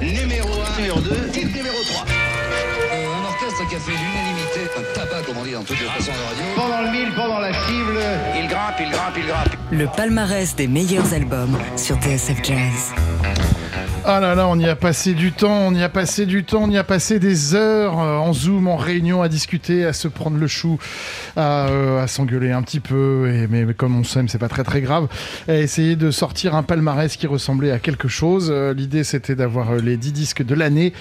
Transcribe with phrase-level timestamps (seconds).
[0.00, 2.04] Numéro 1, numéro 2, titre numéro 3.
[2.04, 6.12] un orchestre qui a fait l'unanimité, un tabac comme on dit dans toutes les façons
[6.12, 6.44] de radio.
[6.56, 7.98] Pendant le mille, pendant la cible,
[8.34, 9.56] il grimpe, il grimpe, il grimpe.
[9.70, 12.94] Le palmarès des meilleurs albums sur TSF Jazz.
[14.06, 16.62] Ah là là, on y a passé du temps, on y a passé du temps,
[16.62, 20.08] on y a passé des heures euh, en Zoom, en réunion, à discuter, à se
[20.08, 20.78] prendre le chou,
[21.36, 25.06] à, euh, s'engueuler un petit peu, mais, comme on s'aime, c'est pas très très grave,
[25.48, 28.48] à essayer de sortir un palmarès qui ressemblait à quelque chose.
[28.50, 30.94] Euh, l'idée c'était d'avoir les 10 disques de l'année.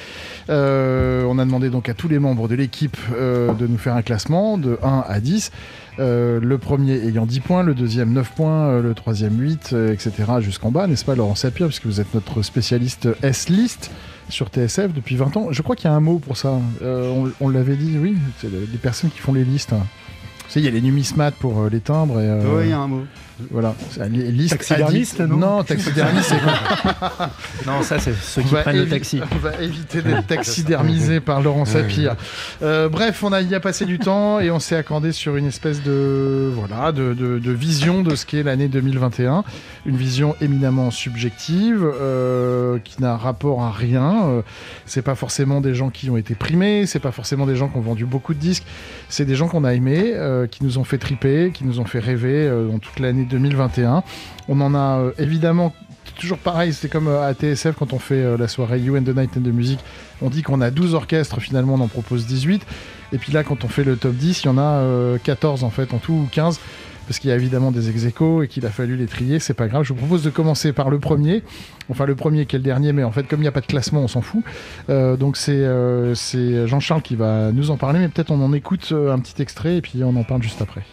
[0.49, 4.57] on a demandé donc à tous les membres de l'équipe de nous faire un classement
[4.57, 5.51] de 1 à 10.
[5.99, 9.93] Euh, le premier ayant 10 points, le deuxième 9 points, euh, le troisième 8, euh,
[9.93, 10.11] etc.
[10.39, 13.91] jusqu'en bas, n'est-ce pas Laurent Sapir, puisque vous êtes notre spécialiste S-List
[14.29, 15.47] sur TSF depuis 20 ans.
[15.51, 16.53] Je crois qu'il y a un mot pour ça.
[16.81, 19.69] on, l'avait dit, oui, c'est les personnes qui font les listes.
[19.69, 22.15] Tu sais, il y a les numismates pour les timbres.
[22.15, 23.03] oui, il y a un mot.
[23.51, 23.75] Voilà.
[24.09, 29.21] Liste taxidermiste, non Non, taxidermiste, c'est Non, ça, c'est ceux qui prennent le taxi.
[29.31, 32.15] On va éviter d'être taxidermisé par Laurent Sapir.
[32.61, 35.45] Euh, bref, on a y a passé du temps et on s'est accordé sur une
[35.45, 39.43] espèce de, voilà, de, de, vision de ce qu'est l'année 2021.
[39.85, 44.25] Une vision éminemment subjective, euh, qui n'a rapport à rien.
[44.25, 44.41] Euh,
[44.85, 47.77] c'est pas forcément des gens qui ont été primés, c'est pas forcément des gens qui
[47.77, 48.65] ont vendu beaucoup de disques.
[49.07, 50.13] C'est des gens qu'on a aimés,
[50.51, 54.03] qui nous ont fait triper, qui nous ont fait rêver dans toute l'année 2021.
[54.47, 55.73] On en a euh, évidemment
[56.17, 59.03] toujours pareil, c'est comme euh, à TSF quand on fait euh, la soirée You and
[59.03, 59.79] the Night and the Music,
[60.21, 62.65] on dit qu'on a 12 orchestres, finalement on en propose 18.
[63.11, 65.69] Et puis là, quand on fait le top 10, il y en a 14 en
[65.69, 66.59] fait en tout, ou 15,
[67.07, 69.67] parce qu'il y a évidemment des ex et qu'il a fallu les trier, c'est pas
[69.67, 69.83] grave.
[69.83, 71.41] Je vous propose de commencer par le premier,
[71.89, 73.61] enfin le premier qui est le dernier, mais en fait comme il n'y a pas
[73.61, 74.43] de classement, on s'en fout.
[74.89, 79.41] donc c'est Jean-Charles qui va nous en parler, mais peut-être on en écoute un petit
[79.41, 80.83] extrait et puis on en parle juste après.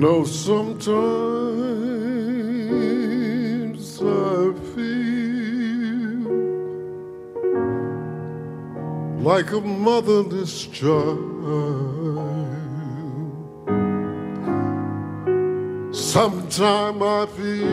[0.00, 0.90] Know, sometimes
[4.00, 5.10] I feel
[9.22, 11.18] like a motherless child.
[15.92, 17.68] Sometimes I feel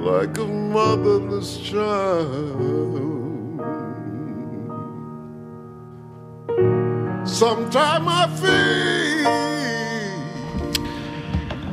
[0.00, 3.01] like a motherless child.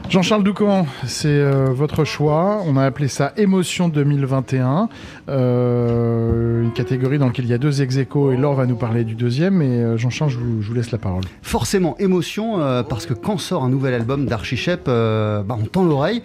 [0.09, 2.63] Jean-Charles Doucan, c'est euh, votre choix.
[2.65, 4.89] On a appelé ça Émotion 2021,
[5.29, 9.03] euh, une catégorie dans laquelle il y a deux ex et Laure va nous parler
[9.03, 9.61] du deuxième.
[9.61, 11.23] Et euh, Jean-Charles, je, vous, laisse la parole.
[11.43, 12.57] Forcément, émotion,
[12.89, 16.23] parce que quand sort un nouvel album d'Archichep, bah, on tend l'oreille.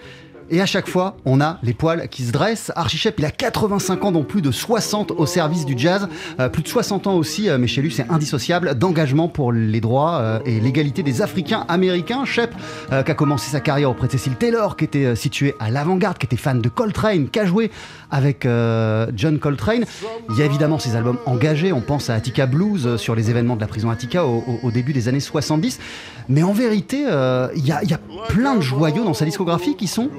[0.50, 2.72] Et à chaque fois, on a les poils qui se dressent.
[2.76, 6.08] Archie il a 85 ans, dont plus de 60 au service du jazz.
[6.40, 9.80] Euh, plus de 60 ans aussi, euh, mais chez lui, c'est indissociable, d'engagement pour les
[9.80, 12.24] droits euh, et l'égalité des Africains américains.
[12.24, 12.54] Shep,
[12.88, 16.26] qui a commencé sa carrière auprès de Cecil Taylor, qui était situé à l'avant-garde, qui
[16.26, 17.70] était fan de Coltrane, qui a joué
[18.10, 18.46] avec
[19.14, 19.84] John Coltrane.
[20.30, 21.72] Il y a évidemment ses albums engagés.
[21.72, 25.08] On pense à Attica Blues sur les événements de la prison Attica au, début des
[25.08, 25.80] années 70.
[26.28, 26.98] Mais en vérité,
[27.56, 30.10] il y, a plein de joyaux dans sa discographie qui sont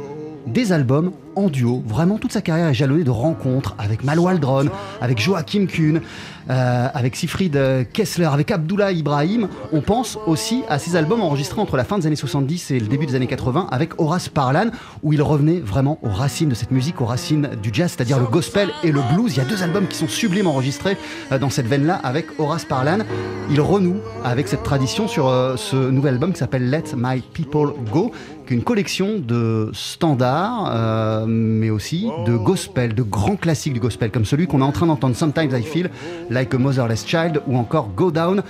[0.47, 1.83] des albums en duo.
[1.85, 4.69] Vraiment, toute sa carrière est jalonnée de rencontres avec Mal Waldron,
[5.01, 6.01] avec Joachim Kuhn,
[6.49, 7.57] euh, avec Sifrid
[7.91, 9.47] Kessler, avec Abdullah Ibrahim.
[9.71, 12.87] On pense aussi à ses albums enregistrés entre la fin des années 70 et le
[12.87, 14.67] début des années 80 avec Horace Parlan,
[15.03, 18.25] où il revenait vraiment aux racines de cette musique, aux racines du jazz, c'est-à-dire le
[18.25, 19.35] gospel et le blues.
[19.35, 20.97] Il y a deux albums qui sont sublimes enregistrés
[21.31, 22.99] euh, dans cette veine-là avec Horace Parlan.
[23.49, 27.73] Il renoue avec cette tradition sur euh, ce nouvel album qui s'appelle Let My People
[27.91, 28.11] Go,
[28.45, 34.11] qui est une collection de standards, mais aussi de gospel, de grands classiques du gospel,
[34.11, 35.89] comme celui qu'on est en train d'entendre Sometimes I Feel
[36.35, 38.43] Like a Motherless Child ou encore Go Down.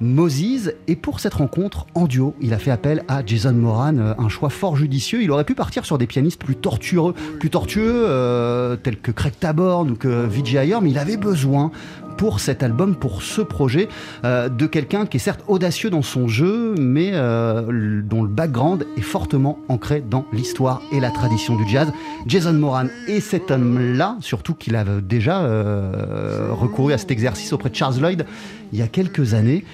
[0.00, 0.72] Moses.
[0.86, 4.28] Et pour cette rencontre en duo, il a fait appel à Jason Moran, euh, un
[4.28, 5.22] choix fort judicieux.
[5.22, 9.32] Il aurait pu partir sur des pianistes plus tortueux, plus tortueux euh, tels que Craig
[9.38, 11.70] Taborn ou que Vijay mais il avait besoin
[12.16, 13.88] pour cet album, pour ce projet,
[14.24, 18.86] euh, de quelqu'un qui est certes audacieux dans son jeu, mais euh, dont le background
[18.96, 21.92] est fortement ancré dans l'histoire et la tradition du jazz.
[22.26, 27.70] Jason Moran et cet homme-là, surtout qu'il avait déjà euh, recouru à cet exercice auprès
[27.70, 28.26] de Charles Lloyd
[28.72, 29.64] il y a quelques années.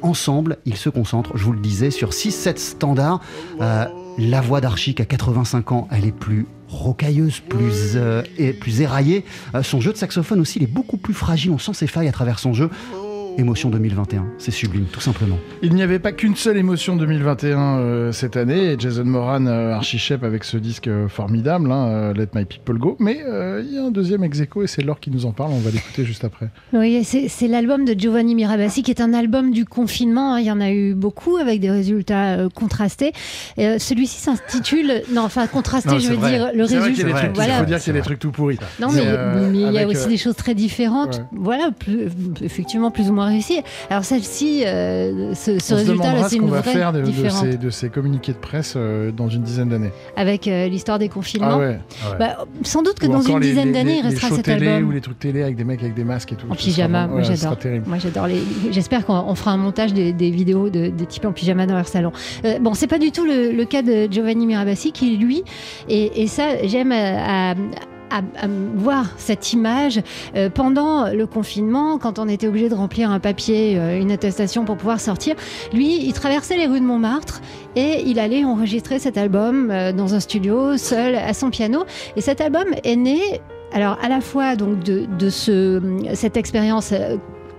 [0.00, 3.20] ensemble, ils se concentrent, je vous le disais, sur 6-7 standards.
[3.60, 9.24] la voix d'Archie, à 85 ans, elle est plus rocailleuse, plus, euh, et plus éraillée.
[9.54, 12.08] Euh, son jeu de saxophone aussi, il est beaucoup plus fragile, on sent ses failles
[12.08, 12.70] à travers son jeu.
[13.38, 15.36] Émotion 2021, c'est sublime, tout simplement.
[15.60, 19.74] Il n'y avait pas qu'une seule émotion 2021 euh, cette année, et Jason Moran, euh,
[19.74, 22.96] Archie Shep avec ce disque euh, formidable, hein, euh, Let My People Go.
[22.98, 25.32] Mais euh, il y a un deuxième ex aequo, et c'est Laure qui nous en
[25.32, 26.48] parle, on va l'écouter juste après.
[26.72, 30.34] Oui, c'est l'album de Giovanni Mirabassi qui est un album du confinement.
[30.34, 30.40] hein.
[30.40, 33.12] Il y en a eu beaucoup avec des résultats euh, contrastés.
[33.58, 36.30] Euh, Celui-ci s'intitule, non, enfin contrasté, Non, je veux vrai.
[36.38, 37.26] dire le vrai résultat.
[37.26, 37.58] il Voilà.
[37.58, 38.58] faut dire qu'il y a des trucs tout pourris.
[38.80, 41.24] Non, mais, euh, il y a aussi euh, des choses très différentes, ouais.
[41.38, 42.08] voilà, plus-
[42.40, 43.60] effectivement plus ou moins réussies.
[43.90, 46.60] Alors celle-ci, euh, ce, ce on se résultat, demandera là, ce c'est qu'on une va
[46.60, 49.92] vraie faire de, de ces, de ces communiqués de presse euh, dans une dizaine d'années.
[50.16, 51.48] avec euh, l'histoire des confinements.
[51.52, 51.78] Ah ouais.
[52.18, 54.88] Bah, sans doute que Ou dans une les- dizaine d'années, il restera cet télé album.
[54.88, 56.46] ou les trucs télé avec des mecs avec des masques et tout.
[56.50, 57.56] En pyjama, moi j'adore.
[57.58, 57.84] terrible.
[57.88, 58.40] Moi j'adore les.
[58.70, 61.74] J'espère qu'on on fera un montage des, des vidéos de, des types en pyjama dans
[61.74, 62.12] leur salon.
[62.60, 65.42] Bon, c'est pas du tout le, le cas de Giovanni Mirabassi qui lui,
[65.88, 67.54] et, et ça j'aime à, à- à-
[68.10, 70.00] à voir cette image
[70.34, 74.64] euh, pendant le confinement, quand on était obligé de remplir un papier, euh, une attestation
[74.64, 75.34] pour pouvoir sortir.
[75.72, 77.40] Lui, il traversait les rues de Montmartre
[77.74, 81.84] et il allait enregistrer cet album euh, dans un studio, seul, à son piano.
[82.16, 83.20] Et cet album est né
[83.72, 85.82] alors à la fois donc de, de ce,
[86.14, 86.94] cette expérience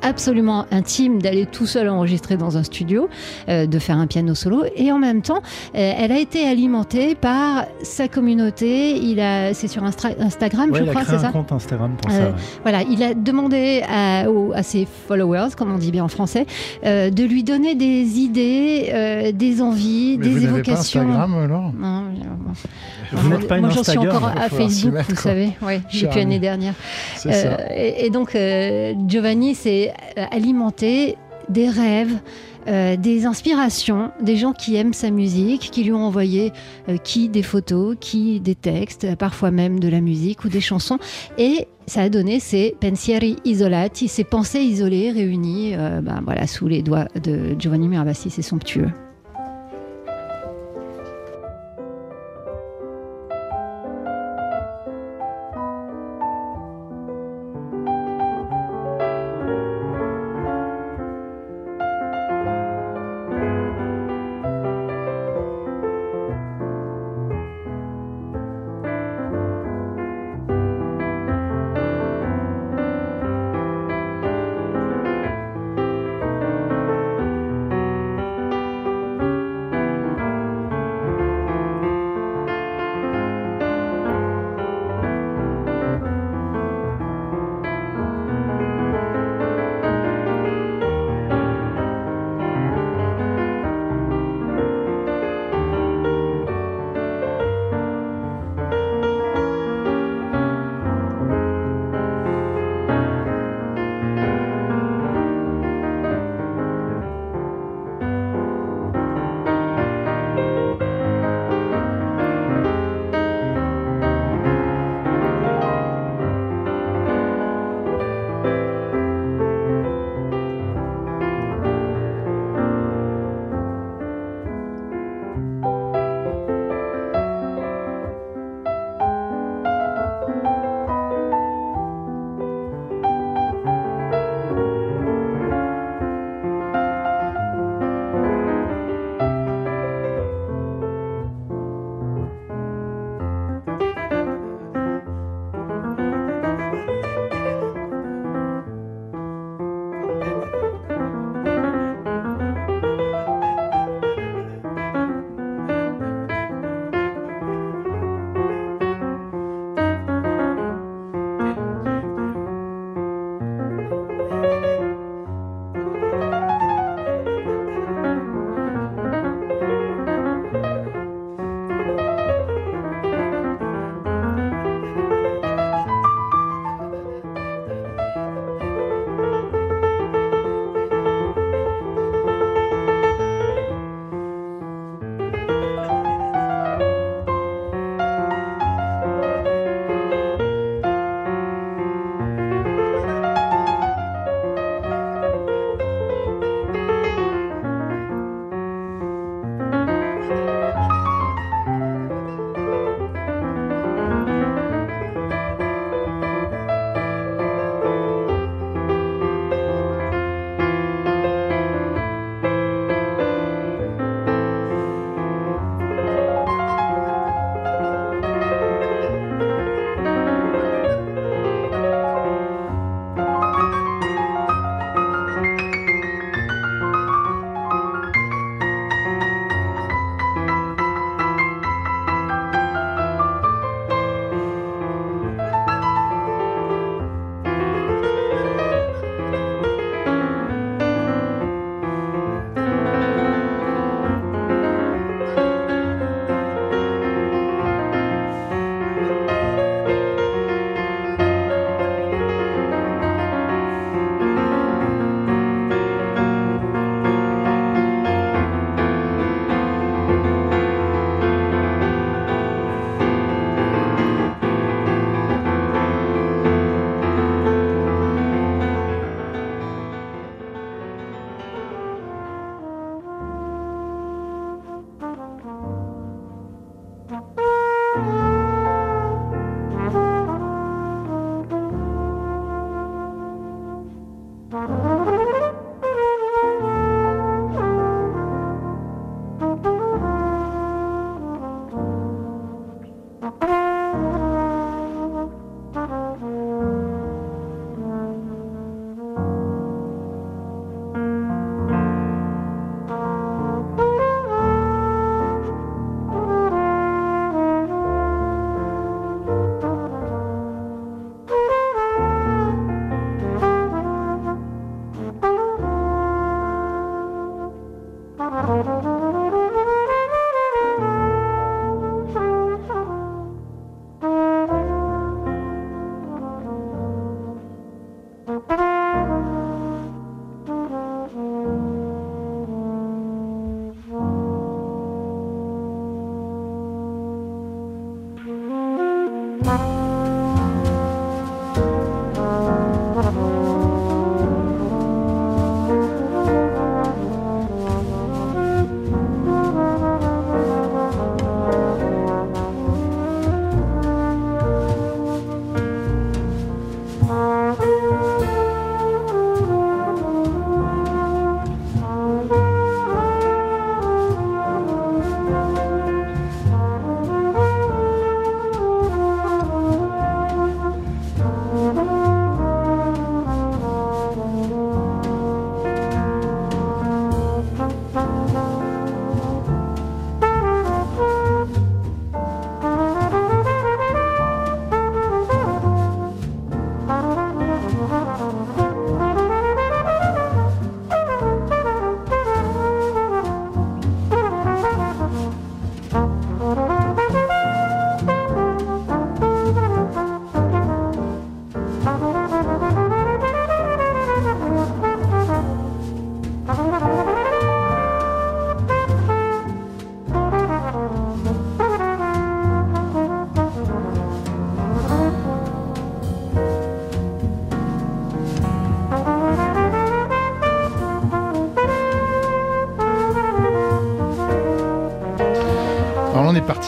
[0.07, 3.09] absolument intime d'aller tout seul enregistrer dans un studio,
[3.49, 5.41] euh, de faire un piano solo, et en même temps,
[5.75, 8.95] euh, elle a été alimentée par sa communauté.
[8.97, 11.31] Il a, c'est sur Instagram, Ouais, je il a crois, créé c'est un ça.
[11.33, 12.25] compte Instagram pour Euh, ça.
[12.27, 12.33] ouais.
[12.63, 16.45] Voilà, il a demandé à, aux- à ses followers, comme on dit bien en français,
[16.85, 21.01] euh, de lui donner des idées, euh, des envies, Mais des vous n'avez pas évocations.
[21.01, 21.71] Instagram alors?
[21.77, 22.03] Non,
[23.11, 25.23] Vous moi, n'êtes pas moi, une j'en suis encore va à Facebook, mettre, vous quoi.
[25.23, 26.73] savez, ouais, depuis l'année dernière.
[27.25, 31.17] Euh, et, et donc, euh, Giovanni s'est euh, alimenté
[31.49, 32.13] des rêves,
[32.67, 36.51] euh, des inspirations, des gens qui aiment sa musique, qui lui ont envoyé
[36.89, 40.99] euh, qui des photos, qui des textes, parfois même de la musique ou des chansons.
[41.37, 46.67] Et ça a donné ces pensieri isolati, ces pensées isolées réunies euh, ben, voilà, sous
[46.67, 48.29] les doigts de Giovanni Mirabassi.
[48.29, 48.89] C'est somptueux.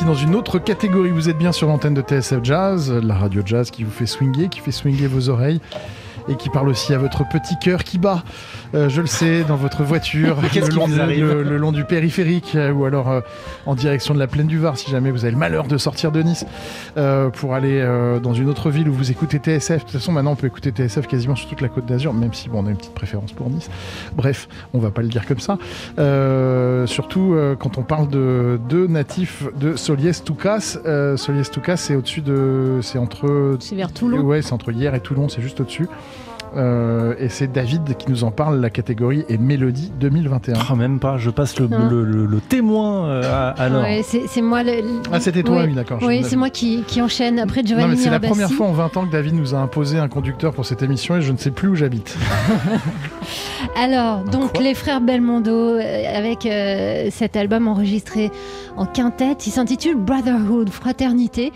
[0.09, 1.11] Dans une autre catégorie.
[1.11, 4.49] Vous êtes bien sur l'antenne de TSF Jazz, la radio jazz qui vous fait swinguer,
[4.49, 5.61] qui fait swinguer vos oreilles
[6.27, 8.23] et qui parle aussi à votre petit cœur qui bat,
[8.75, 11.71] euh, je le sais, dans votre voiture, Qu'est-ce le, long du- arrive le- le long
[11.71, 13.21] du périphérique euh, ou alors euh,
[13.65, 16.11] en direction de la plaine du Var si jamais vous avez le malheur de sortir
[16.11, 16.45] de Nice
[16.97, 19.77] euh, pour aller euh, dans une autre ville où vous écoutez TSF.
[19.77, 22.33] De toute façon, maintenant on peut écouter TSF quasiment sur toute la côte d'Azur, même
[22.33, 23.69] si bon, on a une petite préférence pour Nice.
[24.15, 25.57] Bref, on va pas le dire comme ça.
[25.97, 30.77] Euh, surtout euh, quand on parle de deux natifs de Soliès Toucas.
[30.85, 34.19] Euh, Soliès Toucas, c'est au-dessus de, c'est entre C'est vers Toulon.
[34.21, 35.87] Ouais, c'est entre hier et Toulon, c'est juste au-dessus.
[36.55, 38.59] Euh, et c'est David qui nous en parle.
[38.59, 40.55] La catégorie est Mélodie 2021.
[40.71, 41.89] Oh, même pas, je passe le, Non.
[41.89, 43.83] le, le- le témoin euh, à, à Laure.
[43.83, 44.63] Ouais, c'est moi.
[44.63, 45.99] le- le- Ah, c'était toi, oui, d'accord.
[46.01, 48.97] Oui, c'est moi qui, qui enchaîne après Giovanni mais c'est la première fois en 20
[48.97, 51.51] ans que David nous a imposé un conducteur pour cette émission et je ne sais
[51.51, 52.17] plus où j'habite.
[53.75, 58.31] Alors, donc quoi les frères Belmondo euh, avec euh, cet album enregistré
[58.77, 61.51] en quintette, il s'intitule Brotherhood, Fraternité.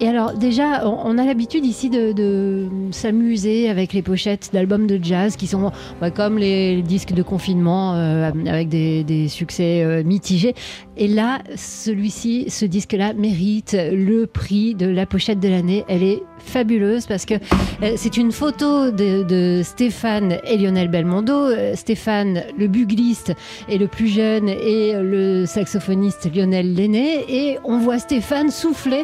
[0.00, 5.34] Et alors déjà, on, a l'habitude ici de, s'amuser avec les pochettes d'albums de jazz
[5.34, 10.54] qui sont bah, comme les disques de confinement euh, avec des, succès euh, mitigés.
[10.96, 15.84] Et là, celui-ci, ce disque-là mérite le prix de la pochette de l'année.
[15.88, 21.74] Elle est fabuleuse parce que euh, c'est une photo de, de Stéphane et Lionel Belmondo.
[21.74, 23.32] Stéphane, le bugliste,
[23.68, 27.24] est le plus jeune et le saxophoniste Lionel l'aîné.
[27.28, 29.02] Et on voit Stéphane souffler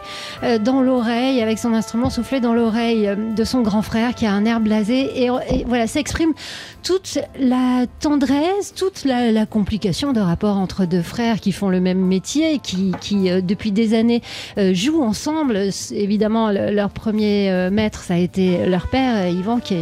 [0.61, 4.33] dans l'oreille, avec son instrument souffler dans l'oreille euh, de son grand frère qui a
[4.33, 5.25] un air blasé.
[5.25, 6.33] Et, et voilà, ça exprime
[6.85, 11.99] toute la tendresse, toute la, complication de rapport entre deux frères qui font le même
[11.99, 14.23] métier, qui, qui euh, depuis des années
[14.59, 15.71] euh, jouent ensemble.
[15.93, 19.75] Évidemment, le- leur premier euh, maître, ça a été leur père, Yvan, qui,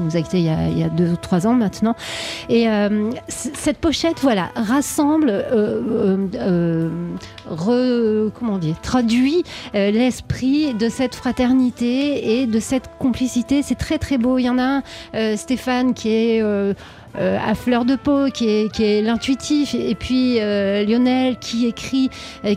[0.00, 1.94] nous a quittés il y a, il y a deux ou trois ans maintenant.
[2.48, 2.66] Et
[3.28, 5.30] cette pochette, voilà, rassemble,
[7.50, 9.42] re- comment dire, traduit
[9.74, 13.62] l'esprit de cette fraternité et de cette complicité.
[13.62, 14.38] C'est très très beau.
[14.38, 14.82] Il y en a un,
[15.14, 15.36] euh,
[15.94, 16.74] Qui est euh,
[17.16, 22.10] euh, à fleur de peau, qui est, qui l'intuitif, et puis euh, Lionel qui écrit,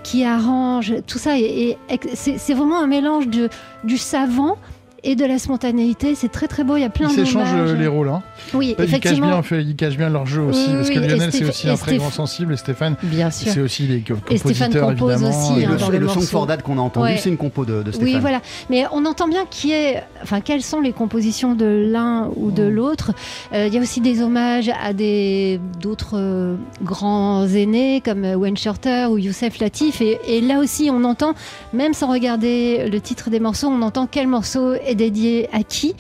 [0.04, 1.38] qui arrange, tout ça.
[1.38, 1.78] Et,
[2.16, 3.50] c'est vraiment un mélange de,
[3.84, 4.58] du savant
[5.04, 6.16] et de la spontanéité.
[6.16, 6.78] C'est très très beau.
[6.78, 7.72] Il y a plein Ils s'échangent d'hommages.
[7.72, 8.10] euh, les rôles.
[8.10, 8.22] Hein.
[8.54, 9.42] Oui, Ils, cachent effectivement.
[9.42, 10.66] bien, ils cachent bien leur jeu aussi.
[10.70, 12.54] Oui, parce oui, que Lionel, c'est aussi un très grand sensible.
[12.54, 13.52] Et Stéphane, Bien sûr.
[13.52, 15.40] c'est aussi les co- Et Stéphane compositeurs, compose évidemment.
[15.52, 16.30] aussi, Et hein, le, le le son morceau.
[16.30, 17.18] for Dad qu'on a entendu, Ouais.
[17.18, 18.14] c'est une compo de, de Stéphane.
[18.16, 18.42] Oui, voilà.
[18.70, 22.64] Mais on entend bien qui est, enfin, quelles sont les compositions de l'un ou de
[22.64, 23.12] l'autre.
[23.54, 28.58] Euh, Il y a aussi des hommages à des d'autres euh, grands aînés comme Wayne
[28.58, 30.02] Shorter ou Youssef Latif.
[30.02, 31.34] Et, et là aussi, on entend,
[31.74, 35.96] même sans regarder le titre des morceaux, on entend quel morceau est dédié à qui.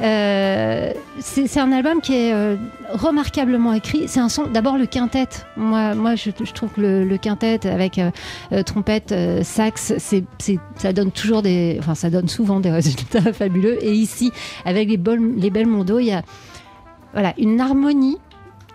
[0.00, 2.56] Euh, c'est un album qui est euh,
[2.92, 4.04] remarquablement écrit.
[4.08, 5.28] C'est un son, d'abord le quintet.
[5.56, 9.94] Moi, moi je, trouve que le, le quintet avec euh, trompette, sax,
[10.76, 13.78] ça donne toujours des, enfin ça donne souvent des résultats fabuleux.
[13.84, 14.32] Et ici,
[14.64, 16.22] avec les, bol- les il y a
[17.12, 18.18] voilà une harmonie.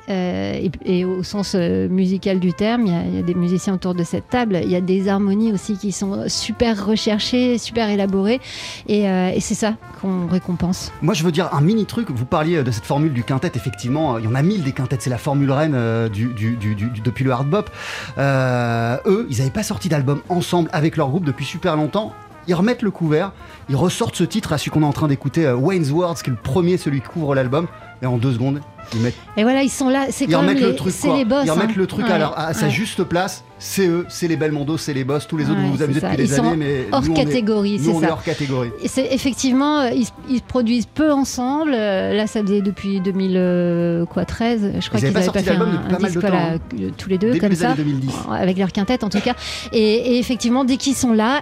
[0.10, 4.04] Euh, et, au sens euh, musical du terme, il y, a, des musiciens autour de
[4.04, 4.60] cette table.
[4.64, 8.40] Il y a des harmonies aussi qui sont super recherchées, super élaborées,
[8.88, 10.92] et, euh, et c'est ça qu'on récompense.
[11.02, 12.10] Moi, je veux dire un mini truc.
[12.10, 13.52] Vous parliez de cette formule du quintet.
[13.56, 14.98] Effectivement, il y en a mille des quintets.
[15.00, 15.74] C'est la formule reine
[16.12, 17.70] depuis le hard bop.
[18.18, 22.14] Eux, ils n'avaient pas sorti d'album ensemble avec leur groupe depuis super longtemps.
[22.48, 23.34] Ils remettent le couvert,
[23.68, 26.34] ils ressortent ce titre, à celui qu'on est en train d'écouter, Wayne's Words, qui est
[26.34, 27.68] le premier, celui qui couvre l'album.
[28.02, 28.62] Et en deux secondes,
[28.96, 30.08] mettent Et voilà, ils sont là.
[30.12, 31.44] C'est quand même les, le truc les boss.
[31.46, 31.74] ils remettent hein.
[31.76, 34.78] le truc à, Ouais, leur- à sa juste place c'est eux c'est les belles mondos
[34.78, 36.10] c'est les boss tous les autres vous vous amusez ça.
[36.12, 38.12] depuis Ils des sont années mais hors nous, catégorie, c'est on est ça.
[38.12, 41.72] hors catégorie c'est effectivement, euh, ils, ils produisent peu ensemble.
[41.74, 44.72] Euh, Là, ça faisait depuis 2013.
[44.80, 46.60] Je crois qu'ils pas avaient sorti pas fait un, disque hein.
[46.80, 49.34] euh, tous les deux comme ça, années 2010 avec leur quintette en tout cas.
[49.72, 51.42] Et effectivement, dès qu'ils sont là,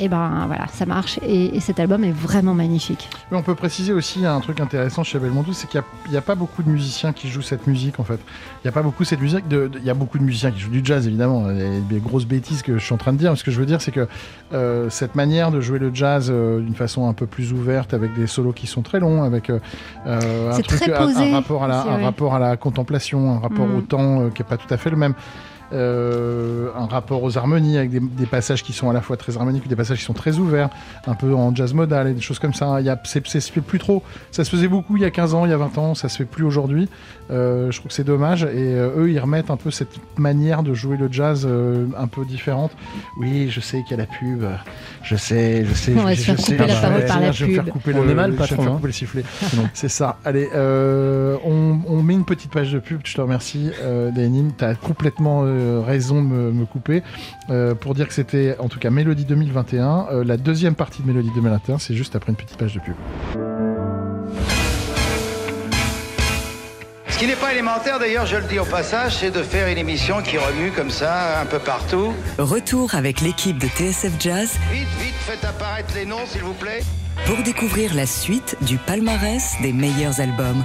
[0.00, 1.18] et ben voilà, ça marche.
[1.22, 3.08] Et, et cet album est vraiment magnifique.
[3.32, 6.62] On peut préciser aussi un truc intéressant chez Belmondo, c'est qu'il n'y a, pas beaucoup
[6.62, 8.20] de musiciens qui jouent cette musique en fait.
[8.62, 9.44] Il n'y a pas beaucoup cette musique.
[9.50, 11.50] Il y a beaucoup de musiciens qui jouent du jazz évidemment.
[11.50, 13.30] Il y a des grosses bêtises que je suis en train de dire.
[13.30, 14.06] Mais ce que je veux dire, c'est que
[14.52, 18.14] euh, cette manière de jouer le jazz euh, d'une façon un peu plus ouverte, avec
[18.14, 19.58] des solos qui sont très longs, avec euh,
[20.06, 22.04] un C'est truc, très un- un, posé rapport à la, aussi, un ouais.
[22.04, 23.76] rapport à la contemplation, un rapport Mm.
[23.76, 25.14] au temps qui est pas tout à fait le même.
[25.72, 29.36] Euh, un rapport aux harmonies avec des, des passages qui sont à la fois très
[29.36, 30.70] harmoniques des passages qui sont très ouverts
[31.06, 33.38] un peu en jazz modal et des choses comme ça il y a, c'est, c'est-
[33.40, 35.50] ça se fait plus trop ça se faisait beaucoup il y a 15 ans il
[35.50, 36.88] y a 20 ans ça se fait plus aujourd'hui
[37.30, 40.62] Euh, je trouve que c'est dommage et euh, eux ils remettent un peu cette manière
[40.62, 42.70] de jouer le jazz euh, un peu différente
[43.20, 44.44] oui je sais qu'il y a la pub
[45.02, 47.00] je sais je sais On va je, se faire je sais, couper la je parole
[47.02, 47.72] vais- par la je vais me faire pub.
[47.74, 48.76] couper On le, est mal, je vais me patron, faire hein.
[48.76, 49.24] couper le sifflet
[49.74, 50.16] c'est ça.
[50.24, 53.00] Allez, euh, on, on met une petite page de pub.
[53.04, 54.52] Je te remercie, euh, Lénine.
[54.56, 57.02] Tu as complètement euh, raison de me, me couper.
[57.50, 60.06] Euh, pour dire que c'était, en tout cas, Mélodie 2021.
[60.10, 62.94] Euh, la deuxième partie de Mélodie 2021, c'est juste après une petite page de pub.
[67.08, 69.78] Ce qui n'est pas élémentaire d'ailleurs, je le dis au passage, c'est de faire une
[69.78, 72.12] émission qui remue comme ça un peu partout.
[72.38, 76.80] Retour avec l'équipe de TSF Jazz Vite, vite, faites apparaître les noms s'il vous plaît.
[77.26, 80.64] pour découvrir la suite du palmarès des meilleurs albums.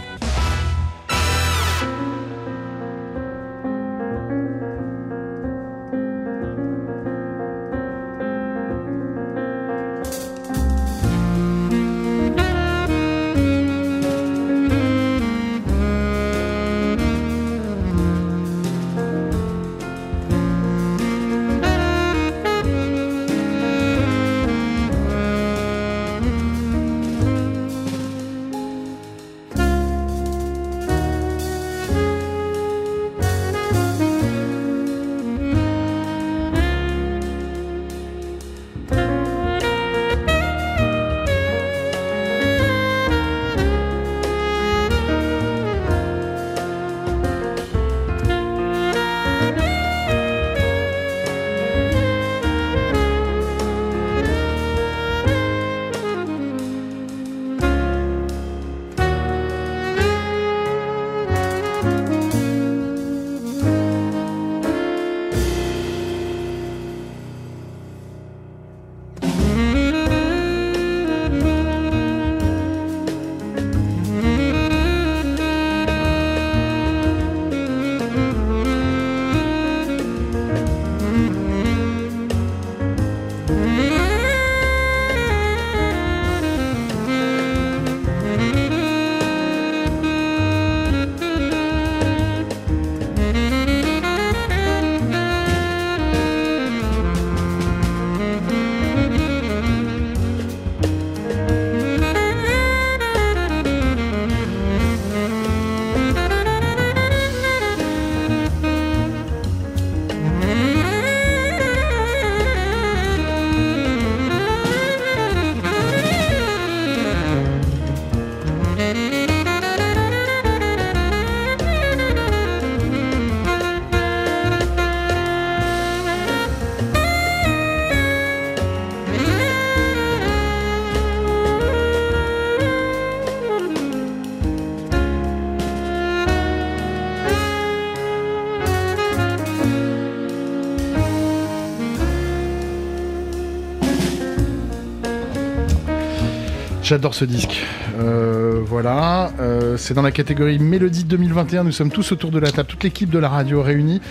[146.84, 147.63] J'adore ce disque.
[147.98, 151.63] Euh, voilà, euh, c'est dans la catégorie Mélodie 2021.
[151.63, 154.02] Nous sommes tous autour de la table, toute l'équipe de la radio réunie.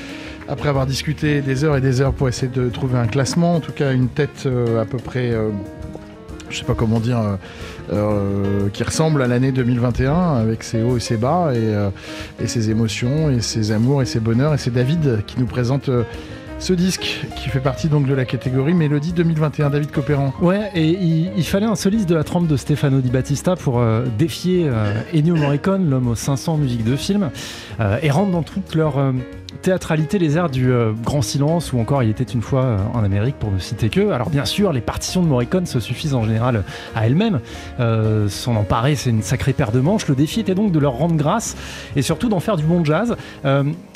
[0.49, 3.61] Après avoir discuté des heures et des heures pour essayer de trouver un classement, en
[3.61, 5.35] tout cas une tête euh, à peu près,
[6.49, 7.21] je sais pas comment dire,
[8.73, 13.43] qui ressemble à l'année 2021 avec ses hauts et ses bas et, ses émotions et
[13.43, 14.55] ses amours et ses bonheurs.
[14.55, 15.91] Et c'est David qui nous présente
[16.59, 19.71] ce disque qui fait partie donc de la catégorie Mélodie 2021.
[19.71, 20.33] David Copéran.
[20.41, 24.05] Ouais, et il, fallait un soliste de la trempe de Stefano Di Battista pour euh,
[24.17, 27.31] défier euh, Ennio Morricone, l'homme aux 500 musiques de film,
[27.81, 29.11] euh, et rendre dans toute leur euh,
[29.61, 30.73] théâtralité les airs du
[31.05, 34.11] Grand Silence ou encore Il était une fois en Amérique pour ne citer que.
[34.11, 36.65] Alors bien sûr, les partitions de Morricone se suffisent en général
[36.97, 37.39] à elles-mêmes.
[38.29, 40.09] S'en emparer, c'est une sacrée paire de manches.
[40.09, 41.57] Le défi était donc de leur rendre grâce
[41.95, 43.15] et surtout d'en faire du bon jazz.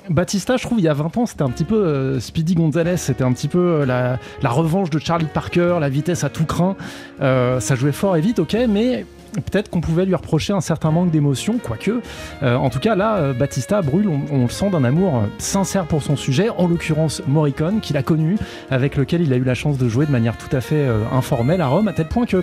[0.08, 2.96] Batista, je trouve, il y a 20 ans, c'était un petit peu euh, Speedy Gonzalez,
[2.96, 6.44] c'était un petit peu euh, la, la revanche de Charlie Parker, la vitesse à tout
[6.44, 6.76] craint.
[7.20, 9.04] Euh, ça jouait fort et vite, ok, mais
[9.40, 12.00] peut-être qu'on pouvait lui reprocher un certain manque d'émotion, quoique.
[12.42, 15.86] Euh, en tout cas, là, euh, Batista brûle, on, le sent d'un amour euh, sincère
[15.86, 18.36] pour son sujet, en l'occurrence Morricone, qu'il a connu,
[18.70, 21.60] avec lequel il a eu la chance de jouer de manière tout à fait informelle
[21.60, 22.42] à Rome, à tel point que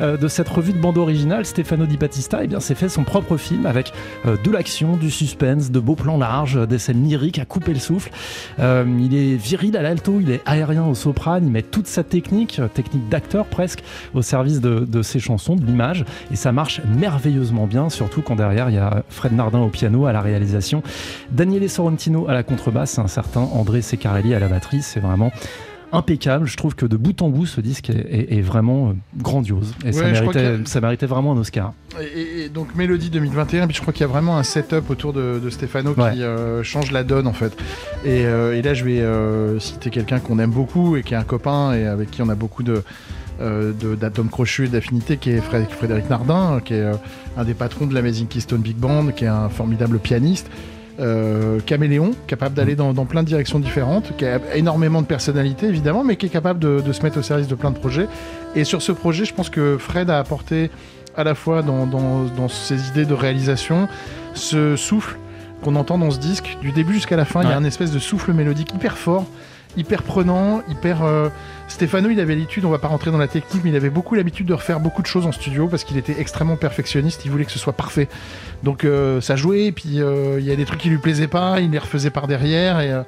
[0.00, 3.36] de cette revue de bande originale, Stefano Di Battista eh bien, s'est fait son propre
[3.36, 3.92] film avec
[4.24, 8.10] de l'action, du suspense, de beaux plans larges, des scènes lyriques à couper le souffle.
[8.58, 12.60] Il est viril à l'alto, il est aérien au soprane, il met toute sa technique,
[12.74, 13.82] technique d'acteur presque,
[14.14, 16.04] au service de ses chansons, de l'image,
[16.34, 20.06] et ça marche merveilleusement bien, surtout quand derrière il y a Fred Nardin au piano,
[20.06, 20.82] à la réalisation,
[21.30, 25.30] Daniele Sorrentino à la contrebasse, un certain André Secarelli à la batterie, c'est vraiment
[25.92, 26.46] impeccable.
[26.48, 29.72] Je trouve que de bout en bout, ce disque est, est- est vraiment euh, grandiose.
[29.86, 31.72] Et ça, Ouais, méritait, qu'il y a- ça méritait vraiment un Oscar.
[32.00, 35.12] Et, et donc Mélodie 2021, puis je crois qu'il y a vraiment un setup autour
[35.12, 36.14] de, de Stefano Ouais.
[36.14, 37.52] qui euh, change la donne en fait.
[38.04, 41.16] Et, euh, et là je vais euh, citer quelqu'un qu'on aime beaucoup et qui est
[41.16, 42.82] un copain et avec qui on a beaucoup de
[43.40, 46.94] euh, de- d'atomes crochus et d'affinités qui est Fred- Frédéric Nardin, qui est euh,
[47.36, 50.48] un des patrons de l'Amazing Keystone Big Band, qui est un formidable pianiste.
[51.00, 55.66] euh, caméléon, capable d'aller dans, dans plein de directions différentes, qui a énormément de personnalité
[55.66, 58.06] évidemment, mais qui est capable de, de se mettre au service de plein de projets.
[58.54, 60.70] Et sur ce projet, je pense que Fred a apporté
[61.16, 63.88] à la fois dans, dans, dans ses idées de réalisation,
[64.34, 65.16] ce souffle
[65.64, 67.90] qu'on entend dans ce disque, du début jusqu'à la fin, il y a un espèce
[67.90, 69.26] de souffle mélodique hyper fort,
[69.76, 71.02] hyper prenant, hyper...
[71.02, 71.28] euh,
[71.68, 74.14] Stéphano, il avait l'habitude, on va pas rentrer dans la technique, mais il avait beaucoup
[74.14, 77.46] l'habitude de refaire beaucoup de choses en studio parce qu'il était extrêmement perfectionniste, il voulait
[77.46, 78.08] que ce soit parfait.
[78.62, 81.26] Donc euh, ça jouait, et puis euh, il y a des trucs qui lui plaisaient
[81.26, 82.92] pas, il les refaisait par derrière, et...
[82.92, 83.02] euh,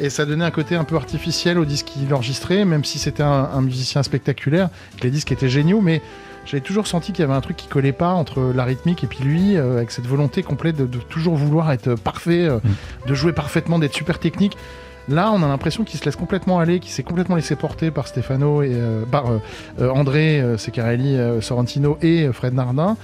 [0.00, 3.24] et ça donnait un côté un peu artificiel au disque qu'il enregistrait, même si c'était
[3.24, 6.00] un, un musicien spectaculaire, que les disques étaient géniaux, mais
[6.46, 9.08] j'avais toujours senti qu'il y avait un truc qui collait pas entre la rythmique et
[9.08, 12.60] puis lui, avec cette volonté complète de, de toujours vouloir être parfait, euh,
[13.08, 14.56] de jouer parfaitement, d'être super technique.
[15.08, 18.06] Là, on a l'impression qu'il se laisse complètement aller, qu'il s'est complètement laissé porter par
[18.06, 19.38] Stefano et euh, par euh,
[19.80, 22.96] euh, André Secarelli, Sorrentino et Fred Nardin.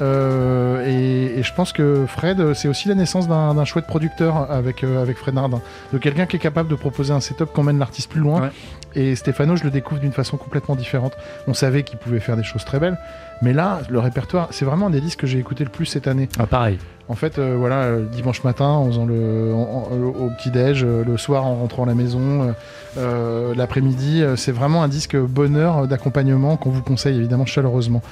[0.00, 4.84] Euh, et, et je pense que Fred, c'est aussi la naissance d'un chouette producteur avec,
[4.84, 5.60] euh, avec Fred Nardin.
[5.92, 8.42] De quelqu'un qui est capable de proposer un setup qui emmène l'artiste plus loin.
[8.42, 8.50] Ouais.
[8.94, 11.14] Et Stefano, je le découvre d'une façon complètement différente.
[11.46, 12.98] On savait qu'il pouvait faire des choses très belles.
[13.42, 16.06] Mais là, le répertoire, c'est vraiment un des disques que j'ai écouté le plus cette
[16.06, 16.28] année.
[16.38, 16.78] Ah, pareil.
[17.10, 21.16] En fait, euh, voilà, euh, dimanche matin, en faisant le, en- au petit-déj, euh, le
[21.16, 22.52] soir en rentrant à la maison, euh,
[22.98, 28.02] euh, l'après-midi, euh, c'est vraiment un disque bonheur euh, d'accompagnement qu'on vous conseille évidemment chaleureusement.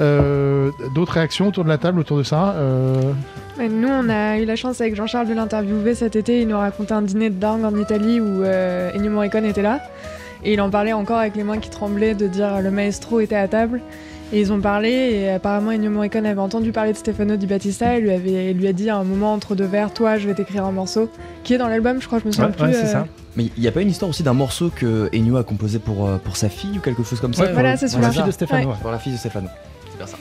[0.00, 3.00] Euh, D'autres réactions autour de la table, autour de ça euh,
[3.60, 6.40] Nous, on a eu la chance avec Jean-Charles de l'interviewer cet été.
[6.42, 9.78] Il nous racontait un dîner de dingue en Italie où euh, Ennio Morricone était là.
[10.42, 13.36] Et il en parlait encore avec les mains qui tremblaient de dire le maestro était
[13.36, 13.80] à table.
[14.32, 17.96] Et ils ont parlé et apparemment Ennio Morricone avait entendu parler de Stefano Di Battista
[17.96, 20.34] et lui, avait, lui a dit à un moment entre deux vers, toi je vais
[20.34, 21.08] t'écrire un morceau,
[21.44, 22.64] qui est dans l'album je crois, je me souviens Ouais, plus.
[22.64, 23.06] ouais, c'est euh, ça.
[23.36, 26.08] Mais il n'y a pas une histoire aussi d'un morceau que Ennio a composé pour,
[26.08, 28.10] euh, pour sa fille ou quelque chose comme ça Ouais, Voilà, c'est La celui-là.
[28.12, 28.60] fille de Stéphane.
[28.64, 28.70] Ouais.
[28.72, 28.76] ouais.
[28.80, 29.48] Pour la fille de Stefano.
[29.90, 30.16] C'est bien ça.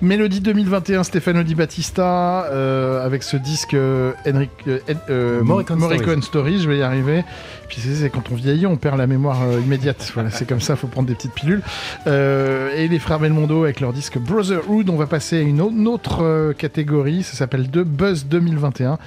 [0.00, 4.78] Mélodie 2021, Stefano Di Battista, euh, avec ce disque euh, Henrik, euh,
[5.10, 5.42] euh,
[5.80, 7.24] Morricone Stories, je vais y arriver.
[7.68, 10.08] Puis c'est quand on vieillit, on perd la mémoire euh, immédiate.
[10.14, 11.62] Voilà, c'est comme ça, faut prendre des petites pilules.
[12.06, 15.70] Euh, et les frères Belmondo avec leur disque Brotherhood, on va passer à une au-
[15.70, 18.98] une autre catégorie, ça s'appelle The Buzz 2021.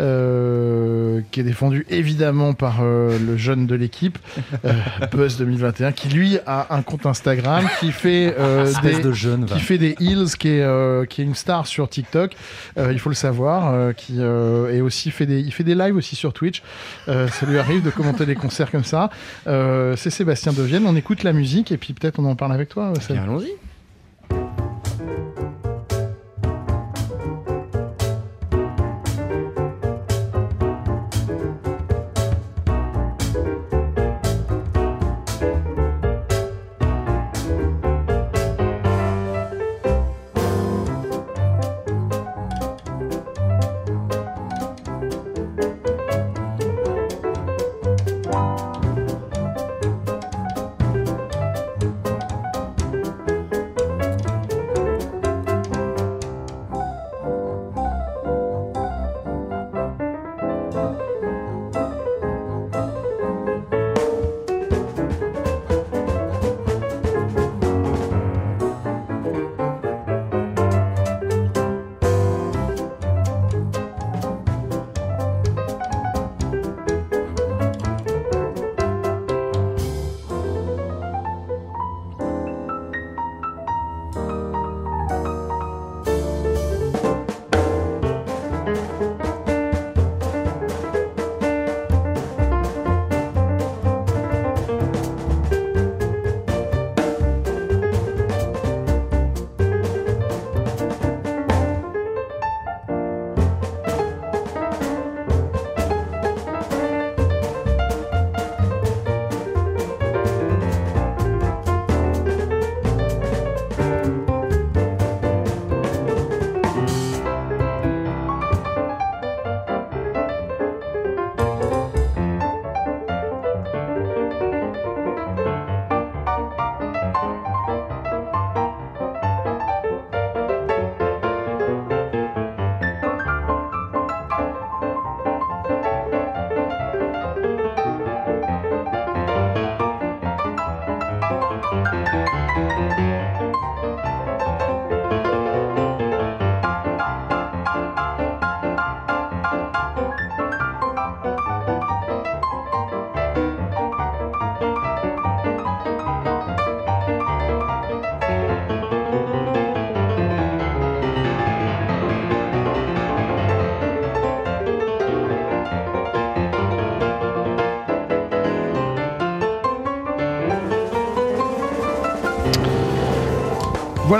[0.00, 4.18] Euh, qui est défendu évidemment par euh, le jeune de l'équipe,
[4.64, 4.72] euh,
[5.12, 9.44] Buzz 2021, qui lui a un compte Instagram, qui fait euh, des, de jeune.
[9.44, 9.56] va.
[9.56, 12.32] qui fait des heels, qui est, euh, qui est une star sur TikTok,
[12.78, 15.74] euh, il faut le savoir, euh, qui euh, et aussi fait des, il fait des
[15.74, 16.62] lives aussi sur Twitch.
[17.08, 19.10] Euh, ça lui arrive de commenter des concerts comme ça.
[19.46, 20.86] Euh, c'est Sébastien Devienne.
[20.86, 22.92] On écoute la musique et puis peut-être on en parle avec toi.
[23.10, 23.52] Allons-y.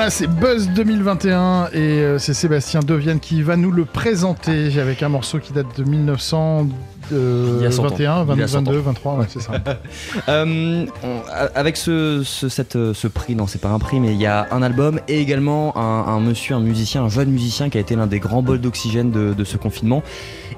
[0.07, 5.03] Voilà, c'est Buzz 2021 et euh, c'est Sébastien Devienne qui va nous le présenter avec
[5.03, 7.89] un morceau qui date de 1921, Il y a 100 ans.
[8.25, 8.73] 22, Il y a 100 ans.
[8.85, 9.55] 23, ouais, c'est ça.
[10.29, 11.23] Euh, on-
[11.57, 14.27] avec ce, ce, cette, euh, ce prix, non c'est pas un prix, mais il y
[14.27, 17.81] a un album et également un, un monsieur, un musicien, un jeune musicien qui a
[17.81, 20.05] été l'un des grands bols d'oxygène de, de ce confinement.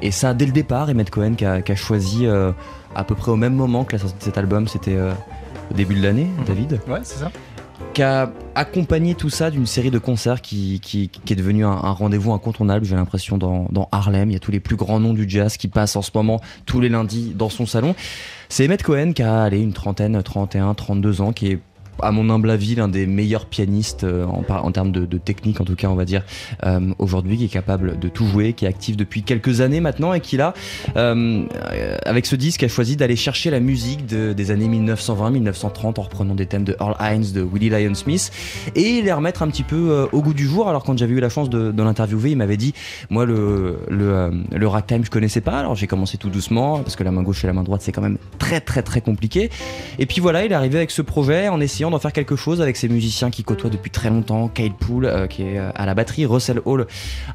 [0.03, 2.53] Et ça, dès le départ, Emmett Cohen qui a, qui a choisi euh,
[2.95, 5.13] à peu près au même moment que la sortie de cet album, c'était euh,
[5.71, 7.31] au début de l'année, David Ouais, c'est ça.
[7.99, 10.81] Qui a accompagné tout ça d'une série de concerts qui,
[11.29, 14.31] est devenu un, rendez-vous incontournable, j'ai l'impression, dans, dans Harlem.
[14.31, 16.41] Il y a tous les plus grands noms du jazz qui passent en ce moment
[16.65, 17.97] tous les lundis dans son salon.
[18.49, 21.59] C'est Emmett Cohen qui a allez, une trentaine, 31, 32 ans, qui est
[22.03, 25.75] à mon humble avis, l'un des meilleurs pianistes euh, en, termes de, technique, en tout
[25.75, 26.23] cas, on va dire,
[26.65, 30.13] euh, aujourd'hui, qui est capable de tout jouer, qui est actif depuis quelques années maintenant
[30.13, 30.55] et qui, là,
[30.97, 31.45] euh,
[32.05, 36.35] avec ce disque, a choisi d'aller chercher la musique de- des années 1920-1930 en reprenant
[36.35, 38.31] des thèmes de Earl Hines, de Willie Lyon Smith
[38.75, 40.69] et les remettre un petit peu au goût du jour.
[40.69, 42.75] Alors, quand j'avais eu la chance de, l'interviewer, il m'avait dit
[43.11, 45.59] Moi, le, le ragtime, je connaissais pas.
[45.59, 47.93] Alors, j'ai commencé tout doucement parce que la main gauche et la main droite, c'est
[47.93, 49.51] quand même très, très, très compliqué.
[49.99, 52.61] Et puis voilà, il est arrivé avec ce projet en essayant d'en faire quelque chose
[52.61, 54.49] avec ses musiciens qui côtoient depuis très longtemps.
[54.49, 56.87] Kyle Poole, euh, qui est euh, à la batterie, Russell Hall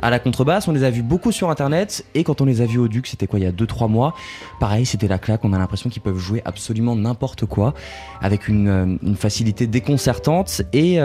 [0.02, 0.68] à la contrebasse.
[0.68, 2.06] On les a vus beaucoup sur internet.
[2.16, 4.13] Et quand on les a vus au Duc, c'était quoi, il y a 2-3 mois?
[4.60, 5.44] Pareil, c'était la claque.
[5.44, 7.74] On a l'impression qu'ils peuvent jouer absolument n'importe quoi
[8.22, 10.62] avec une, euh, facilité déconcertante.
[10.74, 11.00] Et.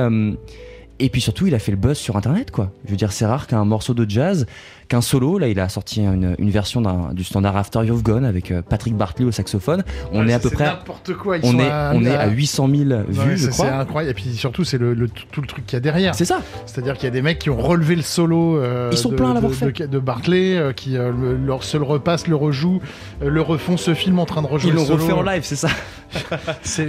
[0.99, 2.71] et puis surtout, il a fait le buzz sur Internet, quoi.
[2.85, 4.47] Je veux dire, c'est rare qu'un morceau de jazz,
[4.89, 6.81] qu'un solo, là, il a sorti une, une version
[7.13, 9.85] du standard After You've Gone avec euh, Patrick Bartley au saxophone.
[10.13, 11.37] On Ouais, est à peu près, n'importe quoi.
[11.39, 13.63] Ils on sont est, à- on est à- à 800 000 Ouais, vues, je c'est-
[13.67, 14.11] incroyable.
[14.11, 16.15] Et puis surtout, c'est le, le- tout, le truc qu'il y a derrière.
[16.15, 16.41] C'est ça.
[16.67, 19.17] C'est-à-dire qu'il y a des mecs qui ont relevé le solo euh, Ils sont de,
[19.17, 19.73] pleins à l'avoir de- fait.
[19.83, 22.81] de- de Barclay, euh, qui euh, le- leur se le repassent, le rejouent,
[23.21, 25.57] le refont ce film en train de rejouer Ils le l'ont refait en live, c'est
[25.57, 25.69] ça.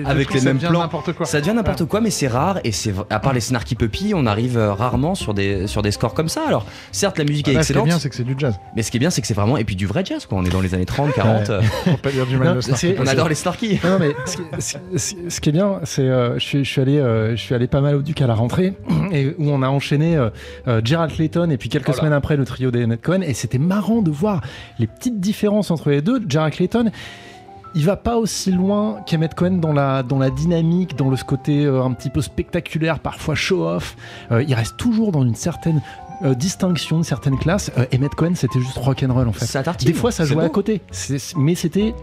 [0.05, 0.79] Avec truc, les mêmes plans.
[0.79, 1.25] n'importe quoi.
[1.25, 2.59] Ça devient n'importe quoi, mais c'est rare.
[2.63, 6.13] Et c'est à part les Snarky Puppy, on arrive rarement sur des sur des scores
[6.13, 6.43] comme ça.
[6.47, 8.59] Alors certes, la musique qui est excellente, bien, c'est que c'est du jazz.
[8.75, 10.25] mais ce qui est bien, c'est que c'est vraiment et puis du vrai jazz.
[10.25, 10.37] Quoi.
[10.37, 11.49] On est dans les années 30, 40.
[11.49, 13.79] euh, Faut pas dire du mal Non, de on adore les Snarky.
[13.83, 16.69] Non, mais ce qui, ce- ce- ce qui est bien, c'est euh, je, suis, je,
[16.69, 18.73] suis allé, euh, je suis allé pas mal au Duc à la rentrée,
[19.11, 20.29] et où on a enchaîné euh,
[20.67, 23.57] euh, Gerald Clayton et puis quelques Oh semaines après le trio des Cohen, et c'était
[23.59, 24.41] marrant de voir
[24.79, 26.19] les petites différences entre les deux.
[26.27, 26.91] Gerald Clayton,
[27.75, 31.23] il va pas aussi loin qu'Emmett Cohen dans la, dans la dynamique, dans le ce
[31.23, 33.95] côté euh, un petit peu spectaculaire, parfois show-off.
[34.31, 35.81] Euh, il reste toujours dans une certaine
[36.23, 37.71] euh, distinction, une certaine classe.
[37.77, 39.45] Euh, Emmett Cohen, c'était juste rock'n'roll en fait.
[39.85, 40.81] Des fois, ça jouait à côté,
[41.37, 41.93] mais c'était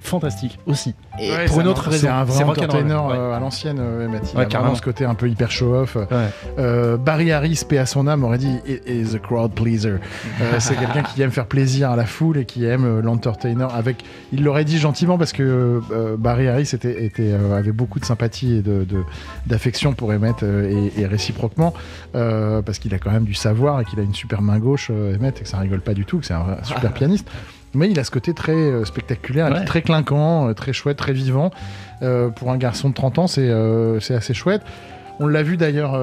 [0.00, 0.94] fantastique aussi.
[1.18, 2.10] Et Ouais, pour c'est une un- autre C'est raison.
[2.10, 3.14] un vrai C'est entertainer ouais.
[3.16, 4.22] euh, à l'ancienne, euh, Emmett.
[4.32, 4.70] Il Ouais, a carrément.
[4.70, 5.94] vraiment ce côté un peu hyper show-off.
[5.96, 6.06] Ouais.
[6.58, 9.88] Euh, Barry Harris, paix à son âme, aurait dit It is a crowd pleaser.
[9.88, 9.98] Euh,
[10.58, 13.68] c'est quelqu'un qui aime faire plaisir à la foule et qui aime euh, l'entertainer.
[13.74, 17.98] Avec, il l'aurait dit gentiment parce que euh, Barry Harris était, était, euh, avait beaucoup
[18.00, 19.04] de sympathie et de, de-
[19.46, 21.72] d'affection pour Emmett euh, et, et réciproquement
[22.14, 24.88] euh, parce qu'il a quand même du savoir et qu'il a une super main gauche,
[24.90, 27.26] euh, Emmett, et que ça rigole pas du tout, que c'est un super pianiste.
[27.74, 29.64] Mais il a ce côté très euh, spectaculaire, Ouais.
[29.64, 31.50] très clinquant, euh, très chouette, très vivant.
[32.02, 33.50] Euh, pour un garçon de 30 ans, c'est
[34.14, 34.62] assez chouette.
[35.20, 35.96] On l'a vu d'ailleurs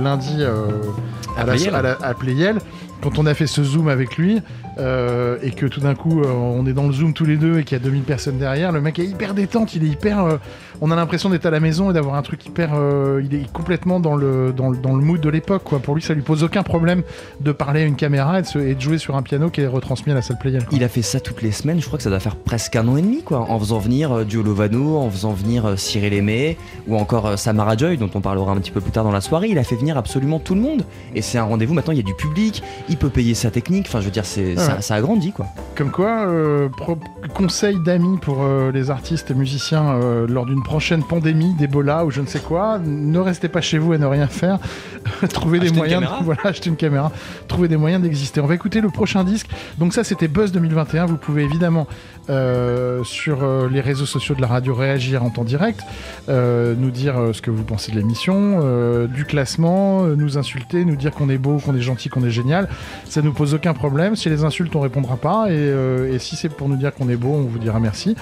[0.00, 1.74] lundi à, À la- Playel.
[1.74, 2.56] à la- à Playel,
[3.02, 4.40] quand on a fait ce zoom avec lui,
[4.78, 7.58] euh, et que tout d'un coup euh, on est dans le zoom tous les deux
[7.58, 10.24] et qu'il y a 2000 personnes derrière, le mec est hyper détente, il est hyper.
[10.24, 10.36] euh,
[10.80, 12.70] on a l'impression d'être à la maison et d'avoir un truc hyper.
[12.74, 15.62] euh, il est complètement dans le, dans le, dans le mood de l'époque.
[15.64, 15.78] quoi.
[15.78, 17.02] Pour lui, ça lui pose aucun problème
[17.40, 19.60] de parler à une caméra et de, se- et de jouer sur un piano qui
[19.62, 20.64] est retransmis à la salle Playel.
[20.64, 20.76] quoi.
[20.76, 22.86] Il a fait ça toutes les semaines, je crois que ça doit faire presque un
[22.88, 26.56] an et demi, quoi, en faisant venir euh, Lovano, en faisant venir euh, Cyril Aimé,
[26.86, 29.20] ou encore euh, Samara Joy, dont on parlera un petit peu plus tard dans la
[29.20, 29.48] soirée.
[29.48, 30.84] Il a fait venir absolument tout le monde.
[31.14, 33.86] Et c'est un rendez-vous, maintenant il y a du public, il peut payer sa technique,
[33.88, 34.82] enfin je veux dire, c'est, ça, Ouais.
[34.82, 35.46] ça a grandi, quoi.
[35.74, 36.98] Comme quoi, euh, pro-
[37.34, 42.26] conseil d'amis pour les artistes et musiciens lors d'une prochaine pandémie d'Ebola ou je ne
[42.26, 44.58] sais quoi, ne restez pas chez vous à ne rien faire.
[45.32, 46.02] Trouvez des moyens.
[46.02, 47.12] De, voilà, achetez une caméra.
[47.46, 48.40] Trouvez des moyens d'exister.
[48.40, 49.46] On va écouter le prochain disque.
[49.78, 51.06] Donc ça, c'était Buzz 2021.
[51.06, 51.86] Vous pouvez évidemment
[52.28, 55.80] euh, sur euh, les réseaux sociaux de la radio réagir en temps direct,
[56.28, 61.12] euh, nous dire ce que vous pensez de l'émission, du classement, nous insulter, nous dire
[61.12, 62.68] qu'on est beau, qu'on est gentil, qu'on est génial.
[63.08, 64.16] Ça nous pose aucun problème.
[64.16, 65.46] Si les insultes, on répondra pas.
[65.50, 65.72] Et,
[66.12, 68.16] et si c'est pour nous dire qu'on est beau, on vous dira merci.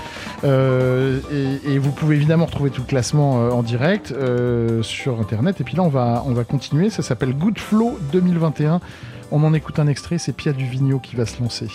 [0.45, 5.61] Et, et vous pouvez évidemment retrouver tout le classement euh, en direct euh, sur Internet.
[5.61, 6.91] Et puis là, on va, on va continuer.
[6.91, 8.81] Ça s'appelle Good Flow 2021.
[9.31, 10.19] On en écoute un extrait.
[10.19, 11.69] C'est Pia Duvigneau qui va se lancer.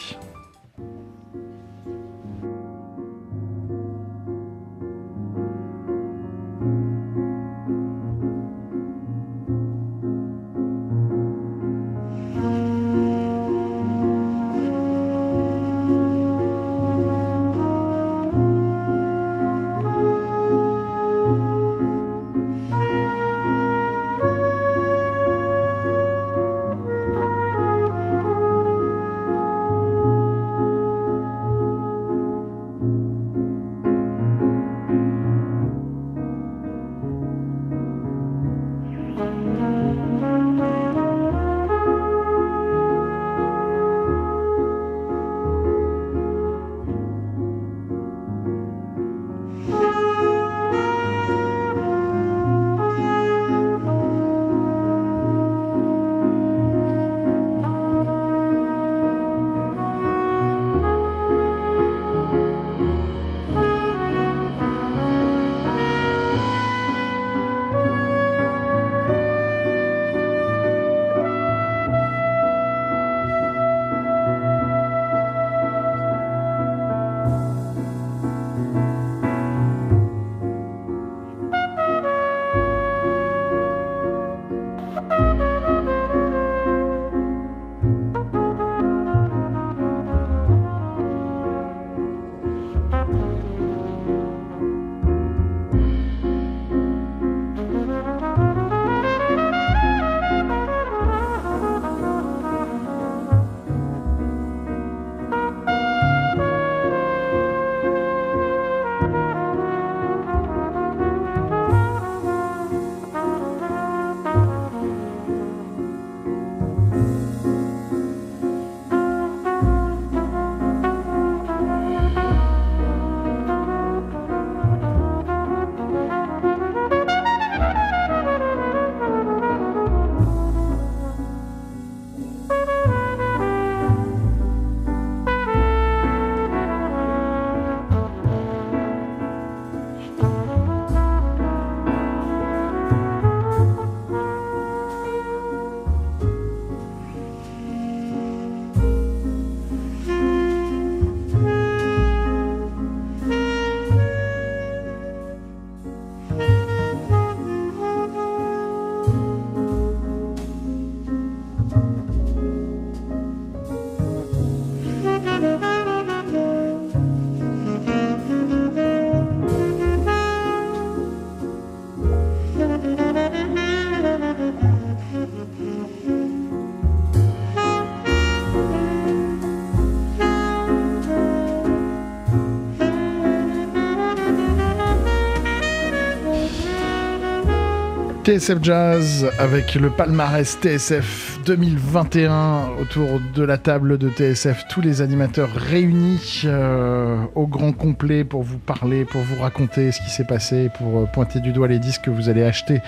[188.29, 195.01] TSF Jazz avec le palmarès TSF 2021 autour de la table de TSF, tous les
[195.01, 200.27] animateurs réunis euh, au grand complet pour vous parler, pour vous raconter ce qui s'est
[200.27, 202.83] passé, pour euh, pointer du doigt les disques que vous allez acheter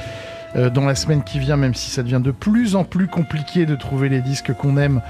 [0.56, 3.66] euh, dans la semaine qui vient, même si ça devient de plus en plus compliqué
[3.66, 5.02] de trouver les disques qu'on aime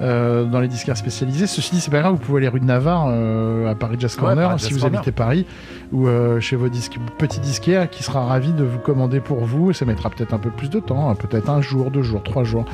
[0.00, 1.46] euh, dans les disquaires spécialisés.
[1.46, 4.14] Ceci dit, c'est pas grave, vous pouvez aller rue de Navarre euh, à Paris Jazz
[4.16, 4.98] Ouais, Corner si vous Corner.
[4.98, 5.46] habitez Paris
[5.92, 6.06] ou
[6.38, 9.70] chez vos disques, petits disquaires qui sera ravi de vous commander pour vous.
[9.70, 12.22] Et ça mettra peut-être un peu plus de temps, hein, peut-être un jour, deux jours,
[12.22, 12.64] trois jours.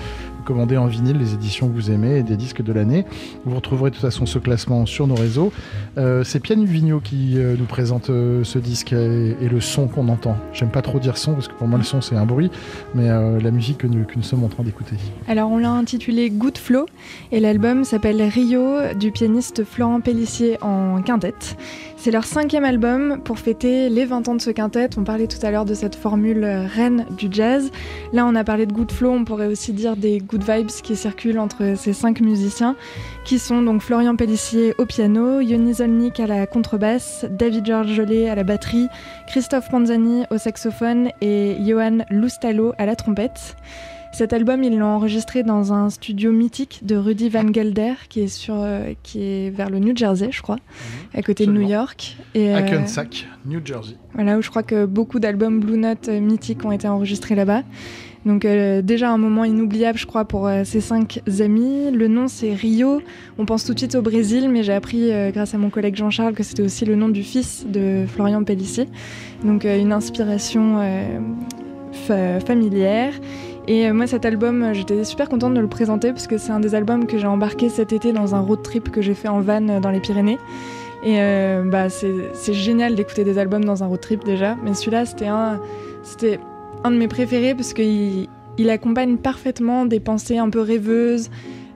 [0.47, 3.05] Vous commandez en vinyle les éditions que vous aimez et des disques de l'année.
[3.45, 5.53] Vous retrouverez de toute façon ce classement sur nos réseaux.
[5.99, 10.09] Euh, c'est Pian Vigno qui euh, nous présente euh, ce disque et, le son qu'on
[10.09, 10.37] entend.
[10.53, 12.53] J'aime pas trop dire son parce que pour moi le son c'est un bruit,
[12.95, 14.95] mais la musique que nous, que nous sommes en train d'écouter.
[15.27, 16.87] Alors on l'a intitulé Good Flow
[17.33, 21.57] et l'album s'appelle Rio du pianiste Florent Pellissier en quintette.
[21.99, 24.91] C'est leur cinquième album pour fêter les 20 ans de ce quintet.
[24.97, 27.71] On parlait tout à l'heure de cette formule euh, reine du jazz.
[28.13, 30.95] Là on a parlé de Good Flow, on pourrait aussi dire des good vibes qui
[30.95, 32.77] circulent entre ces cinq musiciens
[33.25, 38.37] qui sont donc Florian Pellissier au piano, Yoni Zolnik à la contrebasse, David Georgelet à
[38.37, 38.87] la batterie,
[39.27, 43.57] Christophe Panzani au saxophone et Johan Loustalo à la trompette.
[44.17, 48.29] Cet album, ils l'ont enregistré dans un studio mythique de Rudy Van Gelder, qui est,
[48.29, 50.57] sur, euh, qui est vers le New Jersey, je crois,
[51.13, 51.69] à côté de New.
[51.69, 52.17] York.
[52.35, 53.97] Et, euh, Hackensack, New Jersey.
[54.15, 57.63] voilà, où je crois que beaucoup d'albums Blue Note euh, mythiques ont été enregistrés là-bas.
[58.25, 61.91] Donc euh, déjà un moment inoubliable, je crois, pour euh, ces cinq amis.
[61.93, 63.03] Le nom, c'est Rio.
[63.37, 65.95] On pense tout de suite au Brésil, mais j'ai appris, euh, grâce à mon collègue
[65.97, 68.89] Jean-Charles, que c'était aussi le nom du fils de Florian Pellissier.
[69.45, 70.79] Donc une inspiration
[71.93, 73.13] fa- familière.
[73.69, 76.53] Et euh, moi, cet album, euh, j'étais super contente de le présenter parce que c'est
[76.53, 79.29] un des albums que j'ai embarqué cet été dans un road trip que j'ai fait
[79.29, 80.39] en van euh, dans les Pyrénées.
[81.03, 81.19] Et
[81.67, 85.61] bah, c'est génial d'écouter des albums dans un road trip déjà, mais celui-là, c'était un,
[86.83, 88.27] un de mes préférés parce qu'il
[88.59, 91.31] il accompagne parfaitement des pensées un peu rêveuses,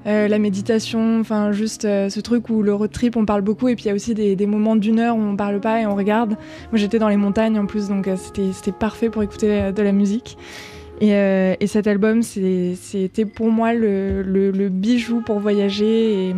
[0.04, 3.84] la méditation, enfin juste ce truc où le road trip on parle beaucoup et puis
[3.84, 6.30] il y a aussi des, moments d'une heure où on parle pas et on regarde.
[6.30, 10.38] Moi j'étais dans les montagnes en plus donc c'était parfait pour écouter de la musique.
[11.00, 16.34] Et, euh, et cet album c'était pour moi le, bijou pour voyager.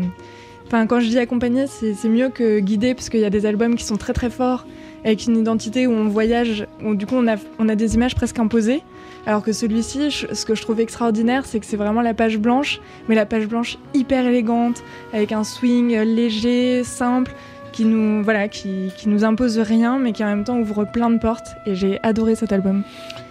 [0.67, 3.75] Enfin, quand je dis accompagner, c'est mieux que guider, parce qu'il y a des albums
[3.75, 4.67] qui sont très très forts,
[5.05, 7.27] avec une identité où on voyage, où du coup on
[7.69, 8.83] a, des images presque imposées.
[9.27, 12.81] Alors que celui-ci, ce que je trouve extraordinaire, c'est que c'est vraiment la page blanche,
[13.09, 14.83] mais la page blanche hyper élégante,
[15.13, 17.33] avec un swing léger, simple,
[17.73, 21.19] qui nous, voilà, qui nous impose rien, mais qui en même temps ouvre plein de
[21.19, 21.49] portes.
[21.67, 22.83] Et j'ai adoré cet album.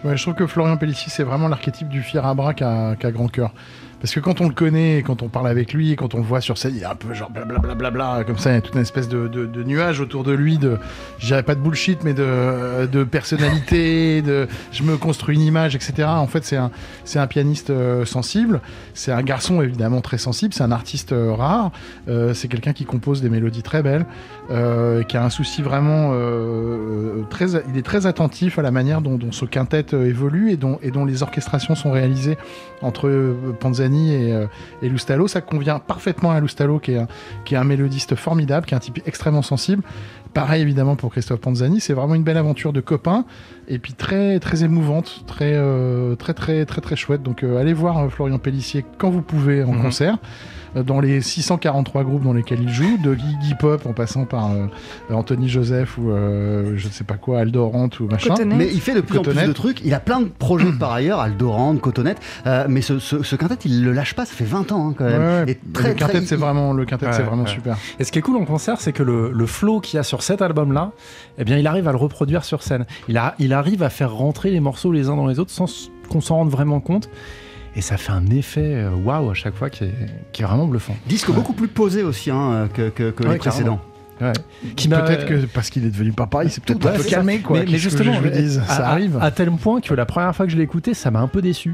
[0.04, 3.28] Je trouve que Florian Pellissier, c'est vraiment l'archétype du fier à bras qui a grand
[3.28, 3.54] cœur.
[4.02, 6.42] Parce que quand on le connaît, quand on parle avec lui, quand on le voit
[6.42, 8.58] sur scène, il est un peu genre blablabla, bla, bla, bla, comme ça, il y
[8.58, 10.78] a toute une espèce de, de, de nuage autour de lui, de,
[11.20, 15.76] je dirais pas de bullshit, mais de, de personnalité, de je me construis une image,
[15.76, 16.08] etc.
[16.08, 16.72] En fait, c'est un,
[17.06, 18.62] c'est un pianiste euh, sensible,
[18.96, 21.72] c'est un garçon évidemment très sensible, c'est un artiste euh, rare,
[22.08, 24.08] euh, c'est quelqu'un qui compose des mélodies très belles,
[24.50, 29.02] euh, qui a un souci vraiment euh, très, il est très attentif à la manière
[29.02, 32.38] dont, dont ce quintet évolue et dont, et dont les orchestrations sont réalisées
[32.82, 33.36] entre euh,
[33.96, 34.48] Et, euh,
[34.82, 35.28] et Loustalo.
[35.28, 37.08] Ça convient parfaitement à Loustalo, qui est, un,
[37.46, 39.84] qui est un mélodiste formidable, qui est un type extrêmement sensible.
[40.34, 43.26] Pareil évidemment pour Christophe Panzani, c'est vraiment une belle aventure de copains
[43.68, 47.22] et puis très très émouvante, très euh, très très très très chouette.
[47.22, 49.82] Donc euh, allez voir Florian Pellissier quand vous pouvez en Mhm.
[49.82, 50.18] concert
[50.76, 54.68] dans les 643 groupes dans lesquels il joue, de Iggy Pop en passant par euh,
[55.12, 58.30] Anthony Joseph ou euh, je ne sais pas quoi, Aldorant ou machin.
[58.30, 58.56] Cotonnet.
[58.56, 59.82] Mais il fait de plus en plus de trucs.
[59.84, 62.20] Il a plein de projets par ailleurs, Aldorand, Cotonette.
[62.48, 64.26] Euh, mais ce, ce, ce quintet, il le lâche pas.
[64.26, 65.22] Ça fait 20 ans hein, quand même.
[65.46, 65.52] ouais.
[65.52, 67.50] Et très, le quintet très- c'est vraiment le quintet Ouais, c'est vraiment ouais.
[67.50, 67.78] super.
[68.00, 70.04] Et ce qui est cool en concert, c'est que le, le flow qu'il y a
[70.04, 70.92] sur cet album-là,
[71.38, 72.86] eh bien, il arrive à le reproduire sur scène.
[73.08, 75.66] Il, a, il arrive à faire rentrer les morceaux les uns dans les autres sans
[76.10, 77.10] qu'on s'en rende vraiment compte.
[77.76, 79.94] Et ça fait un effet euh, waouh à chaque fois qui est,
[80.34, 80.96] qui est vraiment bluffant.
[81.08, 83.80] Disque beaucoup plus posé aussi hein, que, que, que Ouais, les précédents.
[84.20, 84.34] Ouais.
[84.76, 87.04] Qui m'a- Peut-être que parce qu'il est devenu papa, il s'est peut-être Ouais, un peu
[87.04, 87.58] calmé quoi.
[87.60, 89.18] Mais, mais Qu'est-ce que justement, je dise, à, ça arrive.
[89.22, 91.42] À, tel point que la première fois que je l'ai écouté, ça m'a un peu
[91.42, 91.74] déçu.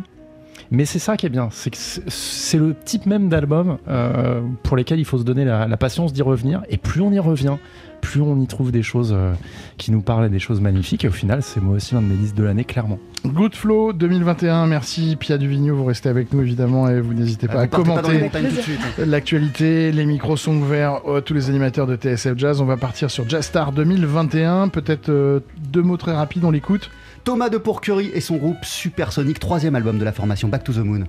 [0.70, 4.41] Mais c'est ça qui est bien, c'est que c'est- c'est le type même d'album euh,
[4.64, 6.62] pour lesquels il faut se donner la, la patience d'y revenir.
[6.70, 7.56] Et plus on y revient,
[8.02, 9.34] plus on y trouve des choses euh,
[9.78, 11.06] qui nous parlent et des choses magnifiques.
[11.06, 13.00] Et au final, c'est moi aussi l'un de mes listes de l'année, clairement.
[13.26, 17.54] Good Flow 2021, merci Pia Duvigneau, vous restez avec nous évidemment et vous n'hésitez pas
[17.54, 19.06] Vous à les commenter hein.
[19.06, 22.62] l'actualité, les micros sont ouverts à tous les animateurs de TSF Jazz.
[22.62, 26.89] On va partir sur Jazz Star 2021, peut-être euh, deux mots très rapides, on l'écoute.
[27.24, 30.78] Thomas de Pourquerie et son groupe Supersonic, troisième album de la formation Back to the
[30.78, 31.04] Moon.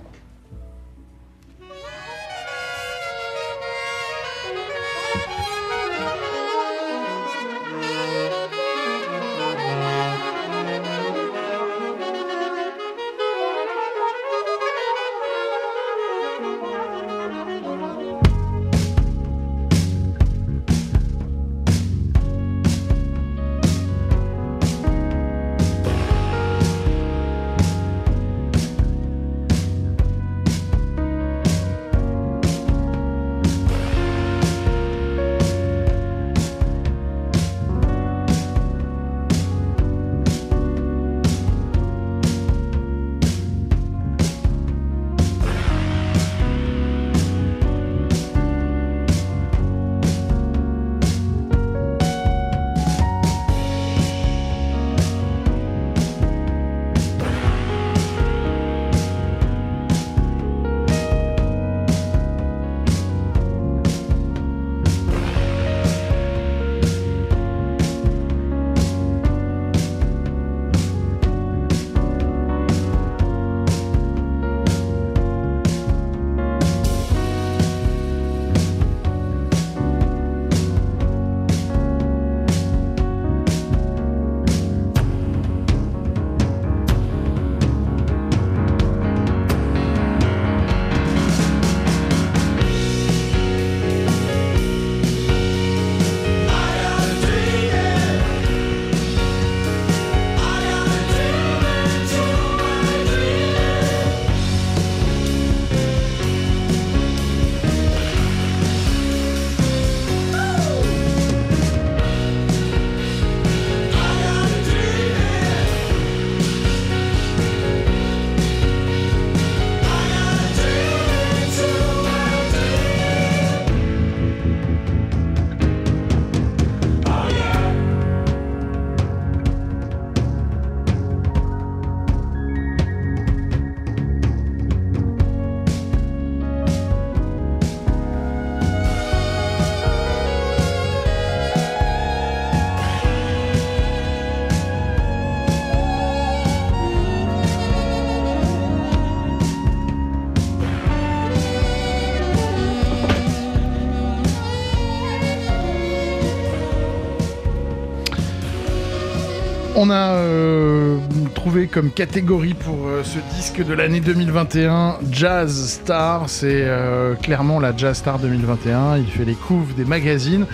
[159.89, 160.97] On a euh,
[161.33, 166.29] trouvé comme catégorie pour euh, ce disque de l'année 2021 Jazz Star.
[166.29, 168.97] C'est euh, clairement la Jazz Star 2021.
[168.97, 170.45] Il fait les couves des magazines.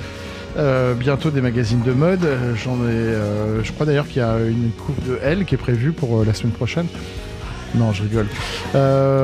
[0.97, 2.25] Bientôt des magazines de mode.
[2.55, 3.13] J'en ai,
[3.61, 6.33] je crois d'ailleurs qu'il y a une couve de Elle qui est prévue pour la
[6.33, 6.87] semaine prochaine.
[7.75, 8.27] Non, je rigole.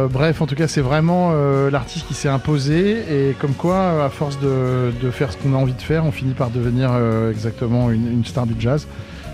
[0.10, 1.32] Bref, en tout cas, c'est vraiment
[1.70, 5.72] l'artiste qui s'est imposé et comme quoi, à force de, faire ce qu'on a envie
[5.72, 6.92] de faire, on finit par devenir
[7.30, 8.86] exactement une star du jazz.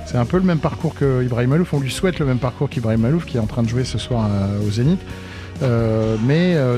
[0.09, 1.73] C'est un peu le même parcours que Ibrahim Malouf.
[1.73, 3.97] On lui souhaite le même parcours qu'Ibrahim Malouf, qui est en train de jouer ce
[3.97, 5.01] soir euh, au Zénith.
[5.63, 6.77] Euh, mais euh,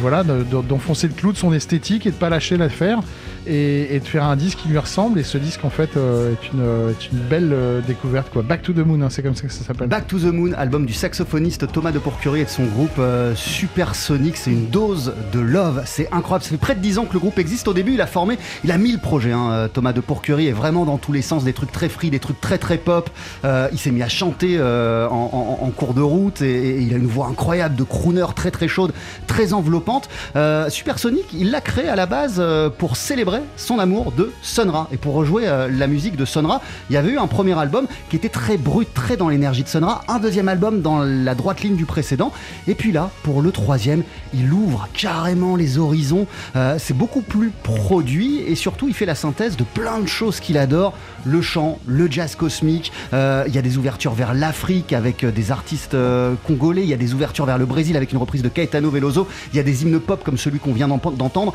[0.00, 3.00] voilà, de- de- d'enfoncer le clou de son esthétique et de pas lâcher l'affaire
[3.46, 5.18] et, de faire un disque qui lui ressemble.
[5.18, 8.30] Et ce disque, en fait, euh, est, une, euh, est une belle euh, découverte.
[8.30, 8.42] Quoi.
[8.42, 9.88] Back to the Moon, hein, c'est comme ça que ça s'appelle.
[9.88, 13.00] Back to the Moon, album du saxophoniste Thomas de Pourcurie et de son groupe
[13.34, 14.36] Supersonic.
[14.36, 16.44] C'est une dose de love, c'est incroyable.
[16.44, 17.68] Ça fait près de 10 ans que le groupe existe.
[17.68, 19.32] Au début, il a formé, il a mis le projet.
[19.32, 22.18] hein, Thomas de Pourcurie est vraiment dans tous les sens, des trucs très free, des
[22.18, 23.10] trucs très très pop.
[23.44, 27.76] Il s'est mis à chanter en, cours de route et, il a une voix incroyable
[27.76, 28.92] de crooner très très chaude,
[29.26, 30.08] très enveloppante.
[30.68, 32.42] Supersonic, il l'a créé à la base
[32.78, 36.60] pour célébrer son amour de Sonra et pour rejouer euh, la musique de Sonra.
[36.90, 39.68] Il y avait eu un premier album qui était très brut, très dans l'énergie de
[39.68, 42.32] Sonra, un deuxième album dans la droite ligne du précédent,
[42.66, 44.02] et puis là, pour le troisième,
[44.34, 46.26] il ouvre carrément les horizons.
[46.56, 50.40] Euh, c'est beaucoup plus produit et surtout, il fait la synthèse de plein de choses
[50.40, 52.92] qu'il adore le chant, le jazz cosmique.
[53.12, 55.96] Euh, il y a des ouvertures vers l'Afrique avec des artistes
[56.46, 56.82] congolais.
[56.82, 59.28] Il y a des ouvertures vers le Brésil avec une reprise de Caetano Veloso.
[59.52, 61.54] Il y a des hymnes pop comme celui qu'on vient d'en- d'entendre.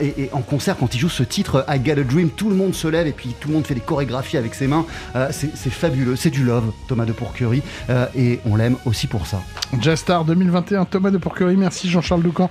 [0.00, 2.74] Et en concert, quand il joue ce titre I Got a Dream, tout le monde
[2.74, 4.86] se lève et puis tout le monde fait des chorégraphies avec ses mains.
[5.16, 6.16] Euh, c'est fabuleux.
[6.16, 7.62] C'est du love, Thomas de Pourquerie.
[7.88, 9.42] Euh, et on l'aime aussi pour ça.
[9.80, 11.56] Jazz Star 2021, Thomas de Pourquerie.
[11.56, 12.48] Merci Jean-Charles Doucan.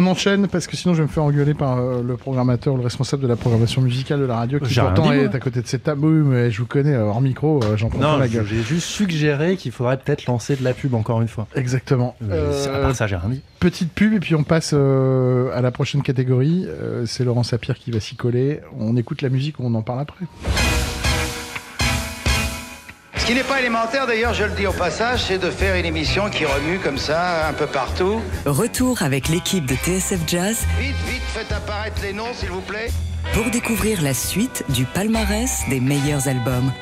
[0.00, 2.82] On enchaîne parce que sinon je vais me faire engueuler par euh, le programmateur, le
[2.84, 5.82] responsable de la programmation musicale de la radio qui pourtant est à côté de cette
[5.82, 6.04] table.
[6.06, 8.34] Oui, mais je vous connais euh, hors micro, euh, j'en prends Non, pas la je-
[8.34, 8.46] gueule.
[8.46, 11.48] j'ai juste suggéré qu'il faudrait peut-être lancer de la pub encore une fois.
[11.56, 12.14] Exactement.
[12.20, 13.40] Mais Euh, à part ça, j'ai rien dit.
[13.58, 16.64] Petite pub et puis on passe euh, à la prochaine catégorie.
[16.68, 18.60] Euh, c'est Laurent Sapir qui va s'y coller.
[18.78, 20.26] On écoute la musique, on en parle après.
[23.28, 25.84] Ce qui n'est pas élémentaire d'ailleurs, je le dis au passage, c'est de faire une
[25.84, 28.22] émission qui remue comme ça un peu partout.
[28.46, 32.88] Retour avec l'équipe de TSF Jazz Vite, vite, faites apparaître les noms s'il vous plaît.
[33.34, 36.72] pour découvrir la suite du palmarès des meilleurs albums.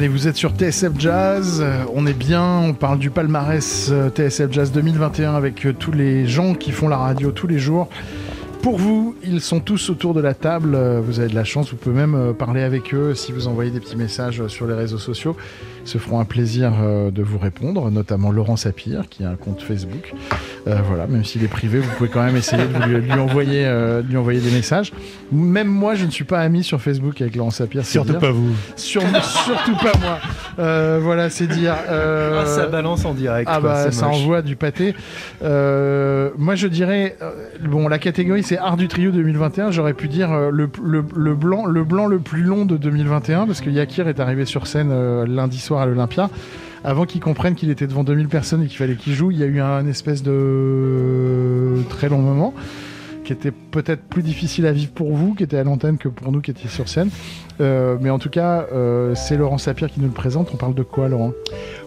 [0.00, 4.08] Allez, vous êtes sur TSF Jazz, euh, on est bien, on parle du palmarès euh,
[4.08, 7.86] TSF Jazz 2021 avec euh, tous les gens qui font la radio tous les jours.
[8.62, 10.74] Pour vous, ils sont tous autour de la table,
[11.04, 13.80] vous avez de la chance, vous pouvez même parler avec eux si vous envoyez des
[13.80, 15.36] petits messages sur les réseaux sociaux.
[15.84, 16.72] Ils se feront un plaisir
[17.12, 20.14] de vous répondre, notamment Laurent Sapir qui a un compte Facebook.
[20.66, 23.64] Euh, voilà, même s'il est privé, vous pouvez quand même essayer de lui, lui envoyer,
[23.64, 24.92] euh, de lui envoyer des messages.
[25.32, 27.82] Même moi, je ne suis pas ami sur Facebook avec Laurent Sapir.
[27.84, 28.20] c'est Surtout dire.
[28.20, 28.52] pas vous.
[28.76, 30.18] Sur- surtout pas moi.
[30.58, 31.74] Euh, voilà, c'est dire.
[31.88, 33.48] euh, Ah, ça balance en direct.
[33.50, 34.16] ah quoi, bah ça moche.
[34.16, 34.94] envoie du pâté.
[35.42, 37.30] Euh, moi je dirais euh,
[37.64, 39.70] bon la catégorie c'est art du trio 2021.
[39.70, 43.46] J'aurais pu dire euh, le, le- le blanc le blanc le plus long de 2021
[43.46, 46.28] parce que Yakir est arrivé sur scène euh, lundi soir à l'Olympia.
[46.82, 49.42] Avant qu'il comprenne qu'il était devant 2000 personnes et qu'il fallait qu'il joue, il y
[49.42, 52.54] a eu un espèce de très long moment
[53.24, 56.32] qui était peut-être plus difficile à vivre pour vous, qui était à l'antenne, que pour
[56.32, 57.10] nous qui étions sur scène.
[57.60, 60.50] Euh, mais en tout cas, euh, c'est Laurent Sapir qui nous le présente.
[60.52, 61.32] On parle de quoi, Laurent?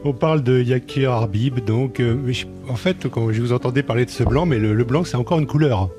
[0.05, 2.15] On parle de Yakir Arbib, donc euh,
[2.69, 5.39] en fait, quand je vous entendais parler de ce blanc, mais le blanc c'est encore
[5.39, 5.89] une couleur.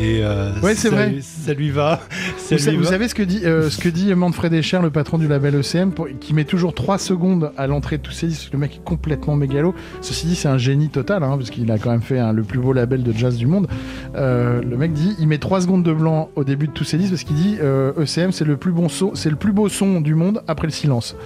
[0.00, 1.16] Et euh, Ouais, c'est ça- vrai.
[1.22, 2.00] Ça lui va.
[2.36, 2.90] Ça Vous, sa- lui vous va.
[2.90, 5.90] savez ce que dit, euh, ce que dit Manfred Escher, le patron du label ECM,
[5.92, 8.50] pour- qui met toujours 3 secondes à l'entrée de tous ses disques.
[8.52, 9.74] Le mec est complètement mégalo.
[10.00, 12.42] Ceci dit, c'est un génie total, hein, parce qu'il a quand même fait hein, le
[12.42, 13.66] plus beau label de jazz du monde.
[14.14, 16.96] Euh, le mec dit, il met 3 secondes de blanc au début de tous ses
[16.98, 17.56] disques, parce qu'il dit,
[17.98, 20.72] ECM, c'est le plus bon son, c'est le plus beau son du monde après le
[20.72, 21.16] silence.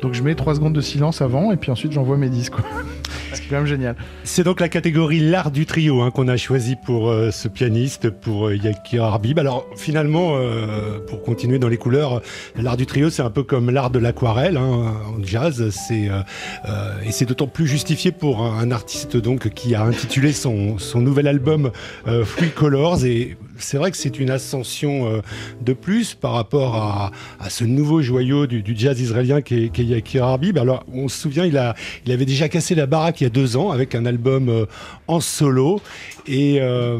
[0.00, 2.54] Donc je mets 3 secondes de silence avant, et puis ensuite j'envoie mes disques.
[2.54, 2.64] quoi.
[3.32, 3.96] c'est quand même génial.
[4.24, 8.10] C'est donc la catégorie l'art du trio hein, qu'on a choisi pour euh, ce pianiste,
[8.10, 9.38] pour euh, Yakir Arbib.
[9.38, 12.22] Alors finalement, euh, pour continuer dans les couleurs,
[12.56, 15.70] l'art du trio c'est un peu comme l'art de l'aquarelle hein, en jazz.
[15.70, 16.20] C'est euh,
[16.68, 20.78] euh, et c'est d'autant plus justifié pour un, un artiste donc qui a intitulé son,
[20.78, 21.70] son nouvel album
[22.06, 25.20] euh, Free Colors et c'est vrai que c'est une ascension euh,
[25.62, 27.10] de plus par rapport à,
[27.48, 30.58] ce nouveau joyau du, jazz israélien qui est, qui est Yakir Arbib.
[30.58, 33.30] Alors on se souvient, il a il avait déjà cassé la baraque il y a
[33.30, 34.66] deux ans avec un album euh,
[35.08, 35.80] en solo.
[36.26, 36.98] Et, euh,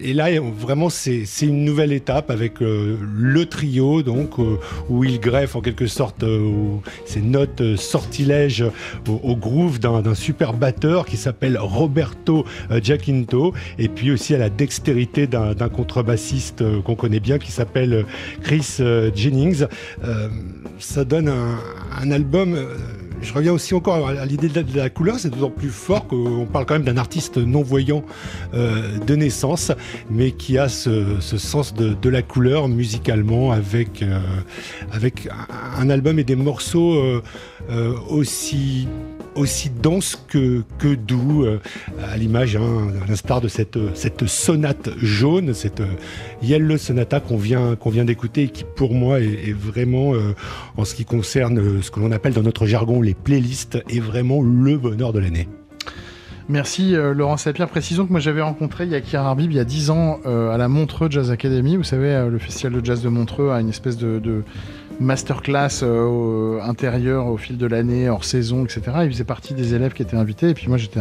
[0.00, 4.36] et là, vraiment, c'est une nouvelle étape avec le trio, donc
[4.88, 6.24] où il greffe en quelque sorte
[7.06, 8.64] ses notes sortilèges
[9.08, 12.44] au, groove d'un super batteur qui s'appelle Roberto
[12.82, 17.94] Giacinto, et puis aussi à la dextérité d'un contrebassiste euh, qu'on connaît bien qui s'appelle
[17.94, 18.02] euh,
[18.42, 19.64] Chris euh, Jennings.
[20.78, 22.56] Ça donne un, album.
[23.20, 26.64] je reviens aussi encore à l'idée de la, couleur, c'est d'autant plus fort qu'on parle
[26.64, 28.02] quand même d'un artiste non-voyant
[28.54, 29.72] de naissance,
[30.10, 34.02] mais qui a ce, sens de, la couleur musicalement avec,
[34.90, 35.28] avec
[35.78, 37.20] un, album et des morceaux
[38.08, 38.88] aussi
[39.40, 41.58] aussi denses que, que doux, euh,
[42.10, 45.96] à l'image, hein, à l'instar de cette, cette sonate jaune, cette euh,
[46.42, 50.34] Yellow Sonata qu'on vient, qu'on vient d'écouter et qui pour moi est, vraiment, euh,
[50.76, 54.42] en ce qui concerne ce que l'on appelle dans notre jargon les playlists, est vraiment
[54.42, 55.48] le bonheur de l'année.
[56.48, 57.68] Merci euh, Laurent Sapir.
[57.68, 61.08] Précisons que moi j'avais rencontré Yakir Arbib il y a 10 ans à la Montreux
[61.10, 61.76] Jazz Academy.
[61.76, 64.42] Vous savez, le festival de jazz de Montreux a une espèce de
[65.00, 68.82] masterclass euh, au- intérieure au fil de l'année, hors saison, etc.
[69.04, 70.50] Il faisait partie des élèves qui étaient invités.
[70.50, 71.00] Et puis moi j'étais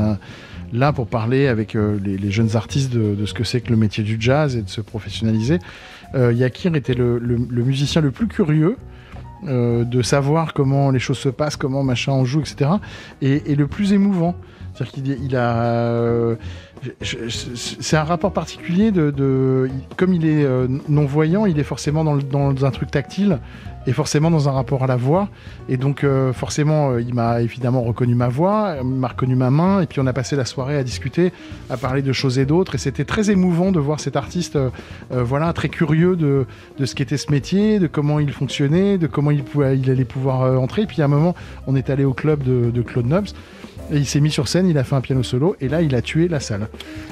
[0.74, 4.04] là pour parler avec euh, les, jeunes artistes de, ce que c'est que le métier
[4.04, 5.60] du jazz et de se professionnaliser.
[6.16, 7.20] Euh, Yakir était le,
[7.52, 8.78] musicien le plus curieux.
[9.48, 12.72] euh, de savoir comment les choses se passent, comment machin on joue, etc.
[13.22, 14.36] Et, et le plus émouvant.
[14.74, 16.36] C'est-à-dire qu'il il a.
[17.02, 19.12] c'est un rapport particulier de.
[19.12, 23.40] de- comme il est euh, non-voyant, il est forcément dans, le- dans un truc tactile
[23.88, 25.30] et forcément dans un rapport à la voix.
[25.70, 29.50] Et donc, euh, forcément, euh, il m'a évidemment reconnu ma voix, il m'a reconnu ma
[29.50, 31.32] main, et puis on a passé la soirée à discuter,
[31.70, 32.76] à parler de choses et d'autres.
[32.76, 34.58] Et c'était très émouvant de voir cet artiste,
[35.10, 36.46] voilà, très curieux de,
[36.78, 40.06] de ce qu'était ce métier, de comment il fonctionnait, de comment il, pouvait, il allait
[40.06, 40.86] pouvoir entrer.
[40.86, 41.34] Puis à un moment,
[41.66, 43.28] on est allé au club de, de Claude Nobs.
[43.92, 45.96] Et il s'est mis sur scène, il a fait un piano solo, et là, il
[45.96, 46.68] a tué la salle.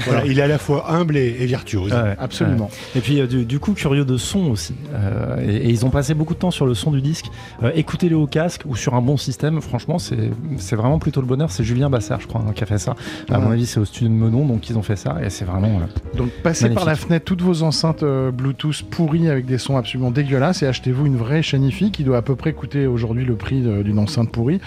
[0.06, 1.92] Voilà, il est à la fois humble et, et virtuose.
[1.94, 2.66] Ouais, Absolument.
[2.66, 3.00] ouais.
[3.00, 4.76] Et puis euh, du, du coup curieux de son aussi.
[4.94, 7.26] Euh, et, et ils ont passé beaucoup de temps sur le son du disque.
[7.64, 9.62] Euh, Écoutez-le au casque ou sur un bon système.
[9.62, 11.52] Franchement, c'est c'est vraiment plutôt le bonheur.
[11.52, 12.96] C'est Julien Bassard, je crois, hein, qui a fait ça.
[13.30, 13.54] À mon Ouais.
[13.54, 15.18] avis, c'est au studio de Meudon, donc ils ont fait ça.
[15.24, 15.80] Et c'est vraiment.
[15.80, 16.76] euh, Donc passez Magnifique.
[16.78, 20.68] par la fenêtre toutes vos enceintes euh, Bluetooth pourries avec des sons absolument dégueulasses et
[20.68, 24.00] achetez-vous une vraie chaîne hi qui doit à peu près coûter aujourd'hui le prix d'une
[24.00, 24.60] enceinte pourrie.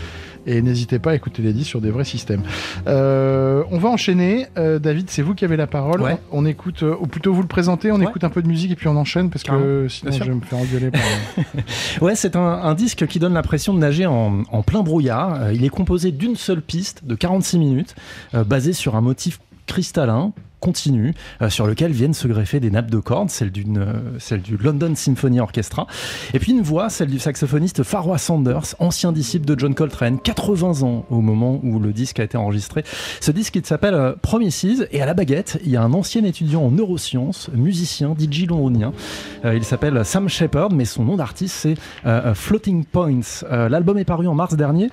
[0.46, 2.42] Et n'hésitez pas à écouter les disques sur des vrais systèmes.
[2.86, 4.46] Euh, on va enchaîner.
[4.58, 6.00] Euh, David, c'est vous qui avez la parole.
[6.00, 6.16] Ouais.
[6.32, 8.04] On écoute, euh, ou plutôt vous le présentez, on Ouais.
[8.06, 10.40] écoute un peu de musique et puis on enchaîne parce que sinon je vais me
[10.40, 11.00] faire engueuler par.
[12.00, 15.52] Ouais, c'est un, un disque qui donne l'impression de nager en, en plein brouillard.
[15.52, 17.94] Il est composé d'une seule piste de 46 minutes,
[18.34, 22.90] euh, basé sur un motif cristallin, continu euh, sur lequel viennent se greffer des nappes
[22.90, 25.86] de cordes, celle, euh, celle du London Symphony Orchestra,
[26.34, 30.82] et puis une voix, celle du saxophoniste Farwa Sanders, ancien disciple de John Coltrane, 80
[30.82, 32.84] ans au moment où le disque a été enregistré.
[33.20, 36.24] Ce disque il s'appelle euh, Promises, et à la baguette, il y a un ancien
[36.24, 38.92] étudiant en neurosciences, musicien, DJ londonien.
[39.44, 41.74] Il s'appelle Sam Shepard, mais son nom d'artiste c'est
[42.34, 43.44] Floating Points.
[43.50, 44.90] L'album est paru en mars dernier.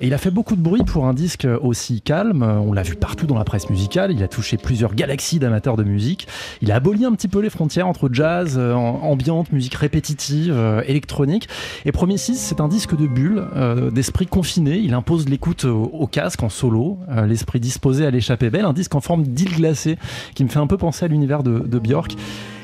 [0.00, 2.42] Et il a fait beaucoup de bruit pour un disque aussi calme.
[2.42, 4.12] On l'a vu partout dans la presse musicale.
[4.12, 6.26] Il a touché plusieurs galaxies d'amateurs de musique.
[6.62, 10.82] Il a aboli un petit peu les frontières entre jazz, euh, ambiante, musique répétitive, euh,
[10.84, 11.48] électronique.
[11.84, 14.78] Et Promises, c'est un disque de bulle, euh, d'esprit confiné.
[14.78, 18.64] Il impose l'écoute au, casque en solo, l'esprit disposé à l'échapper belle.
[18.64, 19.96] Un disque en forme d'île glacée
[20.34, 22.16] qui me fait un peu penser à l'univers de, Björk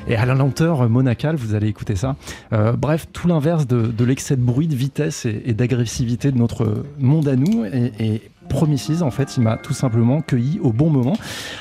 [0.07, 2.15] et à la lenteur monacale, vous allez écouter ça.
[2.51, 7.35] Bref, tout l'inverse de, l'excès de bruit, de vitesse et, d'agressivité de notre monde à
[7.35, 7.65] nous.
[8.49, 11.13] Promises, en fait, il m'a tout simplement cueilli au bon moment.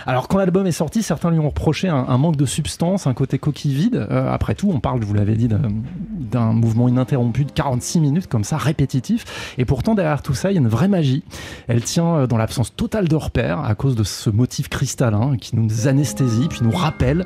[0.06, 3.38] Alors, quand l'album est sorti, certains lui ont reproché un, manque de substance, un côté
[3.38, 4.06] coquille vide.
[4.10, 8.26] Euh, après tout, on parle, je vous l'avais dit, d'un- mouvement ininterrompu de 46 minutes,
[8.26, 9.54] comme ça, répétitif.
[9.58, 11.22] Et pourtant, derrière tout ça, il y a une vraie magie.
[11.68, 15.56] Elle tient euh, dans l'absence totale de repères, à cause de ce motif cristallin qui
[15.56, 17.24] nous anesthésie, puis nous rappelle,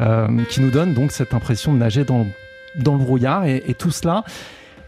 [0.00, 2.26] euh, qui nous donne donc cette impression de nager dans,
[2.76, 3.44] dans le brouillard.
[3.44, 4.24] Et tout cela,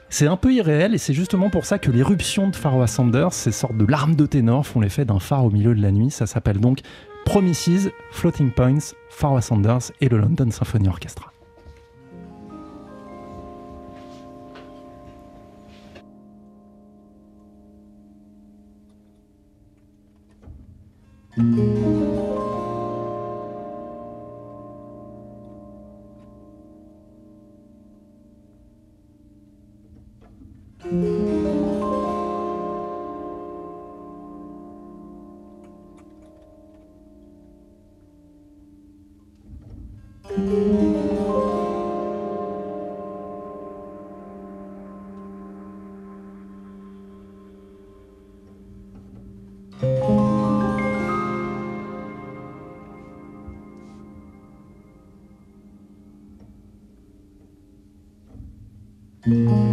[0.09, 3.53] c'est un peu irréel et c'est justement pour ça que l'éruption de Pharaoh Sanders, ces
[3.53, 6.11] sortes de larmes de ténor, font l'effet d'un phare au milieu de la nuit.
[6.11, 6.81] Ça s'appelle donc
[7.25, 11.31] Promises, Floating Points, Pharaoh Sanders et le London Symphony Orchestra.
[59.27, 59.64] Mm-hmm.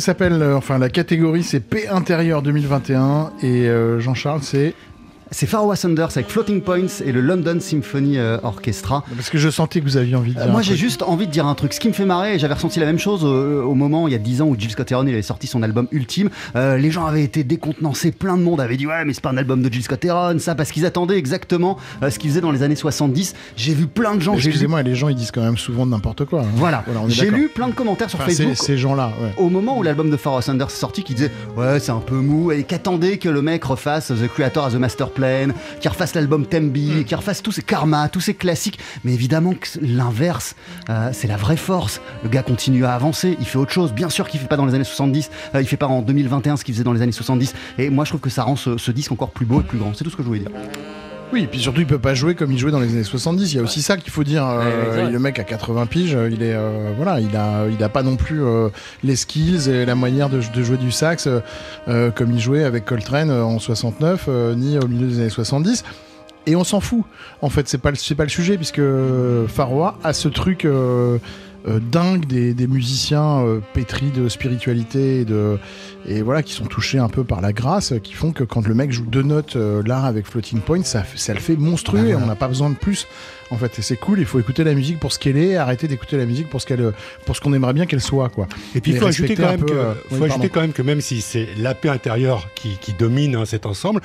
[0.00, 4.74] S'appelle, euh, enfin la catégorie c'est P intérieur 2021 et euh, Jean-Charles c'est
[5.36, 9.02] C'est Pharaoh Sanders avec Floating Points et le London Symphony euh, Orchestra.
[9.16, 10.46] parce que je sentais que vous aviez envie de dire.
[10.46, 11.72] Euh, moi j'ai juste envie de dire un truc.
[11.72, 14.14] Ce qui me fait marrer, j'avais ressenti la même chose au, au moment, il y
[14.14, 16.30] a 10 ans, où Jill Scott Heron il avait sorti son album Ultime.
[16.54, 19.30] Euh, les gens avaient été décontenancés, plein de monde avait dit ouais mais c'est pas
[19.30, 22.40] un album de Jill Scott Heron, ça parce qu'ils attendaient exactement euh, ce qu'il faisait
[22.40, 23.34] dans les années 70.
[23.56, 24.34] J'ai vu plein de gens.
[24.34, 26.42] Excusez-moi, les gens ils disent quand même souvent n'importe quoi.
[26.42, 26.46] hein.
[26.54, 28.56] Voilà, j'ai lu plein de commentaires sur Enfin, Facebook.
[28.56, 29.32] ces gens-là, ouais.
[29.38, 32.14] Au moment où l'album de Pharaoh Sanders est sorti, qui disait ouais c'est un peu
[32.20, 35.10] mou et qu'attendait que le mec refasse The Creator as the Master
[35.80, 38.78] Qu'il refasse l'album Tembi, qu'il refasse tous ces Karma, tous ces classiques.
[39.04, 40.56] Mais évidemment que l'inverse,
[40.90, 42.00] euh, c'est la vraie force.
[42.22, 43.92] Le gars continue à avancer, il fait autre chose.
[43.92, 46.56] Bien sûr qu'il fait pas dans les années 70, euh, il fait pas en 2021
[46.56, 47.54] ce qu'il faisait dans les années 70.
[47.78, 49.78] Et moi je trouve que ça rend ce, ce disque encore plus beau et plus
[49.78, 49.94] grand.
[49.94, 50.50] C'est tout ce que je voulais dire.
[51.32, 53.52] Oui, et puis surtout il peut pas jouer comme il jouait dans les années 70.
[53.52, 54.46] Il y a aussi ça qu'il faut dire.
[54.46, 54.58] euh,
[54.98, 57.88] Ouais, ouais, le mec à 80 piges, il est euh, voilà, il a il a
[57.88, 58.68] pas non plus euh,
[59.02, 61.28] les skills et la manière de, de jouer du sax
[61.88, 65.82] euh, comme il jouait avec Coltrane en 69 euh, ni au milieu des années 70.
[66.46, 67.02] Et on s'en fout.
[67.42, 68.82] En fait, c'est pas le- c'est pas le sujet puisque
[69.48, 70.64] Faroua a ce truc.
[70.66, 71.18] euh,
[71.66, 75.58] euh, dingue des, des musiciens euh, pétris de spiritualité et de
[76.06, 78.74] et voilà qui sont touchés un peu par la grâce qui font que quand le
[78.74, 82.08] mec joue deux notes euh, là avec floating point ça, fait- ça le fait monstrueux
[82.08, 83.06] et on n'a pas besoin de plus
[83.50, 83.78] en fait.
[83.78, 86.26] Et c'est cool il faut écouter la musique pour ce qu'elle est arrêter d'écouter la
[86.26, 86.92] musique pour ce qu'elle
[87.24, 88.46] pour ce qu'on aimerait bien qu'elle soit quoi.
[88.74, 91.00] Et puis il faut ajouter quand même que, euh, faut ajouter quand même que même
[91.00, 94.00] si c'est la paix intérieure qui, qui domine hein, cet ensemble,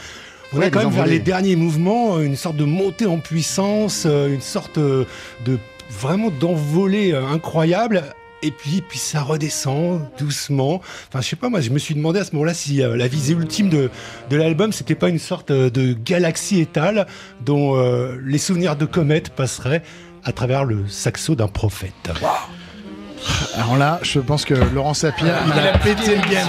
[0.53, 1.17] on Ouais, est quand même vers envolées.
[1.17, 5.05] les derniers mouvements, une sorte de montée en puissance, une sorte de
[5.89, 8.03] vraiment d'envolée euh, incroyable.
[8.41, 10.81] Et puis, puis ça redescend doucement.
[11.09, 13.07] Enfin, je sais pas, moi, je me suis demandé à ce moment-là si euh, la
[13.07, 13.91] visée ultime de,
[14.29, 17.05] de l'album, c'était pas une sorte euh, de galaxie étale
[17.41, 19.83] dont euh, les souvenirs de comètes passeraient
[20.23, 22.11] à travers le saxo d'un prophète.
[23.55, 26.47] alors là je pense que Laurent Sapir il a pété le game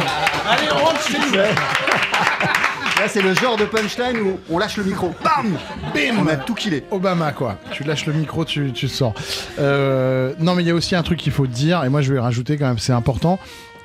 [3.01, 5.14] Là c'est le genre de punchline où on lâche le micro.
[5.24, 5.57] Bam
[5.94, 6.84] Bim On a tout killé.
[6.90, 7.57] Obama quoi.
[7.70, 9.14] Tu lâches le micro, tu, tu sors.
[9.59, 12.12] Euh, non mais il y a aussi un truc qu'il faut dire et moi je
[12.12, 13.38] vais rajouter quand même, c'est important.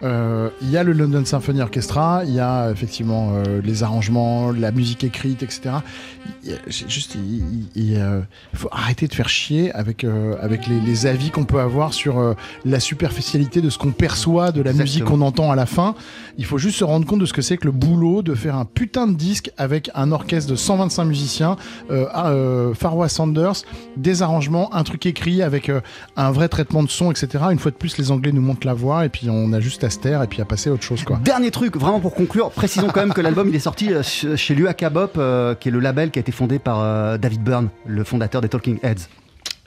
[0.04, 4.52] Euh, Il y a le London Symphony Orchestra, il y a effectivement euh, les arrangements,
[4.52, 5.76] la musique écrite, etc.
[6.44, 8.20] Il y a- c'est juste, il, il- il, euh,
[8.54, 10.06] faut arrêter de faire chier avec
[10.42, 12.36] avec les, les avis qu'on peut avoir sur
[12.66, 14.84] la superficialité de ce qu'on perçoit de la Exactement.
[14.84, 15.96] musique qu'on entend à la fin.
[16.38, 18.56] Il faut juste se rendre compte de ce que c'est que le boulot de faire
[18.56, 21.56] un putain de disque avec un orchestre de 125 musiciens,
[22.76, 23.64] Farwa Sanders,
[23.98, 25.72] des arrangements, un truc écrit avec
[26.18, 27.46] un vrai traitement de son, etc.
[27.52, 29.84] Une fois de plus, les Anglais nous montrent la voix et puis on a juste
[29.86, 31.20] à se taire et puis à passer à autre chose, quoi.
[31.24, 34.36] Dernier truc, vraiment pour conclure, précisons quand même que l'album il est sorti euh, ch-
[34.36, 37.42] chez l'UAK Bop, euh, qui est le label qui a été fondé par euh, David
[37.44, 39.08] Byrne, le fondateur des Talking Heads.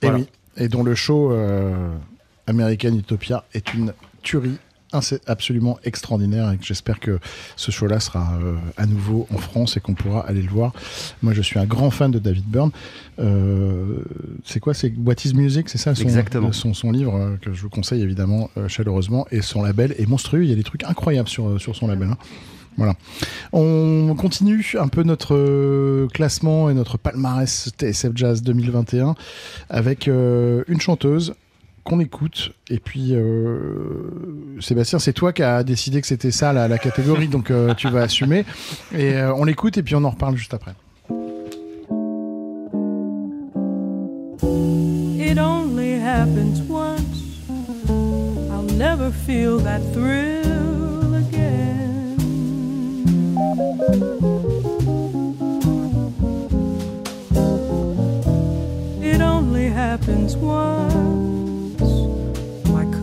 [0.03, 0.29] Et oui.
[0.57, 1.89] Et dont le show euh,
[2.47, 3.93] American Utopia est une
[4.23, 4.59] tuerie
[5.26, 7.18] absolument extraordinaire et que j'espère que
[7.57, 10.72] ce show-là sera euh, à nouveau en France et qu'on pourra aller le voir.
[11.22, 12.70] Moi, je suis un grand fan de David Byrne.
[13.18, 13.99] Euh,
[14.45, 14.74] c'est quoi?
[14.74, 15.95] C'est What is Music C'est ça?
[15.95, 16.53] Son, Exactement.
[16.53, 20.07] son, son livre euh, que je vous conseille évidemment euh, chaleureusement et son label est
[20.07, 20.45] monstrueux.
[20.45, 22.09] Il y a des trucs incroyables sur, sur son label.
[22.09, 22.18] hein.
[22.76, 22.95] Voilà.
[23.53, 29.16] On continue un peu notre classement et notre palmarès TSF Jazz 2021
[29.68, 31.34] avec une chanteuse
[31.89, 32.53] qu'on écoute.
[32.68, 37.51] Et puis, euh, Sébastien, c'est toi qui as décidé que c'était ça la, catégorie, donc
[37.51, 38.45] euh, tu vas assumer.
[38.93, 40.74] Et euh, on l'écoute et puis on en reparle juste après.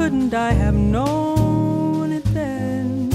[0.06, 3.10] Couldn't I have known it then?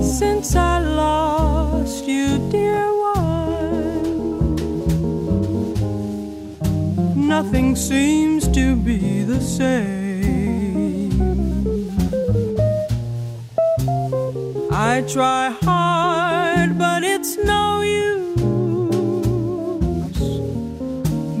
[0.00, 2.86] Since I lost you, dear
[3.16, 4.54] one,
[7.26, 11.10] nothing seems to be the same.
[14.70, 17.19] I try hard, but it's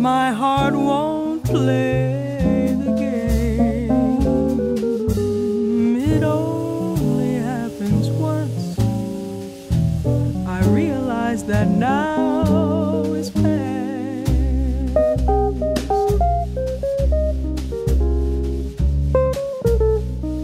[0.00, 3.90] My heart won't play the game.
[5.96, 8.78] It only happens once.
[10.48, 14.30] I realize that now is past.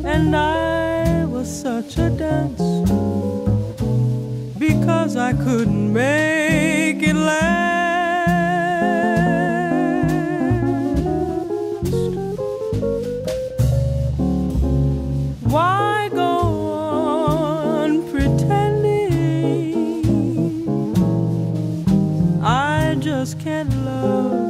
[0.04, 2.60] And I was such a dance
[4.58, 7.65] because I couldn't make it last.
[23.34, 24.45] Can't love.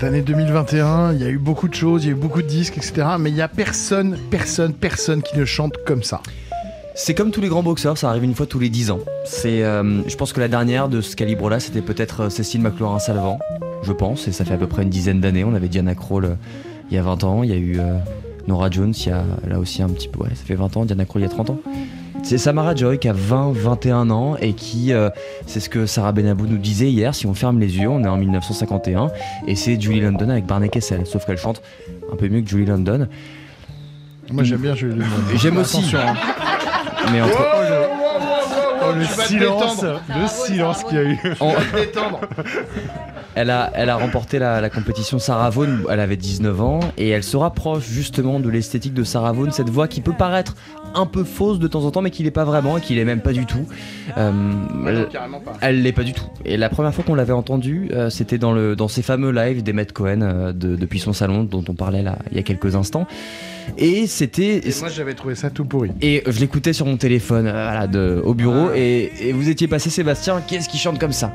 [0.00, 1.12] Cette année 2021.
[1.12, 3.06] Il y a eu beaucoup de choses, il y a eu beaucoup de disques, etc.
[3.18, 6.22] Mais il y a personne, personne, personne qui ne chante comme ça.
[6.94, 9.00] C'est comme tous les grands boxeurs, ça arrive une fois tous les 10 ans.
[9.26, 13.40] C'est, euh, je pense que la dernière de ce calibre-là, c'était peut-être euh, Cécile McLaurin-Salvant,
[13.82, 15.44] je pense, et ça fait à peu près une dizaine d'années.
[15.44, 16.34] On avait Diana Krall euh,
[16.90, 17.98] il y a 20 ans, il y a eu euh,
[18.48, 20.84] Nora Jones il y a là aussi un petit peu, ouais, ça fait 20 ans,
[20.86, 21.60] Diana Krall il y a 30 ans.
[22.22, 25.10] C'est Samara Joy qui a 20, 21 ans et qui, euh,
[25.46, 28.08] c'est ce que Sarah Benabou nous disait hier, si on ferme les yeux, on est
[28.08, 29.10] en 1951
[29.48, 31.60] et c'est Julie London avec Barney Kessel, sauf qu'elle chante
[32.12, 33.08] un peu mieux que Julie London.
[34.30, 35.06] Moi j'aime bien Julie London.
[35.34, 35.96] J'aime aussi.
[35.96, 36.14] Hein.
[37.12, 37.38] Mais entre,
[38.82, 41.18] Oh, le vas te silence, le silence qu'il y a eu.
[41.74, 42.20] détendre.
[43.34, 47.10] Elle a, elle a remporté la, la compétition Sarah Vaughan, elle avait 19 ans, et
[47.10, 50.56] elle se rapproche justement de l'esthétique de Sarah Vaughan, cette voix qui peut paraître
[50.94, 53.04] un peu fausse de temps en temps, mais qui l'est pas vraiment, et qui l'est
[53.04, 53.66] même pas du tout.
[54.18, 54.32] Euh,
[54.86, 55.52] elle- Carrément pas.
[55.60, 56.24] elle l'est pas du tout.
[56.44, 59.62] Et la première fois qu'on l'avait entendue, euh, c'était dans, le, dans ces fameux lives
[59.62, 62.74] d'Emmett Cohen euh, de- depuis son salon, dont on parlait là il y a quelques
[62.76, 63.06] instants.
[63.78, 64.62] Et c'était.
[64.80, 65.90] Moi j'avais trouvé ça tout pourri.
[66.02, 69.68] Et je l'écoutais sur mon téléphone euh, voilà, de, au bureau et, et vous étiez
[69.68, 71.32] passé Sébastien, qu'est-ce qui chante comme ça?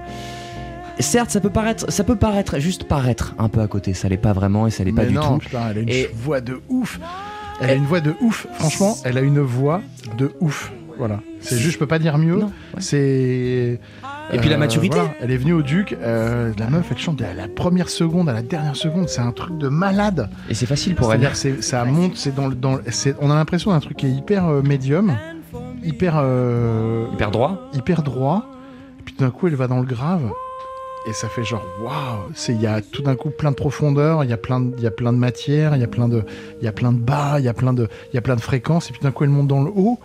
[1.00, 3.94] Certes, ça peut paraître, ça peut paraître, juste paraître un peu à côté.
[3.94, 5.38] Ça l'est pas vraiment et ça l'est pas du non, tout.
[5.40, 7.00] putain, elle a une Et- voix de ouf.
[7.62, 8.48] Elle a une voix de ouf.
[8.54, 9.82] Franchement, elle a une voix
[10.18, 10.72] de ouf.
[10.98, 11.20] Voilà.
[11.42, 12.38] C'est juste, je peux pas dire mieux.
[12.38, 12.46] Ouais.
[12.80, 13.80] C'est.
[14.34, 14.96] Et puis la maturité.
[14.96, 15.12] voilà.
[15.22, 15.96] Elle est venue au Duc.
[16.02, 19.10] euh, la meuf, elle chante de la première seconde à la dernière seconde.
[19.10, 20.30] C'est un truc de malade.
[20.50, 21.20] Et c'est facile pour elle.
[21.20, 22.16] C'est-à-dire, c'est- ça monte.
[22.16, 22.80] C'est dans, le- dans.
[23.20, 25.16] On a l'impression d'un truc qui est hyper euh, médium,
[25.84, 26.16] hyper.
[26.18, 27.70] euh, Hyper droit.
[27.74, 28.46] hyper droit.
[29.00, 30.32] Et puis d'un coup, elle va dans le grave.
[31.08, 34.24] Et ça fait genre waouh, c'est il y a tout d'un coup plein de profondeur,
[34.24, 36.08] il y a plein de, il y a plein de matière, il y a plein
[36.08, 36.24] de
[36.62, 38.36] il y a plein de bas, il y a plein de il y a plein
[38.36, 40.00] de fréquences et puis d'un coup elle monte dans le haut.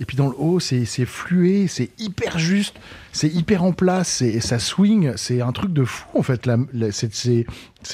[0.00, 2.74] Et puis dans le haut, c'est flué, c'est hyper juste,
[3.12, 6.44] c'est hyper en place, c'est ça swing, c'est un truc de fou en fait.
[6.44, 7.44] La- la- c'est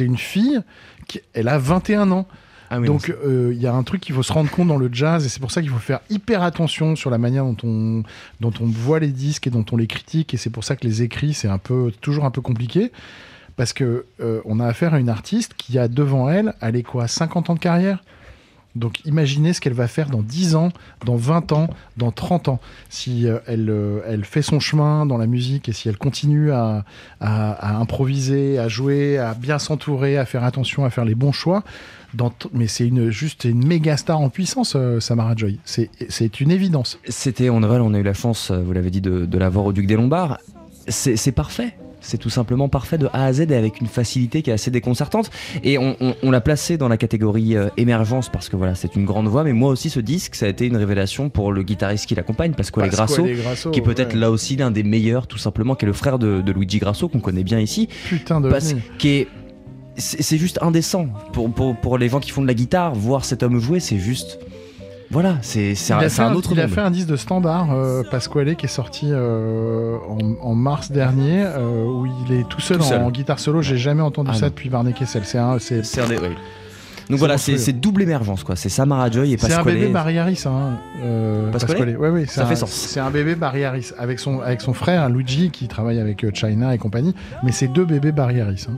[0.01, 0.59] une fille
[1.07, 2.27] qui elle a 21 ans.
[2.71, 4.77] Ah oui, Donc euh, il y a un truc qu'il faut se rendre compte dans
[4.77, 7.57] le jazz et c'est pour ça qu'il faut faire hyper attention sur la manière dont
[7.65, 8.03] on,
[8.41, 10.87] dont on voit les disques et dont on les critique et c'est pour ça que
[10.87, 12.93] les écrits c'est un peu toujours un peu compliqué.
[13.57, 16.85] Parce que euh, on a affaire à une artiste qui a devant elle, elle est
[16.85, 18.05] quoi 50 ans de carrière?
[18.77, 20.69] Donc imaginez ce qu'elle va faire dans 10 ans,
[21.05, 22.61] dans 20 ans, dans 30 ans.
[22.91, 26.53] Si euh, elle, euh, elle fait son chemin dans la musique et si elle continue
[26.53, 26.85] à,
[27.21, 31.65] à- improviser, à jouer, à bien s'entourer, à faire attention, à faire les bons choix,
[32.53, 35.59] mais c'est une, juste une méga star en puissance, euh, Samara Joy.
[35.65, 36.99] C'est une évidence.
[37.09, 39.65] C'était en Noël, on a eu la chance, vous l'avez dit, de, de la voir
[39.67, 40.39] au Duc des Lombards.
[40.89, 41.75] C'est parfait.
[42.01, 44.71] C'est tout simplement parfait de A à Z et avec une facilité qui est assez
[44.71, 45.31] déconcertante.
[45.65, 48.95] Et on, on- on l'a placé dans la catégorie euh, émergence parce que voilà, c'est
[48.95, 49.43] une grande voix.
[49.45, 52.53] Mais moi aussi, ce disque, ça a été une révélation pour le guitariste qui l'accompagne,
[52.53, 54.21] Pasquale Grasso, Grasso, qui est peut-être ouais.
[54.21, 57.09] là aussi l'un des meilleurs, tout simplement, qui est le frère de, de Luigi Grasso,
[57.09, 57.89] qu'on connaît bien ici.
[58.09, 59.29] Putain de Parce qui est.
[59.97, 61.09] C'est juste indécent.
[61.33, 63.99] Pour, pour, pour les gens qui font de la guitare, voir cet homme jouer, c'est
[63.99, 64.39] juste.
[65.11, 68.67] Voilà, c'est un, un autre il a fait un disque de standard, euh, Pasquale, qui
[68.67, 70.19] est sorti euh, en,
[70.51, 73.01] en mars dernier, euh, où il est tout seul, Tout seul.
[73.01, 73.63] En, guitare solo.
[73.63, 74.49] J'ai jamais entendu Ah ça non.
[74.49, 75.23] depuis Barney Kessel.
[75.25, 76.29] C'est un, c'est, C'est un des- oui.
[77.09, 78.55] Donc voilà, c'est double émergence quoi.
[78.55, 79.75] C'est Samara Joy et c'est un Pasquale.
[79.77, 80.43] bébé Barry Harris.
[80.45, 82.71] Hein, euh, Pasquale Ouais, ouais, Ça c'est fait un- sens.
[82.71, 86.75] C'est un bébé Barry Harris avec son, avec son frère Luigi qui travaille avec China
[86.75, 87.15] et compagnie.
[87.43, 88.67] Mais c'est deux bébés Barry Harris.
[88.69, 88.77] hein.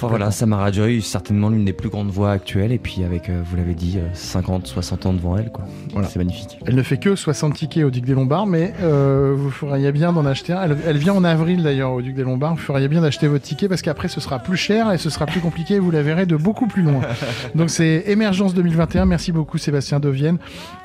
[0.00, 3.42] Enfin voilà, Samara Joy, certainement l'une des plus grandes voix actuelles et puis avec, euh,
[3.44, 5.66] vous l'avez dit, euh, 50, 60 ans devant elle quoi.
[5.92, 6.08] Voilà.
[6.08, 6.58] C'est magnifique.
[6.64, 10.14] Elle ne fait que 60 tickets au Duc des Lombards, mais euh, vous feriez bien
[10.14, 10.62] d'en acheter un.
[10.62, 12.54] Elle, elle vient en avril d'ailleurs au Duc des Lombards.
[12.54, 15.26] Vous feriez bien d'acheter votre ticket parce qu'après ce sera plus cher et ce sera
[15.26, 15.78] plus compliqué.
[15.78, 17.02] Vous la verrez de beaucoup plus loin.
[17.54, 19.04] Donc c'est Émergence 2021.
[19.04, 20.38] Merci beaucoup Sébastien Devienne.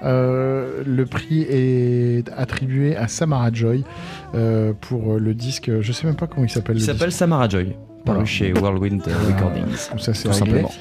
[0.04, 3.86] Euh, le prix est attribué à Samara Joy
[4.34, 5.72] euh, pour le disque.
[5.80, 6.76] Je sais même pas comment il s'appelle.
[6.76, 7.14] Il le s'appelle.
[7.14, 8.26] Samara Joy, paru Voilà.
[8.26, 9.76] chez Whirlwind euh, Recordings.
[9.98, 10.72] Ça c'est simplement.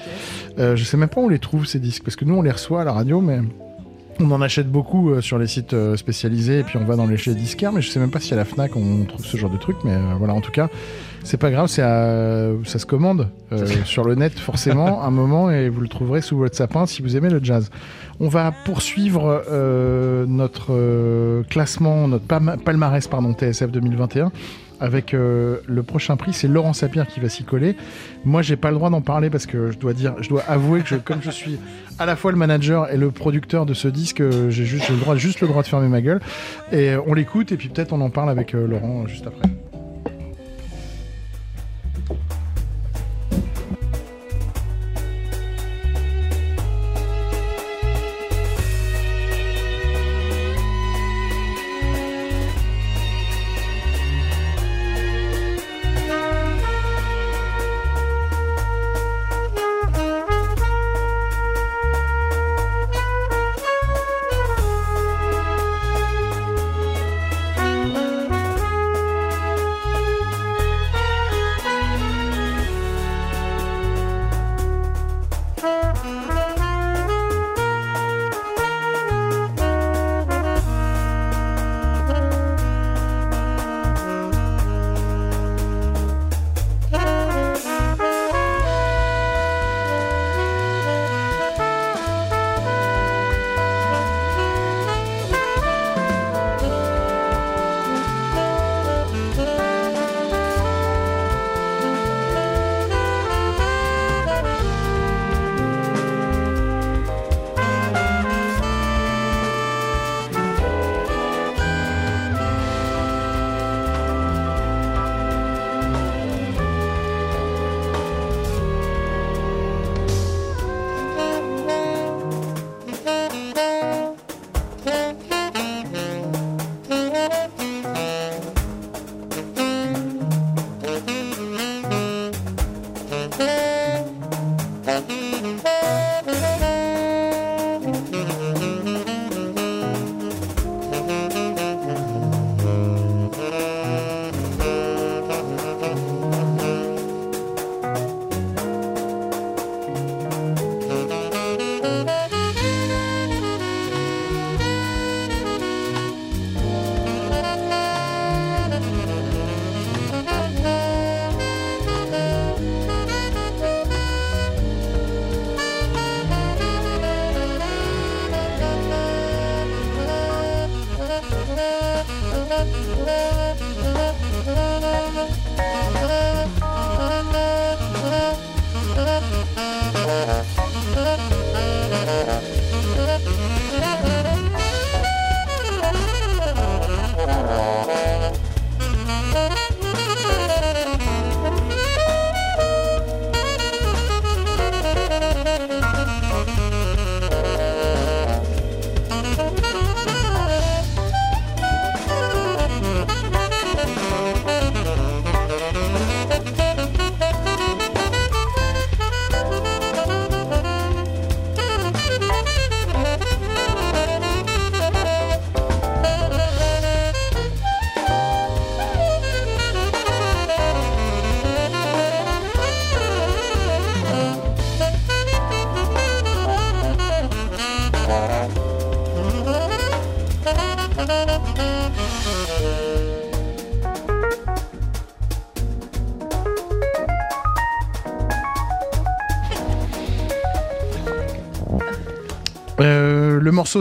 [0.59, 2.43] Euh, je sais même pas où on les trouve ces disques parce que nous on
[2.43, 3.41] les reçoit à la radio, mais
[4.21, 7.07] on en achète beaucoup euh, sur les sites euh, spécialisés et puis on va dans
[7.07, 9.37] les chez disquaires, mais je sais même pas si à la Fnac on trouve ce
[9.37, 9.77] genre de truc.
[9.85, 10.69] Mais voilà, en tout cas,
[11.25, 13.29] c'est pas grave, c'est à- ça se commande
[13.85, 17.17] sur le net forcément un moment et vous le trouverez sous votre sapin si vous
[17.17, 17.71] aimez le jazz.
[18.21, 19.43] On va poursuivre
[20.29, 22.25] notre classement, notre
[22.65, 24.31] palmarès pardon TSF 2021
[24.81, 27.77] avec euh, le prochain prix, c'est Laurent Sapir qui va s'y coller.
[28.25, 30.83] Moi, j'ai pas le droit d'en parler parce que je dois dire, je dois avouer
[30.83, 31.59] que comme je suis
[31.99, 34.97] à la fois le manager et le producteur de ce disque, euh, j'ai juste le
[34.97, 36.21] droit, juste le droit de fermer ma gueule.
[36.73, 39.49] Et euh, on l'écoute et puis peut-être on en parle avec Laurent juste après.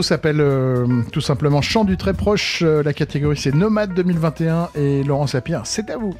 [0.02, 2.62] S'appelle euh, tout simplement Chant du très proche.
[2.62, 6.14] Euh, la catégorie c'est Nomade 2021 et Laurent Sapir, c'est à vous.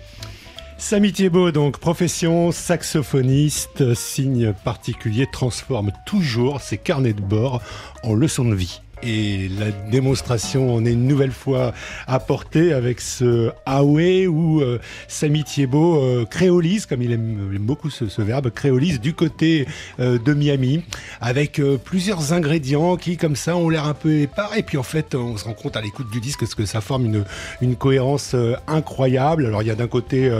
[0.77, 7.63] Samy Thiebaud, donc profession saxophoniste, signe particulier, transforme toujours ses carnets de bord
[8.03, 8.81] en leçons de vie.
[9.05, 11.73] Et la démonstration en est une nouvelle fois
[12.07, 14.79] apportée avec ce Awe où euh,
[15.09, 19.67] Samy Thiebaud euh, créolise, comme il aime, beaucoup ce, verbe, créolise du côté
[20.01, 20.83] euh, de Miami,
[21.21, 24.57] avec euh, plusieurs ingrédients qui, comme ça, ont l'air un peu épars.
[24.57, 27.25] Et puis en fait, on se rend compte à l'écoute du disque que ça forme
[27.61, 29.47] une, cohérence euh, incroyable.
[29.47, 30.31] Alors il y a d'un côté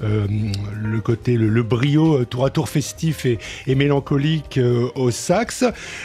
[0.00, 4.58] le côté le, brio tour à tour festif et, et mélancolique
[4.94, 5.64] au sax.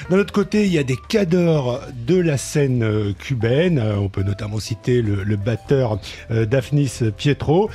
[0.10, 3.80] D'un autre côté, il y a des cadors de la scène euh, cubaine.
[3.80, 6.00] Euh, On peut notamment citer le, le batteur
[6.32, 7.70] euh, Daphnis Pietro.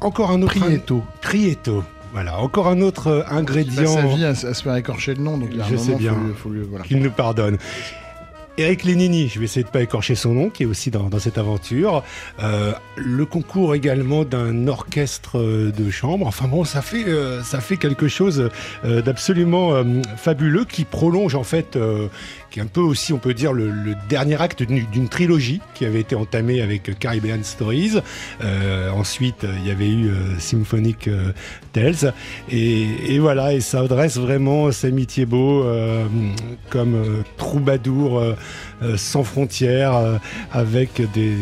[0.00, 1.02] Encore un autre Prieto.
[1.20, 1.84] Prieto.
[2.12, 5.14] Voilà, encore un autre euh, Il passe ingrédient sa vie à, à se faire écorcher
[5.14, 6.12] le nom, donc il y a un Je sais moment, bien.
[6.12, 6.84] faut lui- faut lui- voilà.
[6.84, 7.56] qu'il nous pardonne.
[8.58, 11.38] Eric Lénini, je vais essayer de pas écorcher son nom, qui est aussi dans, cette
[11.38, 12.02] aventure.
[12.42, 16.26] Euh, le concours également d'un orchestre euh, de chambre.
[16.26, 18.50] Enfin bon, ça fait euh, ça fait quelque chose
[18.84, 19.82] d'absolument
[20.16, 21.78] fabuleux qui prolonge en fait,
[22.50, 23.70] qui est un peu aussi, on peut dire, le,
[24.08, 27.98] dernier acte d'une trilogie qui avait été entamée avec Caribbean Stories.
[28.92, 31.08] Ensuite, il y avait eu Symphonic
[31.72, 32.12] Tales.
[32.50, 35.64] Et, voilà, et ça adresse vraiment Samy Thiebaud
[36.70, 38.36] comme troubadour
[38.96, 40.16] sans frontières, euh,
[40.52, 41.32] avec des,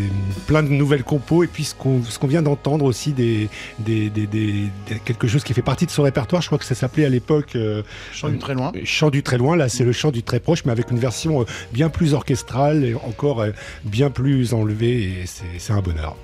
[0.47, 3.49] plein de nouvelles compos, et puis ce qu'on vient d'entendre aussi, des,
[3.79, 4.53] des, des, des-
[4.89, 7.09] des- quelque chose qui fait partie de son répertoire, je crois que ça s'appelait à
[7.09, 8.73] l'époque euh, Chant du très loin.
[8.85, 11.43] Chant du très loin, là c'est le chant du très proche, mais avec une version
[11.43, 13.51] euh, bien plus orchestrale et encore euh,
[13.85, 16.17] bien plus enlevée, et c'est c'est un bonheur.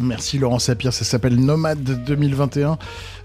[0.00, 2.78] Merci Laurent Sapir, ça s'appelle Nomade 2021.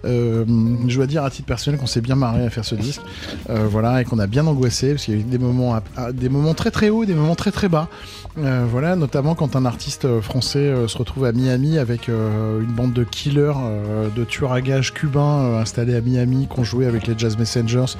[0.05, 0.45] Euh,
[0.87, 3.01] je dois dire à titre personnel qu'on s'est bien marré à faire ce disque,
[3.49, 5.79] Euh, voilà, et qu'on a bien angoissé parce qu'il y a eu des moments,
[6.13, 7.87] des moments très très hauts, des moments très très bas.
[8.37, 13.03] Euh, voilà, notamment quand un artiste français se retrouve à Miami avec une bande de
[13.03, 13.53] killers,
[14.15, 17.97] de tueurs à gages cubains installés à Miami, qui ont joué avec les Jazz Messengers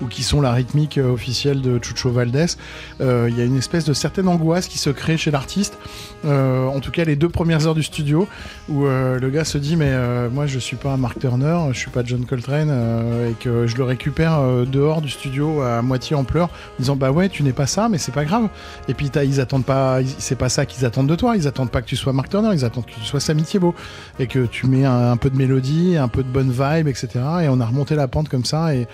[0.00, 2.56] ou qui sont la rythmique officielle de Chucho Valdés.
[3.00, 5.76] Il y a une espèce de certaine angoisse qui se crée chez l'artiste.
[6.24, 8.28] En tout cas, les deux premières heures du studio
[8.68, 9.92] où le gars se dit mais
[10.30, 11.41] moi je suis pas Mark Turner,
[11.72, 15.60] je suis pas John Coltrane euh, et que je le récupère euh, dehors du studio
[15.62, 18.24] à moitié en pleurs, en disant bah ouais tu n'es pas ça mais c'est pas
[18.24, 18.48] grave.
[18.88, 21.82] Et puis ils attendent pas, c'est pas ça qu'ils attendent de toi, ils attendent pas
[21.82, 23.74] que tu sois Mark Turner, ils attendent que tu sois Samy Thiebaud
[24.18, 27.08] et que tu mets un, peu de mélodie, un peu de bonne vibe, etc.
[27.42, 28.86] Et on a remonté la pente comme ça et,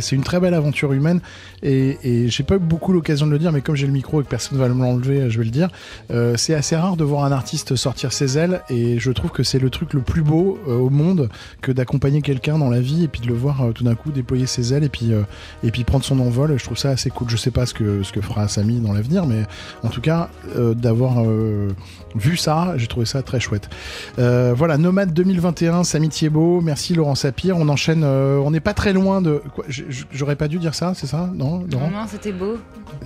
[0.00, 1.20] c'est une très belle aventure humaine
[1.62, 4.24] et, j'ai pas eu beaucoup l'occasion de le dire mais comme j'ai le micro et
[4.24, 5.68] que personne va me l'enlever, je vais le dire.
[6.10, 9.42] Euh, c'est assez rare de voir un artiste sortir ses ailes et je trouve que
[9.42, 11.28] c'est le truc le plus beau au monde
[11.62, 14.10] que d'accompagner quelqu'un dans la vie et puis de le voir euh, tout d'un coup
[14.10, 15.22] déployer ses ailes et puis euh,
[15.62, 16.54] et puis prendre son envol.
[16.58, 17.28] Je trouve ça assez cool.
[17.30, 19.42] Je sais pas ce que ce que fera Samy dans l'avenir, mais
[19.82, 21.68] en tout cas euh, d'avoir euh,
[22.14, 23.68] vu ça, j'ai trouvé ça très chouette.
[24.18, 27.56] Euh, voilà, Nomade 2021, Samy Thiebaud, merci Laurent Sapir.
[27.56, 28.02] On enchaîne.
[28.04, 29.42] euh, on n'est pas très loin de.
[29.54, 29.64] quoi,
[30.12, 31.90] J'aurais pas dû dire ça, c'est ça Non, Laurent?
[31.90, 32.56] Non, non, c'était beau.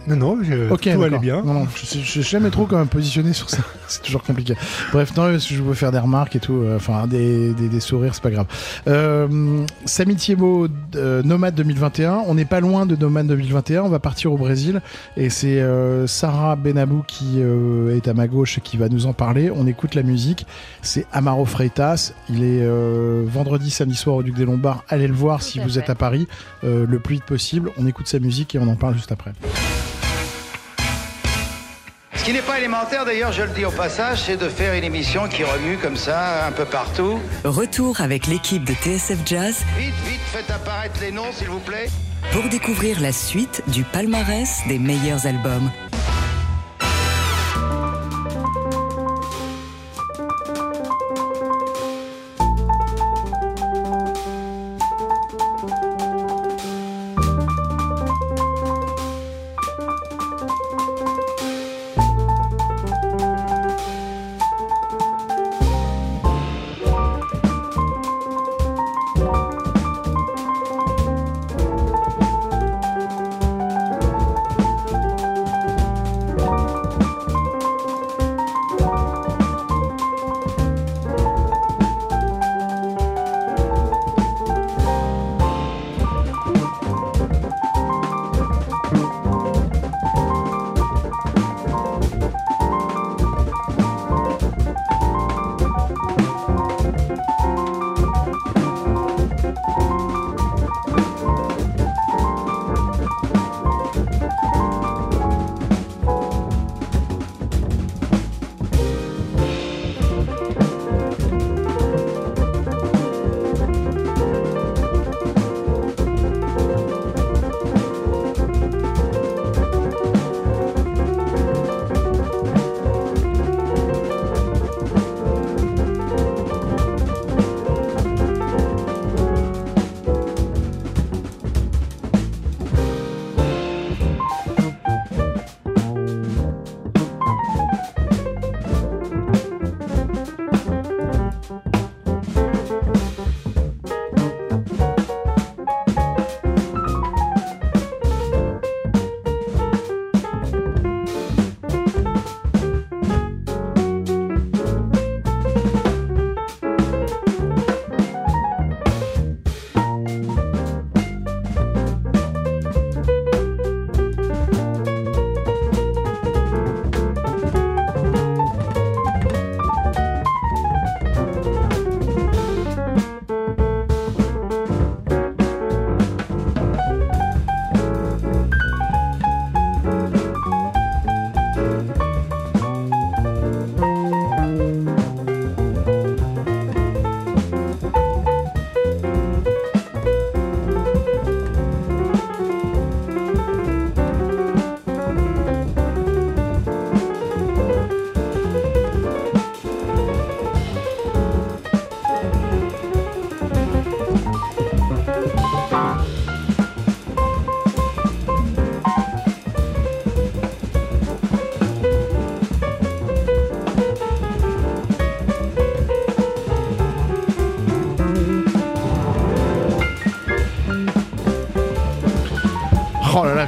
[0.07, 1.43] Non, non, je- Ok, tout allait bien.
[1.43, 3.59] Non, non, je sais- je suis jamais trop quand même positionné sur ça.
[3.89, 4.55] C'est toujours compliqué.
[4.93, 6.55] Bref, non, je veux faire des remarques et tout.
[6.63, 8.47] euh, Enfin, des, des, des sourires, c'est pas grave.
[8.87, 12.23] Euh, Samy Thiebaud, euh, Nomade 2021.
[12.27, 13.83] On n'est pas loin de Nomade 2021.
[13.83, 14.81] On va partir au Brésil.
[15.17, 19.07] Et c'est euh, Sarah Benabou qui euh, est à ma gauche et qui va nous
[19.07, 19.51] en parler.
[19.55, 20.47] On écoute la musique.
[20.83, 22.13] C'est Amaro Freitas.
[22.31, 24.85] Il est euh, vendredi, samedi soir au Duc des Lombards.
[24.89, 25.81] Allez le voir si vous fait.
[25.81, 26.27] êtes à Paris
[26.63, 27.71] le plus vite possible.
[27.79, 29.33] On écoute sa musique et on en parle juste après.
[32.19, 34.85] Ce qui n'est pas élémentaire d'ailleurs, je le dis au passage, c'est de faire une
[34.85, 37.21] émission qui remue comme ça un peu partout.
[37.45, 41.87] Retour avec l'équipe de TSF Jazz Vite, vite, faites apparaître les noms s'il vous plaît.
[42.33, 45.71] pour découvrir la suite du palmarès des meilleurs albums.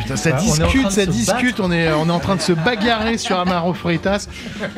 [0.01, 2.53] Putain, ça Bah, on discute, ça discute, on est, on est en train de se
[2.53, 4.29] bagarrer sur Amaro Freitas.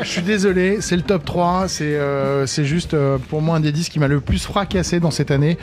[0.01, 3.61] Je suis désolé, c'est le top 3, c'est euh, c'est juste euh, pour moi un
[3.61, 5.59] des disques qui m'a le plus fracassé dans cette année.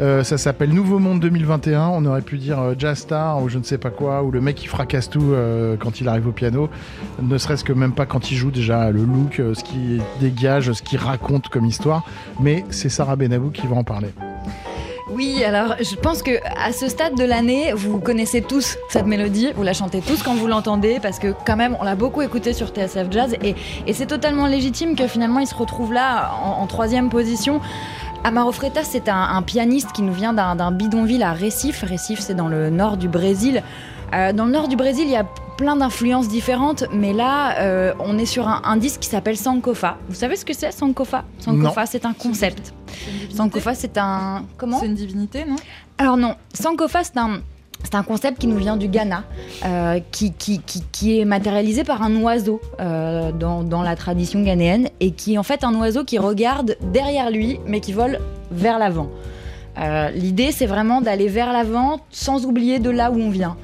[0.00, 3.64] Euh, ça s'appelle Nouveau Monde 2021, on aurait pu dire Jazz Star ou je ne
[3.64, 5.34] sais pas quoi, ou le mec qui fracasse tout
[5.78, 6.68] quand il arrive au piano,
[7.20, 10.82] ne serait-ce que même pas quand il joue déjà, le look, ce qu'il dégage, ce
[10.82, 12.04] qu'il raconte comme histoire,
[12.40, 14.08] mais c'est Sarah Benabou qui va en parler.
[15.44, 19.64] Alors je pense que à ce stade de l'année, vous connaissez tous cette mélodie, vous
[19.64, 22.68] la chantez tous quand vous l'entendez, parce que quand même, on l'a beaucoup écouté sur
[22.68, 23.54] TSF Jazz, et,
[23.92, 27.60] c'est totalement légitime que finalement il se retrouve là en, troisième position.
[28.24, 31.82] Amaro Freitas, c'est un, un pianiste qui nous vient d'un bidonville à Recife.
[31.82, 33.62] Recife, c'est dans le nord du Brésil.
[34.14, 35.26] Euh, dans le nord du Brésil, il y a
[35.56, 39.96] plein d'influences différentes, mais là, euh, on est sur un, un disque qui s'appelle Sankofa.
[40.08, 41.24] Vous savez ce que c'est, Sankofa?
[41.38, 42.74] Sankofa, c'est un concept.
[43.34, 44.44] Sankofa, c'est un...
[44.56, 44.80] Comment?
[44.80, 45.56] C'est une divinité, non?
[45.98, 47.40] Alors non, Sankofa, c'est un,
[47.84, 49.24] c'est un concept qui nous vient du Ghana,
[49.64, 54.42] euh, qui, qui, qui, qui est matérialisé par un oiseau euh, dans, dans la tradition
[54.42, 58.18] ghanéenne, et qui est en fait un oiseau qui regarde derrière lui, mais qui vole
[58.50, 59.08] vers l'avant.
[59.78, 63.56] Euh, L'idée, c'est vraiment d'aller vers l'avant sans oublier de là où on vient.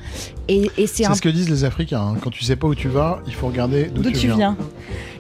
[0.48, 2.00] Et, et c'est un ce que disent les Africains.
[2.00, 2.16] hein.
[2.22, 4.36] Quand tu sais pas où tu vas, il faut regarder d'où tu, tu viens.
[4.36, 4.56] viens.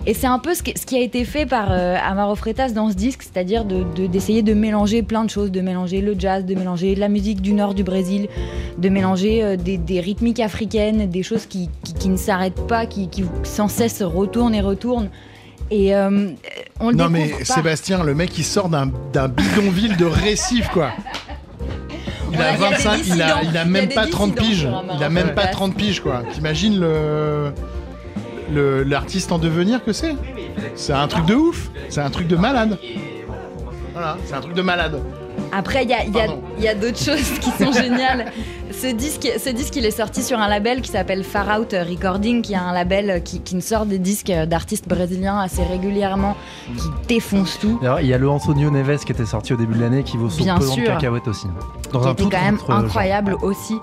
[0.06, 2.94] Et c'est un peu ce qui, a été fait par euh, Amaro Freitas dans ce
[2.94, 6.54] disque, c'est-à-dire de- de- d'essayer de, mélanger plein de choses, de mélanger le jazz, de
[6.54, 8.28] mélanger la musique du nord du Brésil,
[8.78, 12.86] de mélanger euh, des, des rythmiques africaines, des choses qui, qui- qui ne s'arrêtent pas,
[12.86, 15.10] qui, qui sans cesse retournent et retournent.
[15.70, 16.30] Et euh,
[16.80, 17.44] on le Non mais pas.
[17.44, 18.86] Sébastien, le mec il sort d'un
[19.28, 20.90] bidonville de Récif quoi.
[22.32, 23.24] Il a il y a des 25, il a, dissidents.
[23.24, 24.68] il a Il y a même pas 30 dissidents piges.
[24.98, 25.52] Il a même pas Freitas.
[25.52, 26.22] 30 piges quoi.
[26.32, 27.52] T'imagines le
[28.52, 30.14] le- l'artiste en devenir que c'est?
[30.74, 31.70] C'est un truc de ouf.
[31.88, 32.78] C'est un truc de malade.
[33.92, 35.00] Voilà, c'est un truc de malade.
[35.52, 38.32] Après, y a, il y a d'autres choses qui sont géniales.
[38.70, 42.42] Ce disque, ce disque, il est sorti sur un label qui s'appelle Far Out Recording,
[42.42, 46.36] qui est un label qui, qui sort des disques d'artistes brésiliens assez régulièrement,
[46.76, 47.80] qui défonce tout.
[48.00, 50.28] Il y a le Antonio Neves qui était sorti au début de l'année qui vaut
[50.30, 51.46] son Bien pesant de cacahuètes aussi.
[51.92, 52.70] Dans qui un était quand même genre.
[52.72, 53.76] incroyable aussi.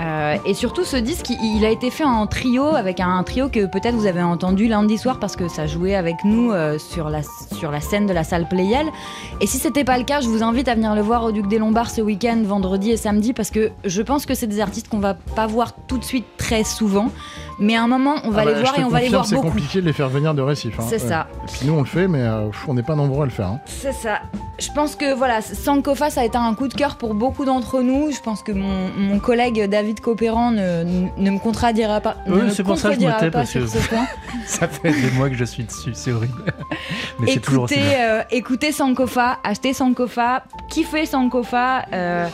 [0.00, 3.48] Euh, et surtout, ce disque, il, il a été fait en trio, avec un trio
[3.48, 7.08] que peut-être vous avez entendu lundi soir parce que ça jouait avec nous euh, sur,
[7.08, 7.20] la,
[7.56, 8.86] sur la scène de la salle Playel.
[9.40, 11.46] Et si c'était pas le cas, je vous invite à venir le voir au Duc
[11.46, 14.88] des Lombards ce week-end, vendredi et samedi, parce que je pense que c'est des artistes
[14.88, 17.10] qu'on va pas voir tout de suite très souvent.
[17.58, 19.00] Mais à un moment, on va Ah bah, les voir je te et on va
[19.00, 19.48] les voir C'est beaucoup.
[19.48, 20.74] compliqué de les faire venir de Récif.
[20.80, 20.84] hein.
[20.88, 21.28] C'est ça.
[21.44, 23.46] Et puis nous on le fait, mais euh, on n'est pas nombreux à le faire.
[23.48, 23.60] hein.
[23.66, 24.20] C'est ça.
[24.58, 27.80] Je pense que voilà, Sankofa, ça a été un coup de cœur pour beaucoup d'entre
[27.82, 28.10] nous.
[28.10, 30.84] Je pense que mon, mon collègue David Copéran ne,
[31.16, 32.16] ne me contredira pas.
[32.26, 34.06] Oui, me c'est pour ça que je me tais pas parce que sur ce point.
[34.46, 36.42] ça fait des mois que je suis dessus, c'est horrible.
[37.20, 37.84] Mais c'est toujours aussi bien.
[38.00, 42.28] euh, écoutez Sankofa, achetez Sankofa, kiffez Sankofa, euh,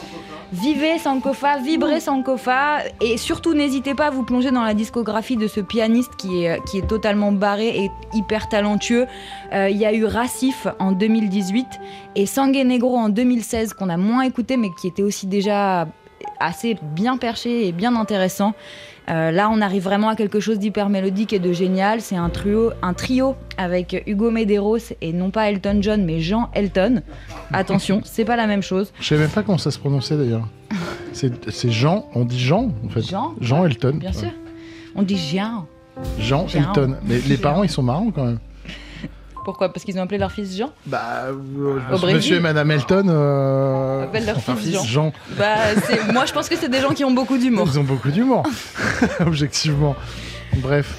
[0.52, 5.46] vivez Sankofa, vibrez Sankofa, et surtout n'hésitez pas à vous plonger dans la discographie de
[5.46, 9.06] ce pianiste qui est, qui est totalement barré et hyper talentueux.
[9.52, 11.66] Euh, Il y a eu Racif en 2018
[12.16, 15.86] et Sangue Negro en 2016 qu'on a moins écouté mais qui était aussi déjà
[16.40, 18.54] assez bien perché et bien intéressant.
[19.08, 22.00] Euh, là, on arrive vraiment à quelque chose d'hyper mélodique et de génial.
[22.00, 26.50] C'est un trio, un trio avec Hugo Medeiros et non pas Elton John, mais Jean
[26.54, 27.02] Elton.
[27.52, 28.92] Attention, c'est pas la même chose.
[29.00, 30.46] Je savais même pas comment ça se prononçait d'ailleurs.
[31.12, 33.02] C'est Jean, on dit Jean en fait.
[33.02, 33.96] Jean Jean Elton.
[33.96, 34.30] Bien sûr.
[34.94, 35.66] On dit Jean.
[36.18, 36.60] Jean Jean.
[36.60, 36.96] Elton.
[37.04, 38.38] Mais les parents ils sont marrants quand même.
[39.44, 42.16] Pourquoi Parce qu'ils ont appelé leur fils Jean Bah, euh, Au Brésil.
[42.16, 43.06] Monsieur et Madame Elton.
[43.08, 44.04] Euh...
[44.04, 44.84] Appellent leur fils Jean.
[44.84, 45.12] Jean.
[45.38, 45.56] Bah,
[45.86, 47.66] c'est- moi, je pense que c'est des gens qui ont beaucoup d'humour.
[47.72, 48.42] Ils ont beaucoup d'humour,
[49.20, 49.96] objectivement.
[50.56, 50.94] Bref.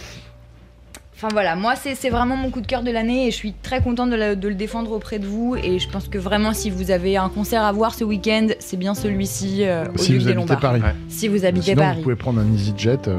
[1.21, 3.81] Enfin voilà, moi c'est vraiment mon coup de cœur de l'année et je suis très
[3.83, 6.69] contente de, la- de le défendre auprès de vous et je pense que vraiment si
[6.69, 10.19] vous avez un concert à voir ce week-end, c'est bien celui-ci euh, au Si vous
[10.19, 10.59] des habitez Lombards.
[10.61, 10.81] Paris.
[11.09, 11.95] Si vous habitez Sinon, Paris.
[11.97, 13.17] vous pouvez prendre un EasyJet euh,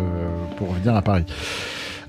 [0.57, 1.27] pour venir à Paris.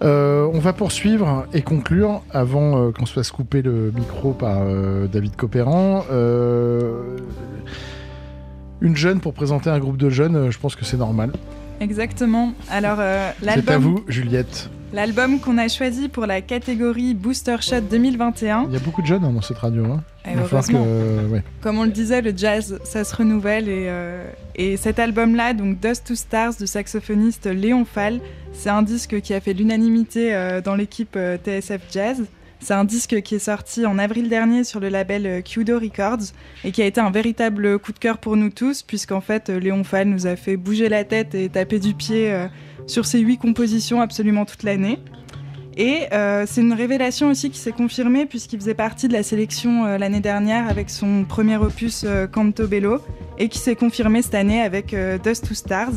[0.04, 4.60] Euh, on va poursuivre et conclure avant euh, qu'on se fasse couper le micro par
[4.62, 6.04] euh, David Copéran.
[8.82, 11.32] Une jeune pour présenter un groupe de jeunes, je pense que c'est normal.
[11.82, 12.54] Exactement.
[12.70, 14.70] Alors, euh, C'est à l'album vous, Juliette.
[14.92, 19.08] l'album qu'on a choisi pour la catégorie Booster Shot 2021, Il y a beaucoup de
[19.08, 19.86] jeunes hein, dans cette radio.
[19.86, 20.04] Hein.
[20.26, 21.34] Eh, Il va falloir que, heureusement.
[21.34, 21.44] ouais.
[21.62, 23.70] comme on le disait, le jazz, ça se renouvelle.
[23.70, 23.88] Et,
[24.56, 28.20] et cet album-là, donc Dust to Stars du saxophoniste Léon Fall,
[28.54, 32.26] c'est un disque qui a fait l'unanimité euh, dans l'équipe euh, TSF Jazz.
[32.60, 36.34] C'est un disque qui est sorti en avril dernier sur le label euh, Kudo Records
[36.64, 39.84] et qui a été un véritable coup de cœur pour nous tous, puisqu'en fait, Léon
[39.84, 42.32] Fall nous a fait bouger la tête et taper du pied
[42.88, 45.00] sur ses huit compositions absolument toute l'année.
[45.78, 49.86] Et euh, c'est une révélation aussi qui s'est confirmée puisqu'il faisait partie de la sélection
[49.86, 53.00] euh, l'année dernière avec son premier opus euh, Canto Bello
[53.38, 55.94] et qui s'est confirmé cette année avec euh, Dust to Stars.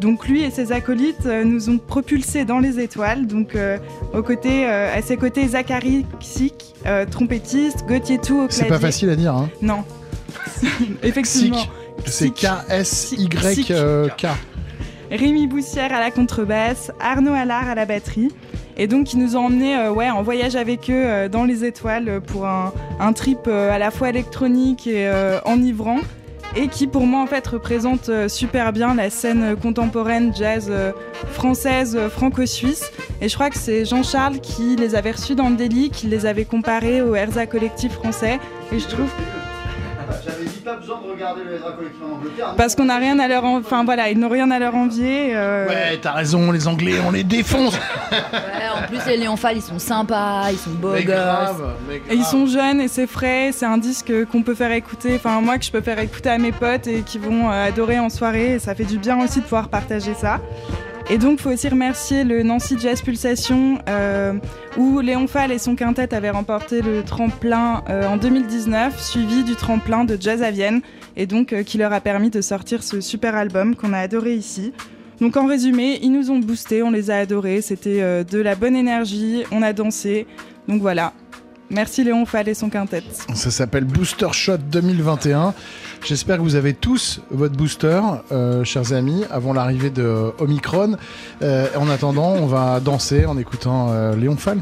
[0.00, 3.26] Donc lui et ses acolytes nous ont propulsés dans les étoiles.
[3.26, 3.56] Donc
[4.12, 6.74] aux côtés, euh, à ses côtés, Zachary Ksik,
[7.10, 9.34] trompettiste, Gauthier Tou au C'est pas facile à dire.
[9.34, 9.48] Hein.
[9.62, 9.84] Non.
[11.02, 11.62] Effectivement.
[12.06, 14.26] C'est K-S-Y-K.
[15.10, 18.30] Rémi Boussière à la contrebasse, Arnaud Allard à la batterie.
[18.76, 21.64] Et donc, ils nous ont emmenés euh, ouais, en voyage avec eux euh, dans les
[21.64, 22.72] étoiles euh, pour un,
[23.14, 25.10] trip à la fois électronique et
[25.44, 26.00] enivrant.
[26.56, 30.92] Et qui, pour moi, en fait, représente super bien la scène contemporaine jazz euh,
[31.32, 32.92] française, euh, franco-suisse.
[33.20, 36.26] Et je crois que c'est Jean-Charles qui les avait reçus dans le délit, qui les
[36.26, 38.38] avait comparés au Herza Collectif français.
[38.72, 39.10] Et je trouve
[40.24, 42.54] J'avais dit pas besoin de regarder le Ezra Collectif en Angleterre.
[42.56, 45.34] parce qu'on n'a rien à leur, en- enfin voilà, ils n'ont rien à leur envier.
[45.34, 47.74] euh, Ouais, t'as raison, les Anglais, on les défonce.
[48.12, 51.14] Ouais, en plus, les Léonfal, ils sont sympas, ils sont beaux Mais gosses.
[51.14, 54.72] grave, mais Et ils sont jeunes et c'est frais, c'est un disque qu'on peut faire
[54.72, 57.66] écouter, enfin moi que je peux faire écouter à mes potes et qui vont euh,
[57.68, 60.40] adorer en soirée et ça fait du bien aussi de pouvoir partager ça.
[61.10, 64.32] Et donc faut aussi remercier le Nancy Jazz Pulsation euh,
[64.78, 69.54] où Léon Fall et son quintet avaient remporté le tremplin euh, en 2019 suivi du
[69.54, 70.80] tremplin de Jazz à Vienne
[71.16, 74.34] et donc euh, qui leur a permis de sortir ce super album qu'on a adoré
[74.34, 74.72] ici.
[75.20, 78.74] Donc en résumé, ils nous ont boostés, on les a adorés, c'était de la bonne
[78.74, 80.26] énergie, on a dansé.
[80.66, 81.12] Donc voilà,
[81.70, 83.02] Merci Léon Fall et son quintet.
[83.34, 85.54] Ça s'appelle Booster Shot 2021.
[86.04, 88.00] J'espère que vous avez tous votre booster,
[88.30, 90.96] euh, chers amis, avant l'arrivée de Omicron.
[91.42, 94.60] Euh, en attendant, on va danser en écoutant euh, Léon Fall.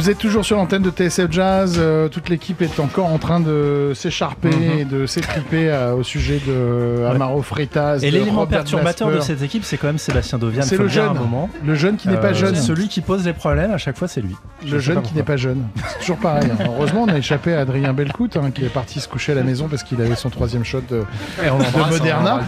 [0.00, 1.76] Vous êtes toujours sur l'antenne de TSF Jazz.
[1.78, 4.78] euh, toute l'équipe est encore en train de s'écharper Mhm.
[4.78, 7.98] et de s'étriper euh, au sujet de Amaro Freitas.
[7.98, 9.34] Et de l'élément perturbateur de Glasper.
[9.34, 10.62] cette équipe, c'est quand même Sébastien Dovian.
[10.62, 11.12] C'est le jeune.
[11.12, 11.50] moment.
[11.62, 12.54] Le jeune qui n'est pas Euh, jeune.
[12.56, 14.34] Celui qui pose les problèmes, à chaque fois, c'est lui.
[14.64, 15.64] Je Le jeune pas qui n'est pas jeune.
[15.90, 16.48] C'est toujours pareil.
[16.50, 16.64] hein.
[16.64, 19.42] Heureusement, on a échappé à Adrien Belcout, hein, qui est parti se coucher à la
[19.42, 21.04] maison parce qu'il avait son troisième shot de,
[21.44, 22.40] Et on de l'embrasse, on Moderna.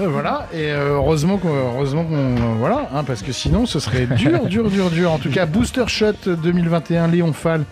[0.00, 0.48] Euh, voilà.
[0.52, 4.90] Et heureusement qu'on, heureusement qu'on, voilà, hein, parce que sinon, ce serait dur, dur, dur,
[4.90, 5.12] dur.
[5.12, 6.12] En tout cas, Booster Shot
[6.42, 7.64] 2021, Léon Fall.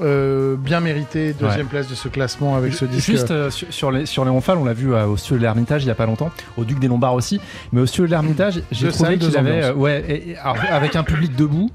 [0.00, 1.70] euh, bien mérité, deuxième Ouais.
[1.70, 3.04] place de ce classement avec ce disque.
[3.10, 5.42] Juste euh, sur, sur les, sur Léon Fall, on l'a vu euh, au studio de
[5.42, 7.40] l'Ermitage il y a pas longtemps, au Duc des Lombards aussi,
[7.72, 10.94] mais au studio de l'Ermitage, j'ai Deux trouvé qu'il avait, ouais, et- et- alors, avec
[10.94, 11.70] un public debout,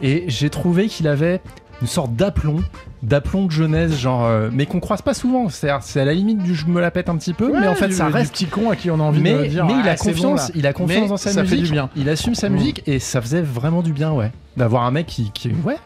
[0.00, 1.40] et j'ai trouvé qu'il avait
[1.82, 2.60] une sorte d'aplomb,
[3.02, 5.48] d'aplomb de jeunesse, genre, euh, mais qu'on croise pas souvent.
[5.48, 7.74] C'est à la limite du je me la pète un petit peu, Ouais, mais en
[7.74, 8.30] fait, du- ça reste.
[8.32, 9.66] petit con à qui on a envie mais, de dire.
[9.66, 11.58] mais il a bon, confiance, il a confiance Mais dans sa ça musique.
[11.58, 11.90] fait du bien.
[11.96, 12.52] Il assume sa Mm.
[12.52, 15.76] musique et ça faisait vraiment du bien, ouais, d'avoir un mec qui, qui ouais,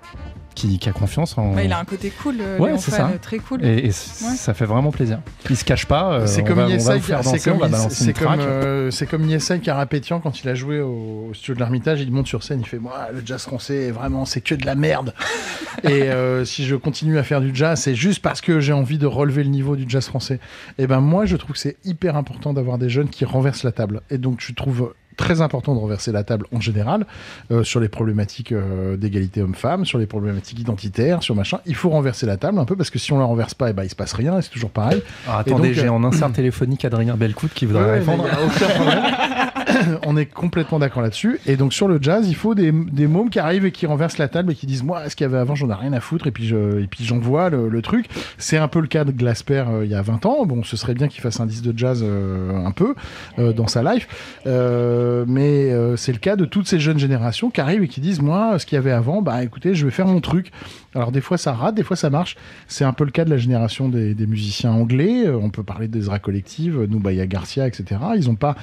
[0.54, 1.52] qui, qui a confiance en.
[1.54, 3.10] Bah, il a un côté cool, euh, Ouais, c'est ça.
[3.20, 3.64] très cool.
[3.64, 5.20] Et, et ça fait vraiment plaisir.
[5.48, 6.12] Il se cache pas.
[6.12, 6.58] euh, C'est comme
[7.00, 8.40] faire c'est comme, comme,
[9.30, 12.60] euh, Carapétian quand il a joué au, au studio de l'Ermitage, il monte sur scène,
[12.60, 15.14] il fait moi le jazz français vraiment c'est que de la merde.
[15.84, 18.98] et euh, si je continue à faire du jazz, c'est juste parce que j'ai envie
[18.98, 20.40] de relever le niveau du jazz français.
[20.78, 23.72] Et ben moi je trouve que c'est hyper important d'avoir des jeunes qui renversent la
[23.72, 24.02] table.
[24.10, 27.04] Et donc je trouve très important de renverser la table en général
[27.52, 31.58] euh, sur les problématiques euh, d'égalité homme-femme, sur les problématiques identitaires, sur machin.
[31.66, 33.74] Il faut renverser la table un peu parce que si on la renverse pas, et
[33.74, 35.02] ben il se passe rien et c'est toujours pareil.
[35.28, 38.24] Ah, attendez, j'ai euh, en insert téléphonique Adrien Belcout qui voudrait Ouais, répondre.
[40.06, 41.40] On est complètement d'accord là-dessus.
[41.46, 44.18] Et donc sur le jazz, il faut des, des mômes qui arrivent et qui renversent
[44.18, 46.00] la table et qui disent moi, ce qu'il y avait avant, j'en ai rien à
[46.00, 46.26] foutre.
[46.26, 48.06] Et puis je, et puis j'envoie le, le truc.
[48.38, 50.46] C'est un peu le cas de Glasper euh, il y a 20 ans.
[50.46, 52.94] Bon, ce serait bien qu'il fasse un disque de jazz euh, un peu
[53.38, 54.08] euh, dans sa life.
[54.46, 58.00] Euh, mais euh, c'est le cas de toutes ces jeunes générations qui arrivent et qui
[58.00, 60.50] disent moi, ce qu'il y avait avant, bah écoutez, je vais faire mon truc.
[60.94, 62.36] Alors des fois ça rate, des fois ça marche.
[62.66, 65.26] C'est un peu le cas de la génération des, musiciens anglais.
[65.26, 68.00] Euh, On peut parler d'Ezra Collective, Nubaya Garcia, etc.
[68.16, 68.56] Ils n'ont pas,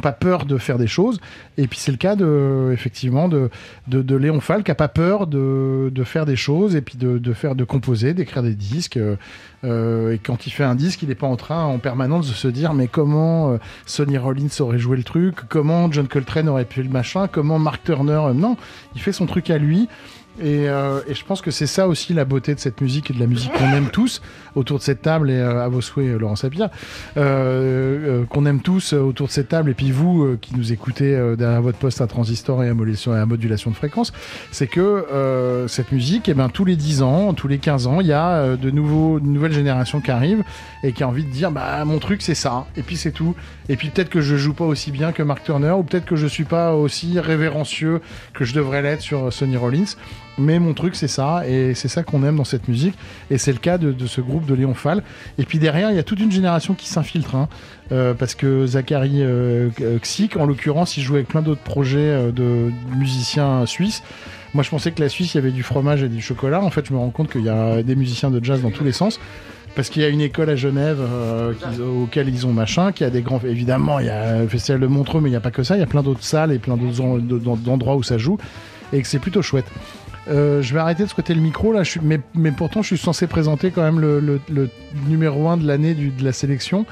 [0.00, 1.20] pas peur de faire des choses.
[1.58, 3.50] Et puis c'est le cas de, effectivement, de,
[3.88, 7.18] de, Léon Fall qui a pas peur de, de faire des choses et puis de,
[7.18, 8.96] de faire, de composer, d'écrire des disques.
[8.96, 9.16] Euh,
[9.64, 12.34] euh, et quand il fait un disque, il n'est pas en train en permanence de
[12.34, 16.82] se dire mais comment Sonny Rollins aurait joué le truc, comment John Coltrane aurait pu
[16.82, 18.20] le machin, comment Mark Turner?
[18.34, 18.56] non,
[18.94, 19.88] il fait son truc à lui.
[20.40, 23.14] Et, euh, et je pense que c'est ça aussi la beauté de cette musique et
[23.14, 24.22] de la musique qu'on aime tous
[24.54, 26.70] autour de cette table et euh, à vos souhaits euh, Laurent Sapir.
[27.16, 30.72] Euh, euh, qu'on aime tous euh, autour de cette table et puis vous qui nous
[30.72, 34.12] écoutez derrière votre poste à transistor et à modulation, de fréquence
[34.50, 38.06] c'est que cette musique et ben tous les 10 ans tous les 15 ans il
[38.06, 40.44] y a de nouveaux de nouvelles générations qui arrivent
[40.82, 42.66] et qui a envie de dire bah mon truc c'est ça.
[42.76, 43.34] Et puis c'est tout.
[43.68, 46.16] Et puis peut-être que je joue pas aussi bien que Mark Turner ou peut-être que
[46.16, 48.00] je suis pas aussi révérencieux
[48.34, 49.96] que je devrais l'être sur euh, Sonny Rollins.
[50.38, 51.46] Mais mon truc c'est ça.
[51.46, 52.94] Et c'est ça qu'on aime dans cette musique.
[53.30, 55.02] Et c'est le cas de, ce groupe de Léon Fall.
[55.38, 57.48] Et puis derrière il y a toute une génération qui s'infiltre hein,
[57.92, 62.32] euh, parce que Zachary euh, Xic en l'occurrence il joue avec plein d'autres projets euh,
[62.32, 64.02] de musiciens suisses.
[64.54, 66.62] Moi je pensais que la Suisse il y avait du fromage et du chocolat.
[66.62, 68.84] En fait je me rends compte qu'il y a des musiciens de jazz dans tous
[68.84, 69.20] les sens
[69.74, 73.04] parce qu'il y a une école à Genève euh, qu'ils- auquel ils ont machin, qui
[73.04, 73.40] a des grands.
[73.44, 75.76] Évidemment, il y a le festival de Montreux, mais il n'y a pas que ça.
[75.76, 78.38] Il y a plein d'autres salles et plein d'autres en- d'en- d'endroits où ça joue,
[78.92, 79.66] et que c'est plutôt chouette.
[80.30, 82.86] Euh, je vais arrêter de squatter le micro là, je suis, mais, mais pourtant je
[82.88, 84.68] suis censé présenter quand même le, le- le
[85.08, 86.86] numéro 1 de l'année de la sélection.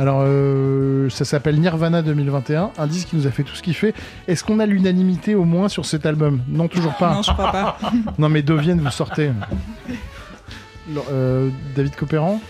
[0.00, 3.74] Alors euh, ça s'appelle Nirvana 2021, un disque qui nous a fait tout ce qu'il
[3.74, 3.94] fait.
[4.26, 6.40] Est-ce qu'on a l'unanimité au moins sur cet album?
[6.48, 7.14] Non, toujours pas.
[7.14, 7.78] Non, je crois pas.
[8.18, 9.30] non mais Dovienne, vous sortez.
[11.10, 12.40] Euh, David Copéran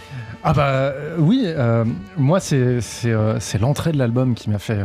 [0.42, 1.84] Ah bah euh, oui, euh,
[2.16, 2.80] moi c'est
[3.60, 4.78] l'entrée de l'album qui m'a fait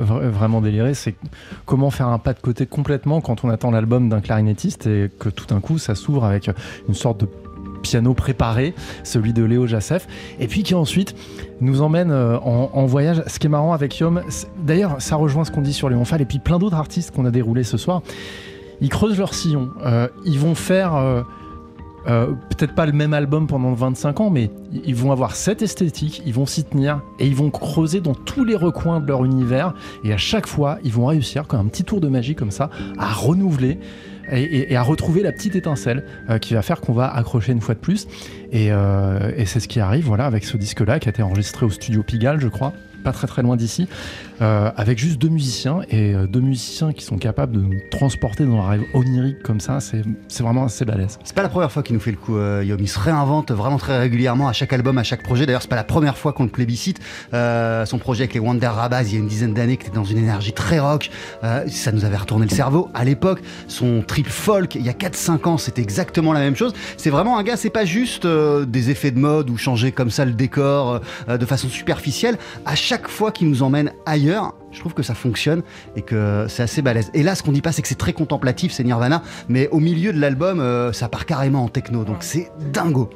[0.00, 0.94] vra- vraiment délirer.
[0.94, 1.16] C'est
[1.66, 5.28] comment faire un pas de côté complètement quand on attend l'album d'un clarinettiste et que
[5.28, 6.48] tout d'un coup ça s'ouvre avec
[6.88, 7.28] une sorte de
[7.82, 10.06] piano préparé, celui de Léo Jassef,
[10.38, 11.16] et puis qui ensuite
[11.60, 13.24] nous emmène en, voyage.
[13.26, 14.22] Ce qui est marrant avec Yom,
[14.62, 17.24] d'ailleurs ça rejoint ce qu'on dit sur Léon Fall et puis plein d'autres artistes qu'on
[17.24, 18.02] a déroulés ce soir.
[18.80, 19.70] Ils creusent leur sillon.
[20.24, 21.24] Ils vont faire
[22.06, 26.22] euh, peut-être pas le même album pendant 25 ans, mais ils vont avoir cette esthétique,
[26.26, 29.74] ils vont s'y tenir et ils vont creuser dans tous les recoins de leur univers.
[30.04, 32.70] Et à chaque fois, ils vont réussir, comme un petit tour de magie comme ça,
[32.98, 33.78] à renouveler
[34.30, 37.74] et à retrouver la petite étincelle euh, qui va faire qu'on va accrocher une fois
[37.74, 38.06] de plus.
[38.52, 41.66] Et, euh, et c'est ce qui arrive, voilà, avec ce disque-là qui a été enregistré
[41.66, 42.72] au studio Pigalle, je crois.
[43.02, 43.88] pas très très loin d'ici,
[44.42, 48.44] euh, avec juste deux musiciens et euh, deux musiciens qui sont capables de nous transporter
[48.44, 50.02] dans un rêve onirique comme ça, c'est
[50.42, 51.18] vraiment assez balèze.
[51.22, 52.78] C'est pas la première fois qu'il nous fait le coup, euh, Yom.
[52.80, 55.46] Il se réinvente vraiment très régulièrement à chaque album, à chaque projet.
[55.46, 56.98] D'ailleurs, c'est pas la première fois qu'on le plébiscite.
[57.34, 59.94] Euh, son projet avec les Wonder Rabaz, il y a une dizaine d'années, qui était
[59.94, 61.10] dans une énergie très rock.
[61.68, 62.90] Ça nous avait retourné le cerveau.
[62.94, 66.72] À l'époque, son trip folk, il y a 4-5 ans, c'était exactement la même chose.
[66.96, 70.24] C'est vraiment un gars, c'est pas juste des effets de mode ou changer comme ça
[70.24, 72.38] le décor de façon superficielle.
[72.66, 74.31] À chaque fois qu'il nous emmène ailleurs,
[74.70, 75.62] je trouve que ça fonctionne
[75.96, 77.10] et que c'est assez balèze.
[77.14, 79.80] Et là, ce qu'on dit pas, c'est que c'est très contemplatif, c'est Nirvana, mais au
[79.80, 83.10] milieu de l'album, euh, ça part carrément en techno, donc c'est dingo.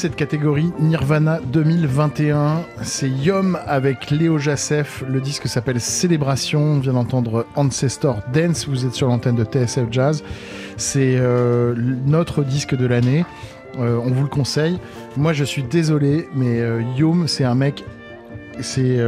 [0.00, 2.62] Cette catégorie Nirvana 2021.
[2.80, 5.04] C'est Yom avec Léo Jacef.
[5.06, 6.62] Le disque s'appelle Célébration.
[6.62, 8.66] On vient d'entendre Ancestor Dance.
[8.66, 10.24] Vous êtes sur l'antenne de TSF Jazz.
[10.78, 11.74] C'est euh,
[12.06, 13.26] notre disque de l'année.
[13.78, 14.78] Euh, on vous le conseille.
[15.18, 17.84] Moi, je suis désolé, mais euh, Yom, c'est un mec.
[18.62, 18.98] C'est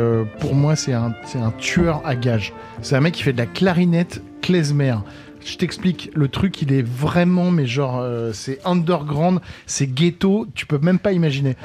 [0.40, 2.52] pour moi, c'est un, un tueur à gages.
[2.82, 4.96] C'est un mec qui fait de la clarinette klezmer.
[5.44, 10.66] Je t'explique, le truc, il est vraiment, mais genre, euh, c'est underground, c'est ghetto, tu
[10.66, 11.56] peux même pas imaginer.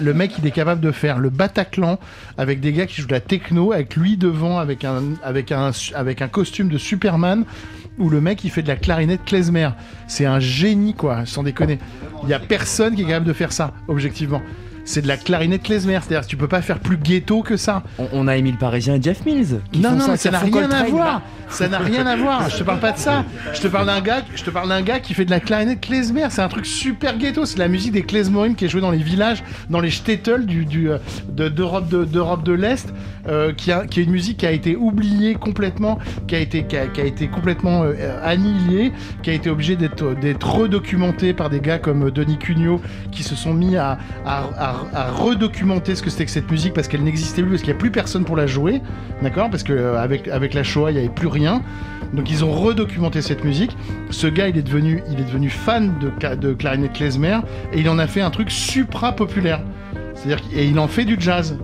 [0.00, 1.98] Le mec, il est capable de faire le Bataclan
[2.36, 5.70] avec des gars qui jouent de la techno, avec lui devant, avec un, avec un,
[5.94, 7.44] avec un costume de Superman,
[7.98, 9.70] où le mec, il fait de la clarinette klezmer.
[10.08, 11.78] C'est un génie, quoi, sans déconner.
[12.24, 14.42] Il y a personne qui est capable de faire ça, objectivement.
[14.84, 17.82] C'est de la clarinette klezmer, c'est-à-dire tu peux pas faire plus ghetto que ça.
[17.98, 19.60] On, on a Émile Parisien et Jeff Mills.
[19.70, 21.22] Qui Non, font non, ça, mais ça qui n'a rien à voir.
[21.48, 22.48] Ça n'a rien à voir.
[22.48, 23.24] Je te parle pas de ça.
[23.52, 25.80] Je te parle d'un gars, je te parle d'un gars qui fait de la clarinette
[25.82, 26.26] klezmer.
[26.30, 27.44] C'est un truc super ghetto.
[27.44, 30.64] C'est la musique des klezmorim qui est jouée dans les villages, dans les shtetl du,
[30.64, 30.98] du, euh,
[31.28, 32.92] de- d'Europe de, d'Europe de l'Est,
[33.28, 36.64] euh, qui, a, qui est une musique qui a été oubliée complètement, qui a été,
[36.64, 37.92] qui a, qui a été complètement euh,
[38.24, 38.92] annihilée,
[39.22, 42.80] qui a été obligée d'être, d'être redocumentée par des gars comme Denis Cugnot,
[43.10, 46.74] qui se sont mis à, à, à, à redocumenter ce que c'était que cette musique
[46.74, 48.82] parce qu'elle n'existait plus, parce qu'il n'y a plus personne pour la jouer,
[49.22, 49.50] d'accord?
[49.50, 51.62] Parce que euh, avec, la Shoah, il n'y avait plus rien.
[52.12, 53.76] Donc ils ont redocumenté cette musique.
[54.10, 57.38] Ce gars, il est devenu, il est devenu fan de, de clarinette klezmer
[57.72, 59.60] et il en a fait un truc supra populaire.
[60.14, 61.56] C'est-à-dire et il en fait du jazz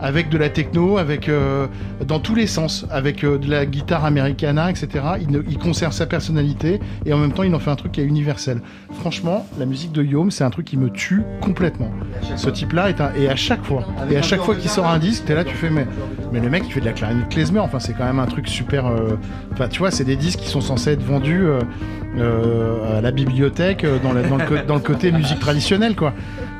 [0.00, 1.66] avec de la techno, avec euh,
[2.06, 4.88] dans tous les sens, avec euh, de la guitare americana, etc.
[5.20, 7.92] Il, ne- il conserve sa personnalité et en même temps, il en fait un truc
[7.92, 8.60] qui est universel.
[9.00, 11.90] Franchement, la musique de Yom, c'est un truc qui me tue complètement.
[12.36, 14.98] Ce type-là est un et à chaque fois, et à chaque fois qu'il sort un
[14.98, 15.86] disque, t'es là, tu fais mais
[16.32, 17.60] mais le mec, il fait de la clarinette klezmer.
[17.60, 18.86] Enfin, c'est quand même un truc super.
[18.86, 19.16] euh,
[19.52, 21.44] Enfin, tu vois, c'est des disques qui sont censés être vendus
[22.16, 26.12] euh, à la bibliothèque euh, dans le côté musique traditionnelle, quoi.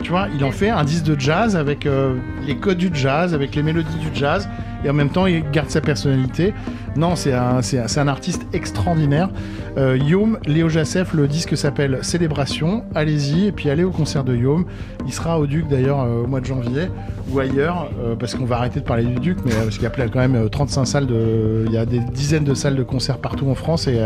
[0.02, 2.16] Tu vois, il en fait un disque de jazz avec euh,
[2.47, 4.48] les codes du jazz, avec les mélodies du jazz,
[4.85, 6.55] et en même temps il garde sa personnalité.
[6.97, 9.31] Non, c'est un, artiste extraordinaire.
[9.77, 12.85] Euh, Yom, Léo Jassef, le disque s'appelle Célébration.
[12.94, 14.65] Allez-y et puis allez au concert de Yom.
[15.06, 16.89] Il sera au Duc d'ailleurs euh, au mois de janvier
[17.31, 19.85] ou ailleurs euh, parce qu'on va arrêter de parler du Duc, mais euh, parce qu'il
[19.85, 22.77] y a quand même euh, 35 salles de, il y a des dizaines de salles
[22.77, 24.01] de concert partout en France et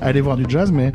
[0.00, 0.72] allez voir du jazz.
[0.72, 0.92] Mais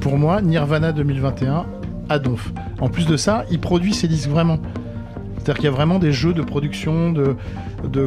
[0.00, 1.66] pour moi, Nirvana 2021
[2.08, 2.52] à Donf.
[2.80, 4.58] En plus de ça, il produit ses disques vraiment.
[5.46, 7.36] C'est-à-dire qu'il y a vraiment des jeux de production, de,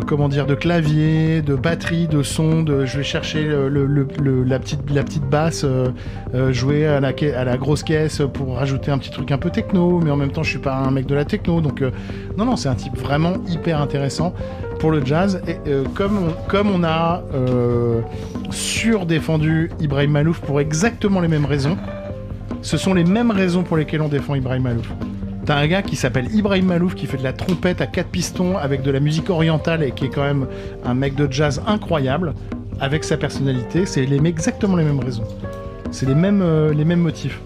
[0.06, 2.64] comment dire, de clavier, de batterie, de son.
[2.64, 5.88] De, je vais chercher la petite la petite basse, euh,
[6.36, 10.12] euh, jouer à la grosse caisse pour rajouter un petit truc un peu techno, mais
[10.12, 11.92] en même temps je suis pas un mec de la techno, donc euh,
[12.36, 14.34] non non c'est un type vraiment hyper intéressant
[14.78, 15.42] pour le jazz.
[15.48, 15.56] Et
[15.94, 18.02] comme on, comme on a euh,
[18.50, 21.78] surdéfendu Ibrahim Malouf pour exactement les mêmes raisons,
[22.62, 24.92] ce sont les mêmes raisons pour lesquelles on défend Ibrahim Malouf.
[25.46, 28.58] T'as un gars qui s'appelle Ibrahim Malouf qui fait de la trompette à quatre pistons
[28.58, 30.46] avec de la musique orientale et qui est quand même
[30.86, 32.34] un mec de jazz incroyable
[32.80, 33.86] avec sa personnalité.
[33.86, 35.24] C'est les, exactement les mêmes raisons.
[35.92, 37.40] C'est les mêmes, euh, les mêmes motifs.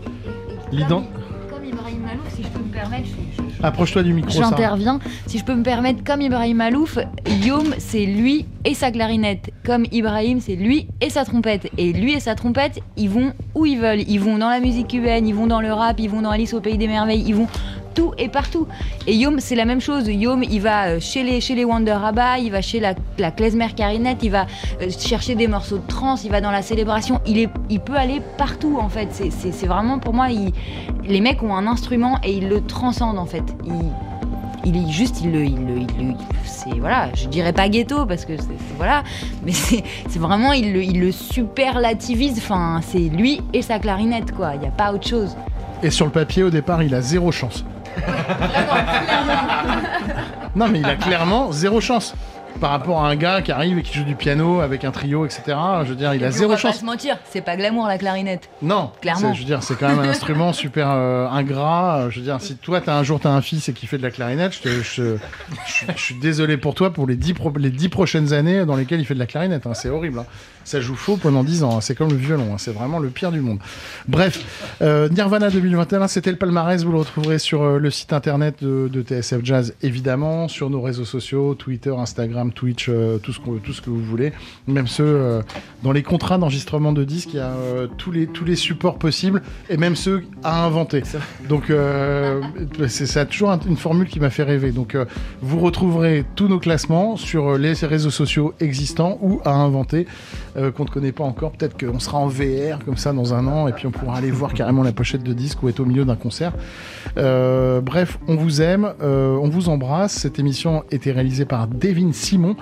[0.71, 1.05] L'ident-
[1.49, 4.29] Comme Ibrahim Malouf, si je peux me permettre, je- Approche-toi du micro.
[4.31, 4.99] J'interviens.
[5.25, 6.97] Si je peux me permettre, comme Ibrahim Malouf,
[7.45, 9.51] Yom, c'est lui et sa clarinette.
[9.65, 11.69] Comme Ibrahim, c'est lui et sa trompette.
[11.77, 14.01] Et lui et sa trompette, ils vont où ils veulent.
[14.09, 16.53] Ils vont dans la musique cubaine, ils vont dans le rap, ils vont dans Alice
[16.53, 17.47] au Pays des Merveilles, ils vont
[17.93, 18.67] tout et partout.
[19.07, 20.07] Et Yom, c'est la même chose.
[20.07, 23.31] Yom, il va euh, chez les, chez les Wonder Abba, il va chez la, la
[23.31, 24.45] klezmer clarinette, il va
[24.81, 27.19] euh, chercher des morceaux de trance, il va dans la célébration.
[27.25, 29.09] Il, est, il peut aller partout, en fait.
[29.11, 30.27] C'est- vraiment, pour moi,
[31.03, 33.43] les mecs ont un instrument et ils le transcendent, en fait.
[33.65, 33.71] Ils-
[34.65, 36.13] il est juste, il le, il le,
[36.45, 38.47] c'est voilà, je dirais pas ghetto parce que c'est
[38.77, 39.03] voilà,
[39.45, 39.83] mais c'est
[40.19, 42.37] vraiment, il le, il le superlativise.
[42.37, 44.53] Enfin, c'est lui et sa clarinette quoi.
[44.55, 45.35] Il y a pas autre chose.
[45.81, 47.65] Et sur le papier, au départ, il a zéro chance.
[50.55, 52.13] Non, mais il a clairement zéro chance.
[52.63, 55.25] Par rapport à un gars qui arrive et qui joue du piano avec un trio,
[55.25, 55.41] etc.
[55.83, 56.75] Je veux dire, il a zéro on va chance.
[56.75, 58.47] Pas se mentir, c'est pas glamour la clarinette.
[58.61, 59.33] Non, Clairement.
[59.33, 62.03] Je veux dire, c'est quand même un instrument super euh, ingrat.
[62.03, 63.97] Euh, Je veux dire, si toi, t'as un jour, t'as un fils et qui fait
[63.97, 65.17] de la clarinette, je, te- je-
[65.67, 68.77] je- je suis désolé pour toi pour les dix, pro- les dix prochaines années dans
[68.77, 69.67] lesquelles il fait de la clarinette.
[69.67, 69.73] hein.
[69.73, 70.19] C'est horrible.
[70.19, 70.25] hein.
[70.63, 71.75] Ça joue faux pendant 10 ans.
[71.75, 71.81] hein.
[71.81, 72.57] C'est comme le violon.
[72.57, 73.59] C'est vraiment le pire du monde.
[74.07, 74.39] Bref,
[74.81, 76.81] euh, Nirvana 2021, c'était le palmarès.
[76.85, 80.79] Vous le retrouverez sur euh, le site internet de, de TSF Jazz, évidemment, sur nos
[80.81, 84.31] réseaux sociaux, Twitter, Instagram, Twitch, euh, tout, ce qu'on- tout ce que vous voulez.
[84.67, 85.41] Même ceux euh,
[85.83, 88.97] dans les contrats d'enregistrement de disques, il y a euh, tous, les, tous les supports
[88.97, 91.03] possibles et même ceux à inventer.
[91.49, 91.71] Donc,
[92.87, 94.71] c'est ça a toujours un- une formule qui m'a fait rêver.
[94.71, 94.97] Donc,
[95.41, 100.05] vous retrouverez tous nos classements sur les réseaux sociaux existants ou à inventer
[100.55, 101.51] qu'on ne connaît pas encore.
[101.53, 104.31] Peut-être qu'on sera en VR comme ça dans un an et puis on pourra aller
[104.31, 106.53] voir carrément la pochette de disque ou être au milieu d'un concert.
[107.17, 110.13] Euh, bref, on vous aime, euh, on vous embrasse.
[110.13, 112.55] Cette émission était réalisée par Devin Simon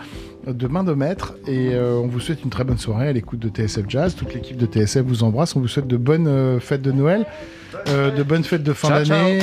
[0.45, 3.39] de main de maître et euh, on vous souhaite une très bonne soirée à l'écoute
[3.39, 4.15] de TSF Jazz.
[4.15, 5.55] Toute l'équipe de TSF vous embrasse.
[5.55, 7.25] On vous souhaite de bonnes euh, fêtes de Noël,
[7.87, 9.39] euh, de bonnes fêtes de fin d'année,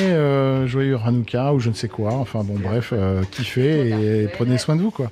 [0.67, 2.13] joyeux Hanouka ou je ne sais quoi.
[2.13, 2.93] Enfin bon, bref,
[3.31, 5.11] kiffez et prenez soin de vous quoi.